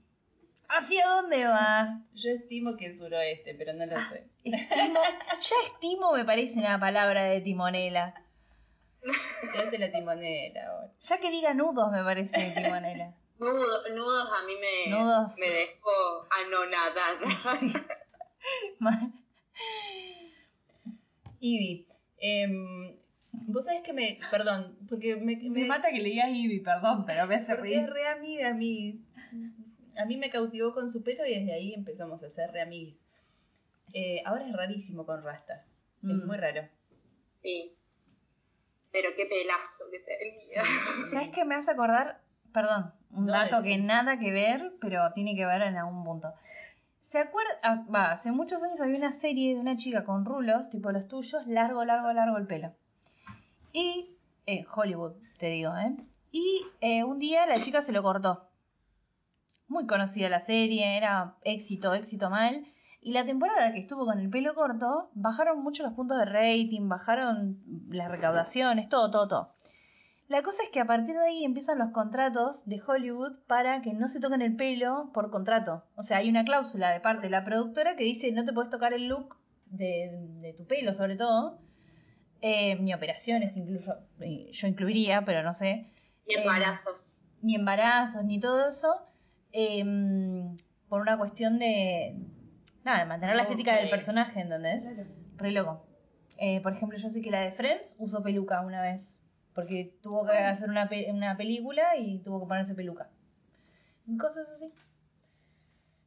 ¿Hacia 0.69 1.07
dónde 1.07 1.45
va? 1.45 2.01
Yo 2.13 2.31
estimo 2.31 2.75
que 2.77 2.87
es 2.87 2.97
suroeste, 2.99 3.55
pero 3.55 3.73
no 3.73 3.85
lo 3.85 3.99
sé. 4.09 4.27
Estimo, 4.43 4.99
ya 5.41 5.55
estimo 5.73 6.11
me 6.13 6.25
parece 6.25 6.59
una 6.59 6.79
palabra 6.79 7.23
de 7.23 7.41
Timonela. 7.41 8.13
Se 9.53 9.59
hace 9.59 9.77
la 9.77 9.91
timonera 9.91 10.67
ahora. 10.69 10.91
Ya 10.99 11.19
que 11.19 11.31
diga 11.31 11.53
nudos 11.53 11.91
me 11.91 12.03
parece 12.03 12.37
de 12.37 12.51
Timonela. 12.61 13.13
Nudo- 13.39 13.89
nudos 13.95 14.29
a 14.37 14.43
mí 14.45 14.53
me, 14.59 14.89
Nudos. 14.97 15.35
me 15.39 15.47
dejó 15.49 15.91
anonadada. 16.43 17.19
Mal. 18.79 19.13
Ivy, 21.39 21.87
em, 22.17 22.95
vos 23.31 23.65
sabés 23.65 23.81
que 23.83 23.93
me. 23.93 24.19
Perdón, 24.31 24.75
porque 24.89 25.15
me. 25.15 25.35
Me 25.37 25.65
mata 25.65 25.91
que 25.91 25.99
le 25.99 26.09
digas 26.09 26.29
Ivy, 26.29 26.59
perdón, 26.61 27.05
pero 27.05 27.27
me 27.27 27.35
hace 27.35 27.55
porque 27.55 27.69
reír. 27.69 27.79
es 27.83 27.89
re 27.89 28.07
amiga 28.07 28.49
a 28.49 28.53
mí. 28.53 28.99
A 29.99 30.05
mí 30.05 30.17
me 30.17 30.29
cautivó 30.29 30.73
con 30.73 30.89
su 30.89 31.03
pelo 31.03 31.25
y 31.25 31.33
desde 31.39 31.53
ahí 31.53 31.73
empezamos 31.73 32.21
a 32.23 32.29
ser 32.29 32.51
re 32.51 32.61
amiguis. 32.61 32.99
Eh, 33.93 34.21
ahora 34.25 34.47
es 34.47 34.53
rarísimo 34.53 35.05
con 35.05 35.23
rastas. 35.23 35.65
Es 35.67 35.75
Mm. 36.03 36.27
muy 36.27 36.37
raro. 36.37 36.67
Sí. 37.41 37.73
Pero 38.91 39.09
qué 39.15 39.25
pelazo 39.25 39.85
que 39.91 39.99
tenía. 39.99 40.63
¿Sabes 41.11 41.29
qué 41.29 41.45
me 41.45 41.55
hace 41.55 41.71
acordar? 41.71 42.21
Perdón, 42.53 42.93
un 43.11 43.25
No, 43.27 43.33
dato 43.33 43.61
que 43.63 43.77
nada 43.77 44.17
que 44.19 44.31
ver, 44.31 44.73
pero 44.81 45.11
tiene 45.13 45.35
que 45.35 45.45
ver 45.45 45.61
en 45.61 45.77
algún 45.77 46.03
punto. 46.03 46.33
¿Se 47.11 47.19
acuerda? 47.19 47.51
ah, 47.63 48.11
hace 48.11 48.31
muchos 48.31 48.61
años 48.63 48.81
había 48.81 48.97
una 48.97 49.11
serie 49.11 49.53
de 49.53 49.59
una 49.59 49.77
chica 49.77 50.03
con 50.03 50.25
rulos, 50.25 50.69
tipo 50.69 50.91
los 50.91 51.07
tuyos, 51.07 51.45
largo, 51.47 51.85
largo, 51.85 52.11
largo 52.13 52.37
el 52.37 52.47
pelo. 52.47 52.73
Y, 53.71 54.17
eh, 54.45 54.65
Hollywood, 54.73 55.13
te 55.37 55.47
digo, 55.47 55.75
¿eh? 55.77 55.95
Y 56.31 56.65
eh, 56.81 57.03
un 57.03 57.19
día 57.19 57.45
la 57.45 57.61
chica 57.61 57.81
se 57.81 57.91
lo 57.93 58.01
cortó. 58.03 58.46
Muy 59.67 59.85
conocida 59.85 60.29
la 60.29 60.39
serie, 60.39 60.97
era 60.97 61.35
éxito, 61.43 61.93
éxito 61.93 62.29
mal. 62.29 62.65
Y 63.01 63.11
la 63.13 63.25
temporada 63.25 63.73
que 63.73 63.79
estuvo 63.79 64.05
con 64.05 64.19
el 64.19 64.29
pelo 64.29 64.53
corto, 64.55 65.09
bajaron 65.13 65.61
mucho 65.61 65.83
los 65.83 65.93
puntos 65.93 66.17
de 66.17 66.25
rating, 66.25 66.89
bajaron 66.89 67.61
las 67.89 68.09
recaudaciones, 68.09 68.89
todo, 68.89 69.11
todo, 69.11 69.27
todo. 69.27 69.47
La 70.27 70.41
cosa 70.41 70.63
es 70.63 70.69
que 70.69 70.81
a 70.81 70.85
partir 70.85 71.15
de 71.15 71.25
ahí 71.25 71.45
empiezan 71.45 71.79
los 71.79 71.91
contratos 71.91 72.65
de 72.65 72.81
Hollywood 72.85 73.37
para 73.47 73.81
que 73.81 73.93
no 73.93 74.09
se 74.09 74.19
toquen 74.19 74.41
el 74.41 74.57
pelo 74.57 75.09
por 75.13 75.31
contrato. 75.31 75.85
O 75.95 76.03
sea, 76.03 76.17
hay 76.17 76.29
una 76.29 76.43
cláusula 76.43 76.91
de 76.91 76.99
parte 76.99 77.27
de 77.27 77.29
la 77.29 77.45
productora 77.45 77.95
que 77.95 78.03
dice 78.03 78.31
no 78.33 78.43
te 78.43 78.51
puedes 78.51 78.69
tocar 78.69 78.93
el 78.93 79.07
look 79.07 79.37
de, 79.67 80.17
de 80.41 80.53
tu 80.53 80.65
pelo, 80.65 80.93
sobre 80.93 81.15
todo. 81.15 81.59
Eh, 82.41 82.75
ni 82.75 82.93
operaciones, 82.93 83.55
incluso, 83.57 83.95
eh, 84.19 84.49
yo 84.51 84.67
incluiría, 84.67 85.23
pero 85.25 85.43
no 85.43 85.53
sé. 85.53 85.89
Eh, 86.27 86.41
embarazos. 86.41 87.15
ni 87.41 87.55
embarazos, 87.55 88.23
ni 88.25 88.39
todo 88.39 88.67
eso. 88.67 89.06
Eh, 89.59 90.55
por 90.89 91.01
una 91.01 91.17
cuestión 91.17 91.57
de. 91.59 92.15
Nada, 92.83 92.99
de 92.99 93.05
mantener 93.05 93.35
la 93.35 93.43
estética 93.43 93.75
del 93.75 93.89
personaje, 93.89 94.39
¿entendés? 94.39 94.83
Re 95.37 95.51
loco. 95.51 95.85
Eh, 96.39 96.61
por 96.61 96.73
ejemplo, 96.73 96.97
yo 96.97 97.09
sé 97.09 97.21
que 97.21 97.31
la 97.31 97.41
de 97.41 97.51
Friends 97.51 97.95
usó 97.99 98.21
peluca 98.23 98.61
una 98.61 98.81
vez. 98.81 99.19
Porque 99.55 99.97
tuvo 100.03 100.25
que 100.25 100.33
hacer 100.37 100.69
una, 100.69 100.87
pe- 100.87 101.07
una 101.11 101.35
película 101.35 101.95
y 101.97 102.19
tuvo 102.19 102.39
que 102.41 102.47
ponerse 102.47 102.75
peluca. 102.75 103.09
Cosas 104.19 104.47
así. 104.49 104.71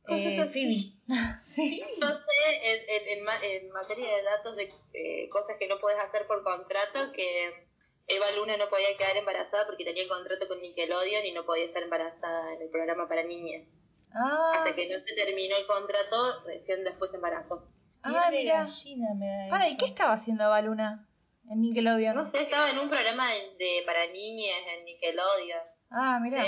Cosas 0.04 0.32
Eh, 0.32 0.40
así. 0.40 0.52
Phoebe. 0.52 1.10
sí. 1.42 1.82
Yo 2.00 2.08
sé, 2.08 2.22
en, 2.62 2.80
en- 2.88 3.26
en 3.28 3.62
en 3.64 3.70
materia 3.72 4.06
de 4.06 4.22
datos 4.22 4.56
de 4.56 4.72
eh, 4.94 5.28
cosas 5.30 5.56
que 5.58 5.68
no 5.68 5.78
puedes 5.80 5.98
hacer 5.98 6.26
por 6.28 6.42
contrato, 6.44 7.12
que 7.12 7.68
Eva 8.10 8.26
Luna 8.36 8.56
no 8.56 8.68
podía 8.68 8.96
quedar 8.98 9.16
embarazada 9.16 9.66
porque 9.66 9.84
tenía 9.84 10.06
contrato 10.08 10.46
con 10.48 10.58
Nickelodeon 10.60 11.24
y 11.26 11.32
no 11.32 11.44
podía 11.44 11.64
estar 11.64 11.82
embarazada 11.82 12.54
en 12.54 12.62
el 12.62 12.68
programa 12.70 13.08
para 13.08 13.22
niñas. 13.22 13.68
Ah, 14.12 14.52
Hasta 14.56 14.74
que 14.74 14.88
no 14.92 14.98
se 14.98 15.14
terminó 15.14 15.56
el 15.56 15.66
contrato, 15.66 16.44
recién 16.46 16.82
después 16.84 17.10
se 17.12 17.16
embarazó. 17.18 17.68
ah 18.02 18.28
mira. 18.30 18.60
gallina 18.62 19.14
me 19.14 19.26
da 19.26 19.48
Para, 19.50 19.68
¿y 19.68 19.76
qué 19.76 19.84
estaba 19.86 20.12
haciendo 20.14 20.44
Eva 20.44 20.60
Luna? 20.62 21.06
En 21.48 21.60
Nickelodeon. 21.62 22.14
No 22.16 22.24
sé, 22.24 22.42
estaba 22.42 22.70
en 22.70 22.78
un 22.78 22.88
programa 22.88 23.28
de, 23.32 23.40
de- 23.58 23.82
para 23.86 24.06
niñas 24.06 24.58
en 24.76 24.84
Nickelodeon. 24.84 25.60
Ah, 25.90 26.18
mira. 26.22 26.44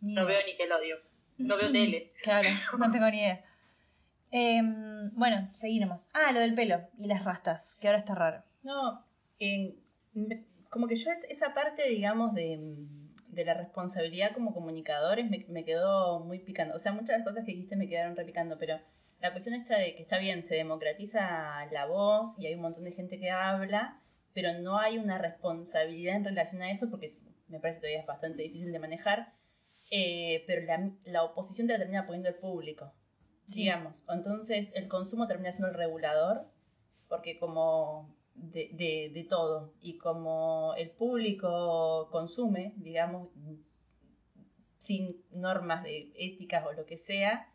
No 0.00 0.26
veo 0.26 0.38
Nickelodeon. 0.46 1.00
No 1.36 1.56
veo 1.56 1.72
tele. 1.72 2.12
Claro, 2.22 2.48
no 2.78 2.90
tengo 2.92 3.10
ni 3.10 3.18
idea. 3.18 3.44
Em, 4.30 5.10
bueno, 5.14 5.48
seguí 5.52 5.78
nomás. 5.80 6.10
Ah, 6.14 6.30
lo 6.32 6.38
del 6.40 6.54
pelo 6.54 6.80
y 6.98 7.06
las 7.08 7.24
rastas, 7.24 7.76
que 7.80 7.88
ahora 7.88 7.98
está 7.98 8.14
raro. 8.14 8.42
No, 8.62 9.04
en- 9.40 9.76
como 10.74 10.88
que 10.88 10.96
yo 10.96 11.08
es, 11.12 11.24
esa 11.30 11.54
parte, 11.54 11.88
digamos, 11.88 12.34
de, 12.34 12.58
de 13.28 13.44
la 13.44 13.54
responsabilidad 13.54 14.32
como 14.32 14.52
comunicadores 14.52 15.30
me, 15.30 15.44
me 15.48 15.64
quedó 15.64 16.18
muy 16.18 16.40
picando. 16.40 16.74
O 16.74 16.78
sea, 16.80 16.90
muchas 16.90 17.10
de 17.10 17.18
las 17.18 17.24
cosas 17.28 17.44
que 17.44 17.52
dijiste 17.52 17.76
me 17.76 17.88
quedaron 17.88 18.16
repicando, 18.16 18.58
pero 18.58 18.80
la 19.20 19.30
cuestión 19.30 19.54
está 19.54 19.78
de 19.78 19.94
que 19.94 20.02
está 20.02 20.18
bien, 20.18 20.42
se 20.42 20.56
democratiza 20.56 21.64
la 21.70 21.86
voz 21.86 22.38
y 22.40 22.46
hay 22.48 22.54
un 22.56 22.62
montón 22.62 22.82
de 22.84 22.90
gente 22.92 23.20
que 23.20 23.30
habla, 23.30 24.00
pero 24.32 24.52
no 24.54 24.78
hay 24.78 24.98
una 24.98 25.16
responsabilidad 25.18 26.16
en 26.16 26.24
relación 26.24 26.60
a 26.62 26.70
eso 26.72 26.90
porque 26.90 27.16
me 27.46 27.60
parece 27.60 27.78
todavía 27.78 28.00
es 28.00 28.06
bastante 28.06 28.42
difícil 28.42 28.72
de 28.72 28.78
manejar. 28.80 29.32
eh, 29.92 30.42
pero 30.48 30.62
la, 30.66 30.90
la 31.04 31.22
oposición 31.22 31.68
te 31.68 31.74
la 31.74 31.78
termina 31.78 32.04
poniendo 32.06 32.28
el 32.30 32.34
público, 32.34 32.92
Sí. 33.46 33.60
digamos. 33.60 34.04
Entonces 34.08 34.72
el 34.74 34.88
consumo 34.88 35.28
termina 35.28 35.52
siendo 35.52 35.68
el 35.68 35.74
regulador 35.74 36.46
porque 37.08 37.38
como 37.38 38.13
de, 38.34 39.10
de, 39.12 39.24
todo 39.24 39.72
y 39.80 39.98
como 39.98 40.74
el 40.76 40.90
público 40.90 42.08
consume, 42.10 42.72
digamos, 42.76 43.28
sin 44.78 45.24
normas 45.30 45.82
de 45.82 46.12
éticas 46.14 46.66
o 46.66 46.72
lo 46.72 46.84
que 46.84 46.96
sea, 46.96 47.50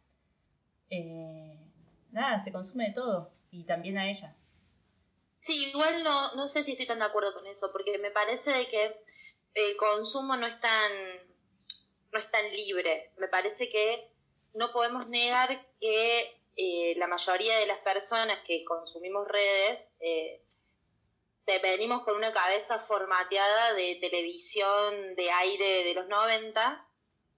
eh, 0.89 1.57
nada, 2.11 2.39
se 2.39 2.51
consume 2.51 2.87
de 2.87 2.93
todo 2.93 3.31
y 3.51 3.65
también 3.65 3.97
a 3.97 4.09
ella. 4.09 4.35
Sí, 5.39 5.69
igual 5.69 6.03
no, 6.03 6.35
no 6.35 6.47
sé 6.47 6.63
si 6.63 6.71
estoy 6.71 6.87
tan 6.87 6.99
de 6.99 7.05
acuerdo 7.05 7.33
con 7.33 7.45
eso, 7.47 7.71
porque 7.71 7.97
me 7.99 8.11
parece 8.11 8.51
de 8.51 8.67
que 8.67 9.01
el 9.53 9.77
consumo 9.77 10.35
no 10.35 10.47
es 10.47 10.59
tan, 10.59 10.91
no 12.11 12.19
es 12.19 12.29
tan 12.31 12.51
libre. 12.51 13.11
Me 13.17 13.27
parece 13.27 13.69
que 13.69 14.11
no 14.53 14.71
podemos 14.71 15.07
negar 15.07 15.49
que 15.79 16.41
eh, 16.57 16.95
la 16.97 17.07
mayoría 17.07 17.57
de 17.57 17.67
las 17.67 17.79
personas 17.79 18.39
que 18.45 18.65
consumimos 18.65 19.27
redes 19.27 19.87
eh, 19.99 20.43
venimos 21.57 22.03
con 22.03 22.15
una 22.15 22.31
cabeza 22.31 22.79
formateada 22.81 23.73
de 23.73 23.97
televisión 23.99 25.15
de 25.15 25.31
aire 25.31 25.83
de 25.85 25.95
los 25.95 26.07
90 26.07 26.87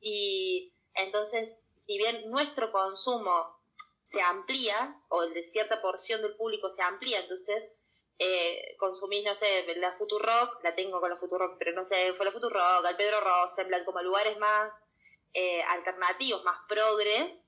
y 0.02 0.74
entonces 0.96 1.62
si 1.78 1.98
bien 1.98 2.30
nuestro 2.30 2.72
consumo 2.74 3.62
se 4.04 4.22
amplía 4.22 5.02
o 5.08 5.24
el 5.24 5.34
de 5.34 5.44
cierta 5.44 5.82
porción 5.82 6.22
del 6.22 6.36
público 6.36 6.70
se 6.70 6.82
amplía, 6.82 7.20
entonces 7.20 7.72
eh, 8.20 8.76
consumís, 8.78 9.24
no 9.24 9.34
sé, 9.34 9.66
la 9.78 9.94
Futurock, 9.94 10.64
la 10.64 10.76
tengo 10.76 11.00
con 11.00 11.10
la 11.10 11.18
Futurock, 11.18 11.58
pero 11.58 11.72
no 11.72 11.86
sé, 11.86 12.14
fue 12.14 12.26
la 12.26 12.32
Futurock, 12.32 12.86
al 12.86 12.98
Pedro 12.98 13.22
Rosenblatt, 13.22 13.86
como 13.86 14.02
lugares 14.02 14.38
más 14.38 14.74
eh, 15.34 15.64
alternativos, 15.64 16.44
más 16.44 16.60
progres, 16.68 17.44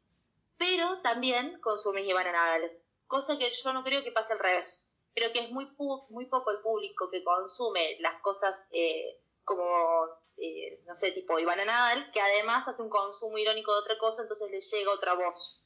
pero 0.57 1.01
también 1.01 1.59
consumís 1.59 2.07
Ivana 2.07 2.31
Nadal, 2.31 2.71
cosa 3.07 3.37
que 3.37 3.51
yo 3.51 3.73
no 3.73 3.83
creo 3.83 4.03
que 4.03 4.11
pase 4.11 4.33
al 4.33 4.39
revés. 4.39 4.82
Creo 5.15 5.31
que 5.31 5.39
es 5.39 5.49
muy, 5.51 5.65
pu- 5.77 6.05
muy 6.09 6.25
poco 6.25 6.51
el 6.51 6.59
público 6.59 7.09
que 7.09 7.23
consume 7.23 7.95
las 7.99 8.19
cosas 8.21 8.55
eh, 8.71 9.19
como, 9.43 9.63
eh, 10.37 10.79
no 10.85 10.95
sé, 10.95 11.11
tipo 11.11 11.37
Ivana 11.39 11.65
Nadal, 11.65 12.09
que 12.11 12.19
además 12.21 12.67
hace 12.67 12.81
un 12.81 12.89
consumo 12.89 13.37
irónico 13.37 13.73
de 13.73 13.79
otra 13.79 13.97
cosa, 13.97 14.23
entonces 14.23 14.49
le 14.49 14.59
llega 14.61 14.91
otra 14.91 15.13
voz. 15.13 15.61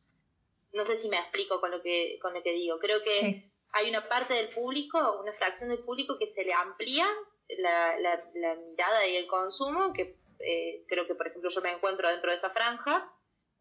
No 0.74 0.84
sé 0.84 0.95
si 0.98 1.08
me 1.10 1.18
explico 1.18 1.60
con 1.62 1.72
lo 1.72 1.82
que, 1.82 2.18
con 2.22 2.34
lo 2.34 2.41
que 2.43 2.52
digo. 2.52 2.78
Creo 2.78 3.02
que 3.02 3.12
Sí. 3.20 3.43
hay 3.74 3.89
una 3.89 4.02
parte 4.10 4.34
del 4.34 4.50
público, 4.50 5.18
una 5.20 5.34
fracción 5.34 5.70
del 5.70 5.80
público 5.80 6.18
que 6.20 6.28
se 6.28 6.43
le 6.43 6.54
amplía 6.54 7.08
la, 7.50 7.98
la, 8.00 8.22
la 8.34 8.56
mirada 8.56 9.08
y 9.08 9.16
el 9.16 9.28
consumo, 9.28 9.93
que 9.93 10.14
eh, 10.39 10.84
creo 10.88 11.08
que, 11.08 11.16
por 11.16 11.28
ejemplo, 11.28 11.50
yo 11.50 11.62
me 11.62 11.70
encuentro 11.72 12.10
dentro 12.10 12.30
de 12.32 12.36
esa 12.36 12.50
franja, 12.50 13.10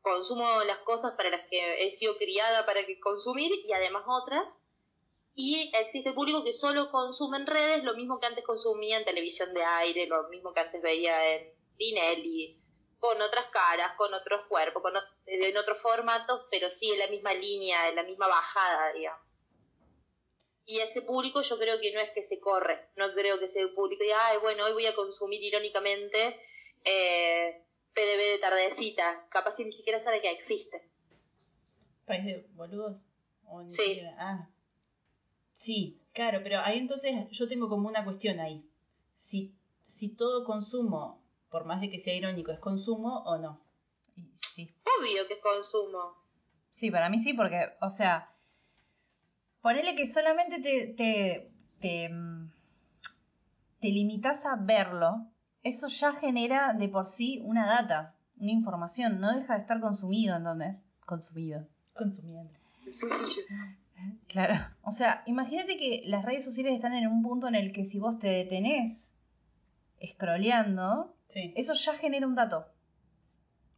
consumo 0.03 0.62
las 0.64 0.78
cosas 0.78 1.14
para 1.16 1.30
las 1.30 1.43
que 1.49 1.87
he 1.87 1.93
sido 1.93 2.16
criada 2.16 2.66
para 2.66 2.84
que 2.84 2.99
consumir 2.99 3.53
y 3.62 3.72
además 3.72 4.03
otras. 4.07 4.59
Y 5.39 5.70
existe 5.74 6.09
el 6.09 6.14
público 6.14 6.43
que 6.43 6.55
solo 6.55 6.91
consume 6.91 7.37
en 7.37 7.47
redes 7.47 7.84
lo 7.84 7.95
mismo 7.95 8.18
que 8.18 8.26
antes 8.26 8.43
consumía 8.43 8.97
en 8.97 9.05
televisión 9.05 9.53
de 9.53 9.62
aire, 9.62 10.07
lo 10.07 10.28
mismo 10.28 10.53
que 10.55 10.61
antes 10.61 10.80
veía 10.80 11.34
en 11.34 11.53
Dinelli, 11.76 12.59
con 12.99 13.20
otras 13.20 13.45
caras, 13.53 13.93
con 13.99 14.12
otros 14.14 14.47
cuerpos, 14.49 14.82
con, 14.82 14.95
en 15.26 15.57
otros 15.59 15.78
formatos, 15.80 16.47
pero 16.51 16.70
sí 16.70 16.91
en 16.91 17.01
la 17.01 17.07
misma 17.09 17.34
línea, 17.34 17.89
en 17.91 17.97
la 17.97 18.03
misma 18.05 18.26
bajada, 18.28 18.95
digamos. 18.95 19.20
Y 20.64 20.78
ese 20.78 21.03
público 21.03 21.43
yo 21.43 21.59
creo 21.59 21.78
que 21.80 21.93
no 21.93 22.01
es 22.01 22.11
que 22.12 22.22
se 22.24 22.41
corre, 22.41 22.89
no 22.97 23.12
creo 23.12 23.39
que 23.39 23.49
sea 23.49 23.62
el 23.62 23.74
público 23.74 24.03
y, 24.05 24.11
ay, 24.11 24.39
bueno, 24.39 24.64
hoy 24.64 24.72
voy 24.72 24.87
a 24.87 24.95
consumir 24.95 25.43
irónicamente 25.43 26.41
eh, 26.82 27.62
PDB 27.93 28.32
de 28.32 28.39
tardecita, 28.41 29.28
capaz 29.28 29.55
que 29.55 29.64
ni 29.66 29.72
siquiera 29.72 30.01
sabe 30.03 30.22
que 30.22 30.30
existe. 30.30 30.91
¿País 32.07 32.24
de 32.24 32.47
boludos? 32.55 33.03
O 33.47 33.68
Sí. 33.68 33.82
siquiera- 33.84 34.16
Ah. 34.18 34.49
Sí, 35.66 36.00
claro, 36.12 36.38
pero 36.44 36.60
ahí 36.60 36.78
entonces 36.78 37.28
yo 37.32 37.48
tengo 37.48 37.68
como 37.68 37.88
una 37.88 38.04
cuestión 38.04 38.38
ahí. 38.38 38.64
Si, 39.16 39.52
si 39.82 40.10
todo 40.10 40.44
consumo, 40.44 41.20
por 41.50 41.64
más 41.64 41.80
de 41.80 41.90
que 41.90 41.98
sea 41.98 42.14
irónico, 42.14 42.52
es 42.52 42.60
consumo 42.60 43.24
o 43.24 43.36
no. 43.36 43.60
Sí. 44.54 44.72
Obvio 45.00 45.26
que 45.26 45.34
es 45.34 45.40
consumo. 45.40 46.14
Sí, 46.70 46.92
para 46.92 47.08
mí 47.08 47.18
sí, 47.18 47.34
porque, 47.34 47.72
o 47.80 47.90
sea, 47.90 48.32
ponele 49.60 49.96
que 49.96 50.06
solamente 50.06 50.60
te, 50.60 50.94
te, 50.94 51.50
te, 51.80 52.10
mm, 52.10 52.48
te 53.80 53.88
limitas 53.88 54.46
a 54.46 54.54
verlo, 54.54 55.26
eso 55.64 55.88
ya 55.88 56.12
genera 56.12 56.74
de 56.74 56.88
por 56.88 57.06
sí 57.06 57.40
una 57.42 57.66
data, 57.66 58.14
una 58.38 58.52
información, 58.52 59.18
no 59.18 59.34
deja 59.34 59.54
de 59.54 59.62
estar 59.62 59.80
consumido, 59.80 60.36
¿entendés? 60.36 60.76
Consumido. 61.04 61.66
Consumiendo. 61.92 62.56
Claro. 64.28 64.55
O 64.82 64.90
sea, 64.90 65.22
imagínate 65.26 65.76
que 65.76 66.03
las 66.07 66.24
redes 66.24 66.44
sociales 66.44 66.74
están 66.74 66.94
en 66.94 67.07
un 67.07 67.22
punto 67.22 67.49
en 67.49 67.55
el 67.55 67.72
que 67.72 67.84
si 67.84 67.99
vos 67.99 68.18
te 68.18 68.28
detenés 68.28 69.14
scrolleando, 70.05 71.14
Sí. 71.26 71.53
eso 71.57 71.74
ya 71.74 71.94
genera 71.94 72.26
un 72.26 72.34
dato. 72.36 72.66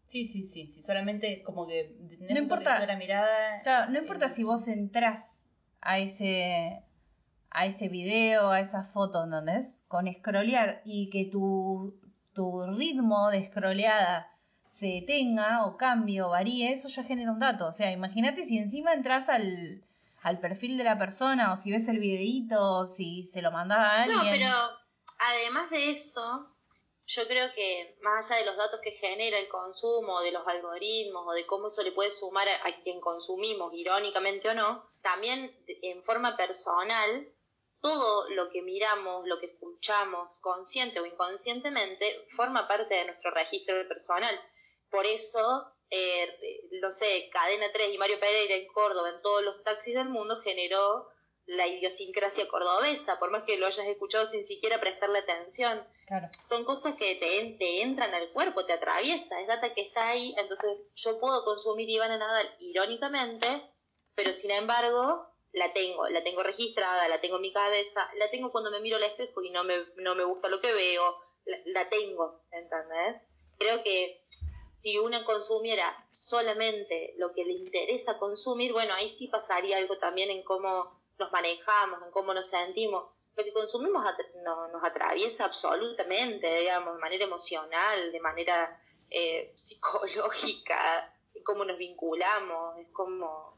Sí, 0.06 0.24
sí, 0.24 0.44
sí. 0.44 0.70
Si 0.70 0.80
solamente 0.82 1.42
como 1.42 1.66
que 1.66 1.94
No 2.30 2.38
importa. 2.38 2.84
la 2.86 2.96
mirada. 2.96 3.62
Claro, 3.62 3.90
no 3.92 3.98
importa 3.98 4.28
si 4.28 4.42
vos 4.42 4.68
entrás 4.68 5.46
a 5.80 5.98
ese 5.98 6.82
a 7.50 7.64
ese 7.66 7.88
video, 7.88 8.50
a 8.50 8.60
esa 8.60 8.82
foto, 8.84 9.24
¿entendés? 9.24 9.82
Con 9.88 10.06
scrollear 10.12 10.82
y 10.84 11.08
que 11.10 11.24
tu, 11.24 11.98
tu 12.34 12.66
ritmo 12.66 13.30
de 13.30 13.46
scrolleada 13.46 14.30
se 14.66 14.86
detenga 14.88 15.64
o 15.64 15.76
cambie 15.78 16.20
o 16.22 16.28
varíe, 16.28 16.70
eso 16.70 16.88
ya 16.88 17.02
genera 17.04 17.32
un 17.32 17.38
dato. 17.38 17.66
O 17.66 17.72
sea, 17.72 17.90
imagínate 17.90 18.42
si 18.42 18.58
encima 18.58 18.92
entras 18.92 19.30
al, 19.30 19.82
al 20.22 20.40
perfil 20.40 20.76
de 20.76 20.84
la 20.84 20.98
persona 20.98 21.52
o 21.52 21.56
si 21.56 21.70
ves 21.70 21.88
el 21.88 21.98
videíto 21.98 22.56
o 22.60 22.86
si 22.86 23.24
se 23.24 23.42
lo 23.42 23.50
mandás 23.50 23.78
a 23.78 24.02
alguien. 24.02 24.18
No, 24.18 24.30
pero 24.30 24.50
además 25.18 25.70
de 25.70 25.90
eso, 25.90 26.54
yo 27.06 27.26
creo 27.26 27.52
que 27.52 27.98
más 28.02 28.30
allá 28.30 28.40
de 28.40 28.46
los 28.46 28.56
datos 28.56 28.80
que 28.82 28.92
genera 28.92 29.38
el 29.38 29.48
consumo, 29.48 30.20
de 30.20 30.32
los 30.32 30.46
algoritmos 30.46 31.24
o 31.26 31.32
de 31.32 31.46
cómo 31.46 31.68
eso 31.68 31.82
le 31.82 31.92
puede 31.92 32.10
sumar 32.10 32.46
a, 32.48 32.68
a 32.68 32.78
quien 32.78 33.00
consumimos, 33.00 33.72
irónicamente 33.74 34.48
o 34.48 34.54
no, 34.54 34.90
también 35.02 35.56
en 35.66 36.02
forma 36.02 36.36
personal, 36.36 37.32
todo 37.80 38.28
lo 38.30 38.50
que 38.50 38.62
miramos, 38.62 39.26
lo 39.26 39.38
que 39.38 39.46
escuchamos, 39.46 40.38
consciente 40.40 41.00
o 41.00 41.06
inconscientemente, 41.06 42.26
forma 42.36 42.66
parte 42.66 42.94
de 42.94 43.06
nuestro 43.06 43.30
registro 43.30 43.76
personal. 43.86 44.34
Por 44.90 45.06
eso, 45.06 45.72
eh, 45.90 46.68
no 46.82 46.92
sé, 46.92 47.28
Cadena 47.32 47.66
3 47.72 47.94
y 47.94 47.98
Mario 47.98 48.20
Pereira 48.20 48.54
en 48.54 48.66
Córdoba, 48.66 49.10
en 49.10 49.22
todos 49.22 49.42
los 49.42 49.62
taxis 49.62 49.94
del 49.94 50.08
mundo, 50.08 50.40
generó 50.40 51.08
la 51.46 51.66
idiosincrasia 51.66 52.46
cordobesa, 52.46 53.18
por 53.18 53.30
más 53.30 53.42
que 53.44 53.56
lo 53.56 53.66
hayas 53.66 53.86
escuchado 53.86 54.26
sin 54.26 54.44
siquiera 54.44 54.80
prestarle 54.80 55.20
atención. 55.20 55.82
Claro. 56.06 56.28
Son 56.42 56.64
cosas 56.64 56.94
que 56.96 57.14
te, 57.16 57.56
te 57.58 57.82
entran 57.82 58.14
al 58.14 58.30
cuerpo, 58.32 58.66
te 58.66 58.74
atraviesa, 58.74 59.40
es 59.40 59.46
data 59.46 59.72
que 59.72 59.80
está 59.80 60.08
ahí, 60.08 60.34
entonces 60.36 60.70
yo 60.94 61.18
puedo 61.18 61.44
consumir 61.44 61.88
Ivana 61.88 62.18
Nadal 62.18 62.54
irónicamente, 62.58 63.46
pero 64.14 64.32
sin 64.34 64.50
embargo 64.50 65.26
la 65.52 65.72
tengo, 65.72 66.06
la 66.08 66.22
tengo 66.22 66.42
registrada, 66.42 67.08
la 67.08 67.20
tengo 67.20 67.36
en 67.36 67.42
mi 67.42 67.52
cabeza, 67.52 68.10
la 68.16 68.30
tengo 68.30 68.52
cuando 68.52 68.70
me 68.70 68.80
miro 68.80 68.96
al 68.96 69.04
espejo 69.04 69.42
y 69.42 69.50
no 69.50 69.64
me, 69.64 69.86
no 69.96 70.14
me 70.14 70.24
gusta 70.24 70.48
lo 70.48 70.60
que 70.60 70.72
veo, 70.72 71.18
la, 71.44 71.56
la 71.66 71.88
tengo, 71.88 72.44
¿entendés? 72.50 73.22
Creo 73.58 73.82
que 73.82 74.22
si 74.78 74.98
una 74.98 75.24
consumiera 75.24 76.06
solamente 76.10 77.14
lo 77.18 77.32
que 77.32 77.44
le 77.44 77.52
interesa 77.52 78.18
consumir, 78.18 78.72
bueno, 78.72 78.94
ahí 78.94 79.08
sí 79.08 79.28
pasaría 79.28 79.78
algo 79.78 79.98
también 79.98 80.30
en 80.30 80.42
cómo 80.42 80.98
nos 81.18 81.32
manejamos, 81.32 82.00
en 82.04 82.10
cómo 82.12 82.32
nos 82.34 82.46
sentimos. 82.48 83.04
Lo 83.36 83.44
que 83.44 83.52
consumimos 83.52 84.04
atra- 84.04 84.42
no- 84.44 84.68
nos 84.68 84.82
atraviesa 84.84 85.44
absolutamente, 85.44 86.60
digamos, 86.60 86.94
de 86.94 87.00
manera 87.00 87.24
emocional, 87.24 88.12
de 88.12 88.20
manera 88.20 88.80
eh, 89.10 89.52
psicológica, 89.56 91.12
cómo 91.44 91.64
nos 91.64 91.78
vinculamos, 91.78 92.78
es 92.78 92.88
como... 92.88 93.56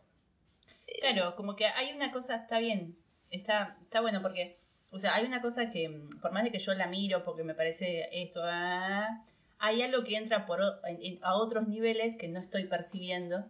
Claro, 1.01 1.35
como 1.37 1.55
que 1.57 1.67
hay 1.67 1.93
una 1.93 2.11
cosa, 2.13 2.37
está 2.37 2.59
bien, 2.59 2.97
está, 3.31 3.77
está 3.83 4.01
bueno 4.01 4.21
porque, 4.23 4.59
o 4.91 4.99
sea, 4.99 5.15
hay 5.15 5.25
una 5.25 5.41
cosa 5.41 5.71
que, 5.71 5.89
mm, 5.89 6.21
por 6.21 6.33
más 6.33 6.45
de 6.45 6.51
que 6.53 6.59
yo 6.59 6.75
la 6.75 6.87
miro 6.89 7.25
porque 7.25 7.43
me 7.45 7.55
parece 7.55 8.09
esto, 8.13 8.41
ah, 8.45 9.25
hay 9.61 9.83
algo 9.83 10.03
que 10.05 10.17
entra 10.17 10.47
por, 10.47 10.61
o- 10.61 10.87
en- 10.87 11.03
en- 11.03 11.19
a 11.23 11.37
otros 11.37 11.69
niveles 11.69 12.17
que 12.17 12.29
no 12.29 12.41
estoy 12.41 12.65
percibiendo 12.65 13.45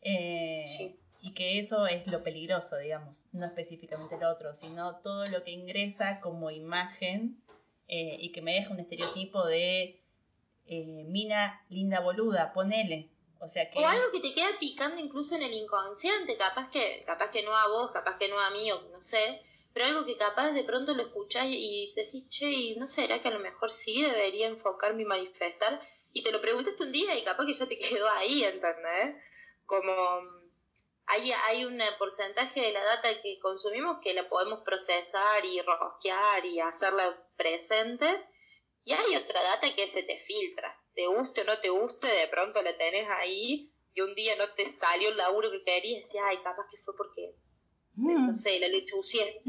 eh, 0.00 0.64
y 1.20 1.34
que 1.34 1.58
eso 1.58 1.86
es 1.86 2.06
lo 2.06 2.22
peligroso, 2.24 2.76
digamos, 2.78 3.26
no 3.32 3.46
específicamente 3.46 4.18
lo 4.18 4.28
otro, 4.30 4.54
sino 4.54 4.96
todo 5.00 5.24
lo 5.26 5.44
que 5.44 5.52
ingresa 5.52 6.20
como 6.20 6.50
imagen 6.50 7.40
eh, 7.88 8.16
y 8.20 8.32
que 8.32 8.42
me 8.42 8.54
deja 8.54 8.72
un 8.72 8.80
estereotipo 8.80 9.46
de 9.46 10.00
eh, 10.66 11.04
mina 11.06 11.64
linda 11.68 12.00
boluda, 12.00 12.52
ponele. 12.52 13.08
O 13.38 13.48
sea 13.48 13.68
que... 13.70 13.78
O 13.80 13.86
algo 13.86 14.04
que 14.12 14.20
te 14.20 14.32
queda 14.34 14.48
picando 14.60 15.00
incluso 15.00 15.34
en 15.34 15.42
el 15.42 15.52
inconsciente, 15.52 16.36
capaz 16.36 16.70
que, 16.70 17.02
capaz 17.04 17.30
que 17.30 17.42
no 17.44 17.56
a 17.56 17.68
vos, 17.68 17.90
capaz 17.90 18.16
que 18.16 18.28
no 18.28 18.38
a 18.38 18.50
mí, 18.50 18.70
o 18.70 18.80
no 18.90 19.00
sé, 19.00 19.42
pero 19.72 19.86
algo 19.86 20.06
que 20.06 20.16
capaz 20.16 20.52
de 20.52 20.64
pronto 20.64 20.94
lo 20.94 21.02
escuchás 21.02 21.46
y 21.48 21.92
decís, 21.96 22.28
che, 22.28 22.50
y 22.50 22.76
no 22.76 22.86
será 22.86 23.20
que 23.20 23.28
a 23.28 23.32
lo 23.32 23.40
mejor 23.40 23.70
sí 23.70 24.02
debería 24.02 24.46
enfocarme 24.46 25.02
y 25.02 25.06
manifestar, 25.06 25.80
y 26.12 26.22
te 26.22 26.32
lo 26.32 26.40
preguntaste 26.40 26.82
un 26.82 26.92
día 26.92 27.16
y 27.16 27.24
capaz 27.24 27.46
que 27.46 27.54
ya 27.54 27.66
te 27.66 27.78
quedó 27.78 28.08
ahí, 28.10 28.44
¿entendés? 28.44 29.16
Como 29.66 29.92
hay, 31.06 31.32
hay 31.32 31.64
un 31.64 31.80
porcentaje 31.98 32.60
de 32.60 32.72
la 32.72 32.84
data 32.84 33.08
que 33.22 33.38
consumimos 33.40 33.98
que 34.02 34.14
la 34.14 34.28
podemos 34.28 34.60
procesar 34.64 35.44
y 35.44 35.60
rosquear 35.62 36.44
y 36.44 36.60
hacerla 36.60 37.18
presente, 37.36 38.06
y 38.84 38.92
hay 38.92 39.16
otra 39.16 39.42
data 39.42 39.74
que 39.74 39.86
se 39.86 40.02
te 40.02 40.18
filtra. 40.18 40.76
Te 40.94 41.06
guste 41.06 41.42
o 41.42 41.44
no 41.44 41.58
te 41.58 41.70
guste, 41.70 42.06
de 42.06 42.28
pronto 42.28 42.60
la 42.62 42.76
tenés 42.76 43.08
ahí 43.08 43.72
y 43.94 44.00
un 44.00 44.14
día 44.14 44.36
no 44.36 44.48
te 44.54 44.66
salió 44.66 45.10
el 45.10 45.16
laburo 45.16 45.50
que 45.50 45.64
querías 45.64 45.98
y 45.98 46.02
decías, 46.02 46.24
ay, 46.26 46.38
capaz 46.42 46.66
que 46.70 46.78
fue 46.78 46.96
porque, 46.96 47.34
no 47.96 48.34
sé, 48.36 48.58
la 48.60 48.68
lechucié. 48.68 49.42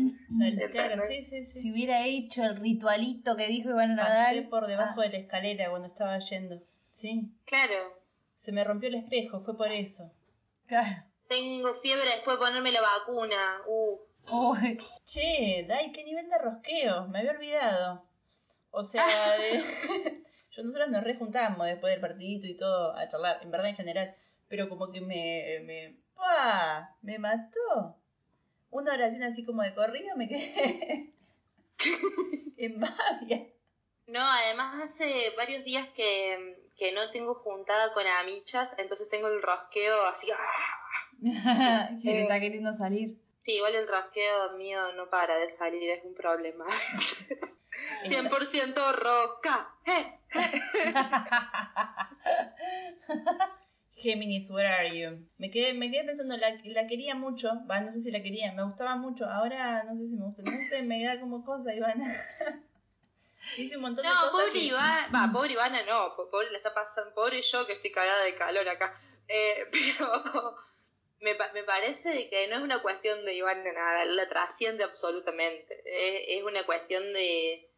Claro, 0.72 1.02
sí, 1.08 1.24
sí, 1.24 1.44
sí. 1.44 1.62
Si 1.62 1.72
hubiera 1.72 2.06
hecho 2.06 2.44
el 2.44 2.58
ritualito 2.58 3.36
que 3.38 3.48
dijo 3.48 3.70
Iván 3.70 3.96
Nadal. 3.96 4.36
Pasé 4.36 4.48
por 4.50 4.68
debajo 4.68 5.02
de 5.02 5.10
la 5.10 5.18
escalera 5.18 5.70
cuando 5.70 5.88
estaba 5.88 6.18
yendo. 6.20 6.62
Sí. 6.92 7.32
Claro. 7.46 8.02
Se 8.36 8.52
me 8.52 8.64
rompió 8.64 8.90
el 8.90 8.96
espejo, 8.96 9.42
fue 9.42 9.56
por 9.56 9.72
eso. 9.72 10.12
Claro. 10.68 11.04
Tengo 11.28 11.74
fiebre 11.76 12.06
después 12.06 12.38
de 12.38 12.46
ponerme 12.46 12.72
la 12.72 12.82
vacuna. 12.82 13.62
Uh. 13.68 13.98
Che, 15.06 15.66
Dai, 15.68 15.92
qué 15.92 16.04
nivel 16.04 16.30
de 16.30 16.38
rosqueo. 16.38 17.08
Me 17.08 17.20
había 17.20 17.32
olvidado. 17.32 18.06
O 18.72 18.84
sea, 18.84 19.06
de- 19.38 19.62
yo 20.52 20.64
nosotros 20.64 20.90
nos 20.90 21.04
rejuntamos 21.04 21.66
después 21.68 21.92
del 21.94 22.02
partidito 22.02 22.48
y 22.48 22.56
todo 22.56 22.96
a 22.96 23.08
charlar, 23.08 23.40
en 23.42 23.52
verdad 23.52 23.70
en 23.70 23.76
general. 23.76 24.16
Pero 24.48 24.70
como 24.70 24.92
que 24.92 25.02
me. 25.02 25.60
me 25.64 25.98
¡Pah! 26.16 26.96
Me 27.02 27.18
mató. 27.20 27.98
Una 28.74 28.94
oración 28.94 29.24
así 29.24 29.46
como 29.46 29.64
de 29.64 29.74
corrido, 29.74 30.16
me 30.18 30.28
quedé 30.28 31.14
en 32.58 32.80
babia. 32.80 33.48
No, 34.08 34.20
además 34.20 34.84
hace 34.84 35.32
varios 35.38 35.64
días 35.64 35.88
que, 35.96 36.68
que 36.76 36.92
no 36.92 37.10
tengo 37.12 37.36
juntada 37.36 37.94
con 37.94 38.06
amichas, 38.06 38.74
entonces 38.78 39.08
tengo 39.10 39.28
el 39.28 39.42
rosqueo 39.42 40.06
así. 40.08 40.28
¡ah! 40.32 40.80
que 42.04 42.12
te 42.12 42.22
está 42.24 42.40
queriendo 42.40 42.74
salir. 42.74 43.18
Sí, 43.44 43.54
igual 43.56 43.76
el 43.76 43.88
rosqueo 43.88 44.58
mío 44.58 44.92
no 44.94 45.10
para 45.10 45.38
de 45.38 45.50
salir, 45.50 45.90
es 45.90 46.04
un 46.04 46.16
problema. 46.16 46.66
100% 48.06 48.96
rosca. 48.96 49.70
Géminis, 54.04 54.50
where 54.52 54.68
are 54.68 54.90
you? 55.00 55.26
Me 55.38 55.50
quedé, 55.50 55.74
me 55.74 55.90
quedé 55.90 56.04
pensando, 56.04 56.36
la, 56.38 56.50
la 56.64 56.88
quería 56.88 57.16
mucho, 57.16 57.50
va, 57.70 57.80
no 57.80 57.92
sé 57.92 58.02
si 58.02 58.12
la 58.12 58.22
quería, 58.22 58.52
me 58.52 58.64
gustaba 58.64 58.96
mucho, 58.98 59.26
ahora 59.26 59.84
no 59.84 59.96
sé 59.96 60.08
si 60.10 60.16
me 60.16 60.26
gusta, 60.26 60.44
no 60.44 60.52
sé, 60.70 60.84
me 60.84 61.04
da 61.04 61.20
como 61.20 61.44
cosa, 61.46 61.74
Ivana. 61.74 62.06
Hice 63.58 63.76
un 63.78 63.84
montón 63.84 64.04
de 64.04 64.10
No, 64.10 64.16
cosas. 64.30 64.32
pobre 64.48 64.52
que- 64.54 64.66
Ivana, 64.66 65.08
va, 65.14 65.32
pobre 65.32 65.54
Ivana 65.54 65.84
no, 65.86 66.16
po- 66.16 66.30
pobre 66.30 66.50
le 66.52 66.58
está 66.58 66.74
pasando, 66.74 67.14
pobre 67.14 67.42
yo 67.42 67.66
que 67.66 67.74
estoy 67.74 67.92
cagada 67.92 68.24
de 68.24 68.36
calor 68.36 68.68
acá. 68.68 68.94
Eh, 69.28 69.66
pero 69.72 70.56
me, 71.22 71.34
me 71.54 71.64
parece 71.64 72.10
de 72.10 72.30
que 72.30 72.48
no 72.48 72.56
es 72.58 72.62
una 72.62 72.82
cuestión 72.82 73.24
de 73.26 73.36
Ivana 73.36 73.72
nada, 73.74 74.06
la 74.06 74.28
trasciende 74.30 74.84
absolutamente. 74.84 75.82
Es, 75.86 76.40
es 76.40 76.44
una 76.44 76.66
cuestión 76.66 77.04
de, 77.14 77.70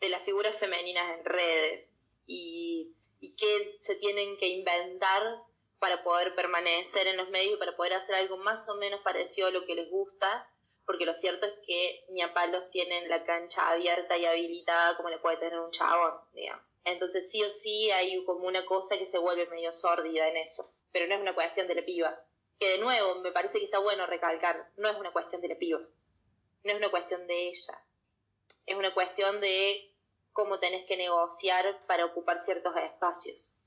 de 0.00 0.08
las 0.08 0.22
figuras 0.22 0.56
femeninas 0.58 1.04
en 1.18 1.24
redes 1.24 1.92
y, 2.26 2.94
y 3.20 3.34
qué 3.36 3.76
se 3.80 3.96
tienen 3.96 4.36
que 4.38 4.48
inventar 4.48 5.22
para 5.78 6.02
poder 6.02 6.34
permanecer 6.34 7.06
en 7.06 7.16
los 7.16 7.30
medios 7.30 7.54
y 7.54 7.58
para 7.58 7.76
poder 7.76 7.94
hacer 7.94 8.16
algo 8.16 8.36
más 8.38 8.68
o 8.68 8.76
menos 8.76 9.00
parecido 9.00 9.48
a 9.48 9.50
lo 9.50 9.64
que 9.64 9.74
les 9.74 9.90
gusta, 9.90 10.50
porque 10.84 11.06
lo 11.06 11.14
cierto 11.14 11.46
es 11.46 11.54
que 11.66 12.04
ni 12.10 12.22
a 12.22 12.32
palos 12.32 12.70
tienen 12.70 13.08
la 13.08 13.24
cancha 13.24 13.68
abierta 13.68 14.16
y 14.16 14.26
habilitada 14.26 14.96
como 14.96 15.10
le 15.10 15.18
puede 15.18 15.36
tener 15.36 15.58
un 15.58 15.70
chabón, 15.70 16.14
digamos. 16.32 16.64
Entonces 16.84 17.30
sí 17.30 17.42
o 17.42 17.50
sí 17.50 17.90
hay 17.90 18.24
como 18.24 18.46
una 18.46 18.64
cosa 18.64 18.96
que 18.96 19.06
se 19.06 19.18
vuelve 19.18 19.46
medio 19.46 19.72
sórdida 19.72 20.28
en 20.28 20.38
eso, 20.38 20.74
pero 20.90 21.06
no 21.06 21.14
es 21.14 21.20
una 21.20 21.34
cuestión 21.34 21.68
de 21.68 21.74
la 21.74 21.84
piba. 21.84 22.18
Que 22.58 22.70
de 22.70 22.78
nuevo, 22.78 23.16
me 23.16 23.30
parece 23.30 23.58
que 23.58 23.66
está 23.66 23.78
bueno 23.78 24.06
recalcar, 24.06 24.72
no 24.76 24.88
es 24.88 24.96
una 24.96 25.12
cuestión 25.12 25.40
de 25.42 25.48
la 25.48 25.58
piba, 25.58 25.78
no 25.78 26.72
es 26.72 26.76
una 26.76 26.88
cuestión 26.88 27.26
de 27.26 27.48
ella, 27.48 27.74
es 28.66 28.76
una 28.76 28.92
cuestión 28.94 29.40
de 29.40 29.94
cómo 30.32 30.58
tenés 30.58 30.86
que 30.86 30.96
negociar 30.96 31.86
para 31.86 32.06
ocupar 32.06 32.42
ciertos 32.42 32.74
espacios 32.76 33.57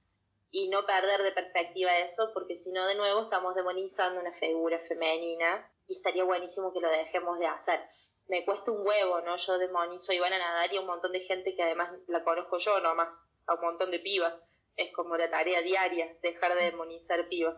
y 0.51 0.67
no 0.67 0.85
perder 0.85 1.23
de 1.23 1.31
perspectiva 1.31 1.97
eso, 1.99 2.31
porque 2.33 2.55
si 2.55 2.71
no, 2.73 2.85
de 2.85 2.95
nuevo, 2.95 3.23
estamos 3.23 3.55
demonizando 3.55 4.19
una 4.19 4.33
figura 4.33 4.79
femenina 4.79 5.69
y 5.87 5.93
estaría 5.93 6.25
buenísimo 6.25 6.73
que 6.73 6.81
lo 6.81 6.89
dejemos 6.89 7.39
de 7.39 7.47
hacer. 7.47 7.79
Me 8.27 8.43
cuesta 8.43 8.71
un 8.71 8.85
huevo, 8.85 9.21
¿no? 9.21 9.37
Yo 9.37 9.57
demonizo 9.57 10.11
a 10.11 10.15
Ivana 10.15 10.37
Nadar 10.37 10.71
y 10.71 10.77
a 10.77 10.81
un 10.81 10.87
montón 10.87 11.13
de 11.13 11.21
gente 11.21 11.55
que 11.55 11.63
además 11.63 11.91
la 12.07 12.23
conozco 12.23 12.57
yo 12.57 12.81
nomás, 12.81 13.25
a 13.47 13.55
un 13.55 13.61
montón 13.61 13.91
de 13.91 13.99
pibas. 13.99 14.43
Es 14.75 14.93
como 14.93 15.15
la 15.15 15.29
tarea 15.29 15.61
diaria, 15.61 16.15
dejar 16.21 16.53
de 16.55 16.65
demonizar 16.65 17.27
pibas. 17.29 17.57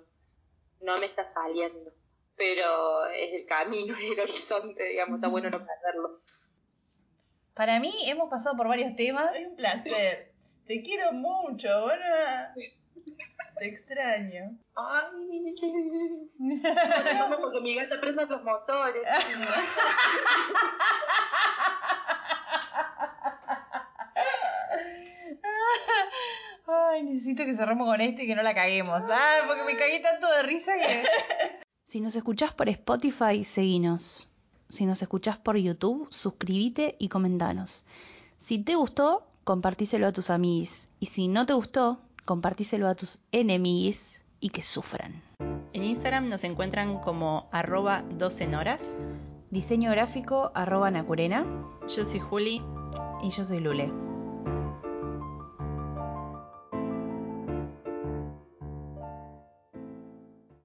No 0.80 0.98
me 1.00 1.08
está 1.08 1.26
saliendo, 1.26 1.92
pero 2.36 3.08
es 3.08 3.34
el 3.34 3.46
camino, 3.48 3.96
es 4.02 4.12
el 4.12 4.20
horizonte, 4.20 4.84
digamos, 4.84 5.18
está 5.18 5.30
bueno 5.30 5.50
no 5.50 5.66
perderlo. 5.66 6.22
Para 7.56 7.80
mí 7.80 7.92
hemos 8.06 8.30
pasado 8.30 8.56
por 8.56 8.68
varios 8.68 8.96
temas. 8.96 9.36
Es 9.38 9.50
un 9.50 9.56
placer. 9.56 10.32
Te 10.66 10.82
quiero 10.82 11.12
mucho, 11.12 11.70
bueno. 11.82 12.04
Te 13.58 13.68
extraño. 13.68 14.58
Ay, 14.76 15.56
Volvemos 16.40 17.38
porque 17.42 17.62
mi 17.62 17.76
gata 17.76 18.00
prenda 18.00 18.26
los 18.26 18.44
motores. 18.44 19.04
Ay, 26.66 27.04
necesito 27.04 27.46
que 27.46 27.54
cerremos 27.54 27.88
con 27.88 28.02
esto 28.02 28.24
y 28.24 28.28
que 28.28 28.36
no 28.36 28.44
la 28.44 28.54
caguemos. 28.54 29.04
Ah, 29.10 29.40
porque 29.48 29.64
me 29.64 29.76
cagué 29.78 30.00
tanto 30.00 30.28
de 30.32 30.44
risa 30.44 30.74
que. 30.78 31.04
Si 31.84 32.00
nos 32.02 32.16
escuchás 32.16 32.54
por 32.54 32.70
Spotify, 32.70 33.44
seguinos. 33.44 34.30
Si 34.70 34.86
nos 34.86 35.02
escuchás 35.02 35.38
por 35.38 35.58
YouTube, 35.58 36.08
suscríbete 36.10 36.96
y 36.98 37.10
comentanos. 37.10 37.86
Si 38.38 38.58
te 38.58 38.76
gustó, 38.76 39.28
compartíselo 39.44 40.08
a 40.08 40.14
tus 40.14 40.30
amigos. 40.30 40.88
Y 41.00 41.08
si 41.08 41.28
no 41.28 41.46
te 41.46 41.54
gustó, 41.54 42.00
compartíselo 42.26 42.88
a 42.88 42.96
tus 42.96 43.20
enemigos 43.32 44.22
y 44.40 44.50
que 44.50 44.62
sufran. 44.62 45.22
En 45.74 45.84
Instagram 45.84 46.30
nos 46.30 46.44
encuentran 46.44 47.00
como 47.00 47.48
arroba 47.52 48.04
12 48.18 48.56
horas. 48.56 48.98
Diseño 49.50 49.92
gráfico 49.92 50.52
arroba 50.54 50.92
Nacurena. 50.92 51.46
Yo 51.88 52.06
soy 52.06 52.20
Juli. 52.20 52.62
Y 53.22 53.30
yo 53.30 53.46
soy 53.46 53.60
Lule. 53.60 54.13